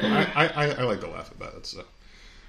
[0.00, 0.36] laugh.
[0.36, 1.66] I, I, I like to laugh about it.
[1.66, 1.84] So,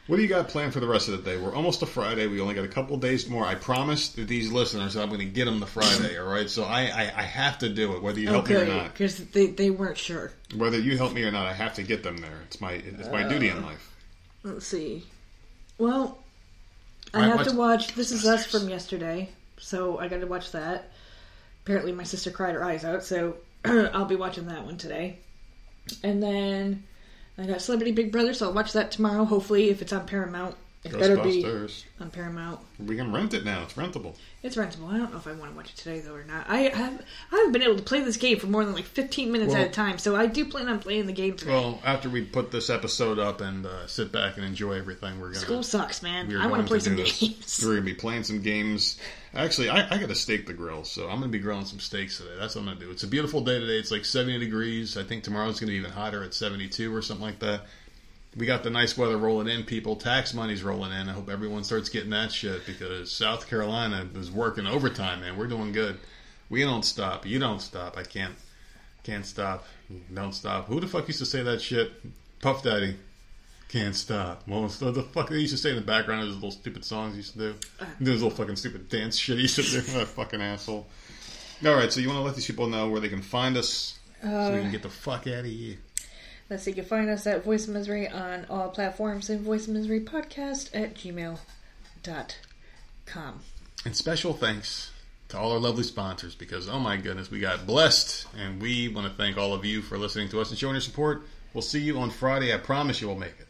[0.08, 1.38] what do you got planned for the rest of the day?
[1.38, 2.26] We're almost to Friday.
[2.26, 3.46] We only got a couple days more.
[3.46, 6.18] I promised these listeners that I'm going to get them the Friday.
[6.18, 8.66] All right, so I, I, I have to do it, whether you help me or
[8.66, 8.94] not.
[8.94, 10.32] because they, they weren't sure.
[10.56, 12.40] Whether you help me or not, I have to get them there.
[12.48, 13.96] It's my it's my duty in uh, life.
[14.44, 15.06] Let's see.
[15.78, 16.18] Well,
[17.14, 20.92] I have to watch This Is Us from yesterday, so I got to watch that.
[21.64, 23.36] Apparently, my sister cried her eyes out, so
[23.66, 25.20] I'll be watching that one today.
[26.04, 26.84] And then
[27.38, 29.24] I got Celebrity Big Brother, so I'll watch that tomorrow.
[29.26, 31.44] Hopefully, if it's on Paramount, It better be
[32.00, 32.60] on Paramount.
[32.80, 33.64] We can rent it now.
[33.64, 34.16] It's rentable.
[34.44, 34.90] It's rentable.
[34.94, 36.46] I don't know if I want to watch it today though or not.
[36.48, 37.02] I have
[37.32, 39.64] I haven't been able to play this game for more than like 15 minutes Well-
[39.64, 41.52] at a time, so I do plan on playing the game today.
[41.52, 45.30] Well, after we put this episode up and uh, sit back and enjoy everything, we're
[45.30, 46.34] gonna School sucks, man.
[46.38, 47.20] I want to play some this.
[47.20, 47.62] games.
[47.66, 49.00] We're gonna be playing some games.
[49.34, 52.18] Actually, I, I got to steak the grill, so I'm gonna be grilling some steaks
[52.18, 52.32] today.
[52.40, 52.92] That's what I'm gonna do.
[52.92, 53.78] It's a beautiful day today.
[53.78, 54.96] It's like 70 degrees.
[54.96, 57.62] I think tomorrow's gonna be even hotter at 72 or something like that.
[58.38, 59.96] We got the nice weather rolling in, people.
[59.96, 61.10] Tax money's rolling in.
[61.10, 65.38] I hope everyone starts getting that shit because South Carolina is working overtime, man.
[65.38, 65.98] We're doing good.
[66.50, 67.26] We don't stop.
[67.26, 67.98] You don't stop.
[67.98, 68.36] I can't.
[69.04, 69.66] Can't stop.
[70.14, 70.68] Don't stop.
[70.68, 71.92] Who the fuck used to say that shit?
[72.40, 72.96] Puff Daddy.
[73.70, 74.44] Can't stop.
[74.48, 76.86] Well, so the fuck they used to say in the background of those little stupid
[76.86, 77.56] songs he used to do.
[77.80, 77.86] Uh.
[78.00, 79.82] Those little fucking stupid dance shit he used to do.
[79.98, 80.88] that fucking asshole.
[81.66, 83.98] All right, so you want to let these people know where they can find us
[84.22, 84.62] so we uh.
[84.62, 85.78] can get the fuck out of here.
[86.50, 90.00] Let's see, you can find us at Voice Misery on all platforms and Voice Misery
[90.00, 91.40] Podcast at gmail.com.
[93.86, 94.92] And special thanks
[95.30, 98.28] to all our lovely sponsors because, oh my goodness, we got blessed.
[98.38, 100.82] And we want to thank all of you for listening to us and showing your
[100.82, 101.24] support.
[101.54, 102.54] We'll see you on Friday.
[102.54, 103.47] I promise you will make it.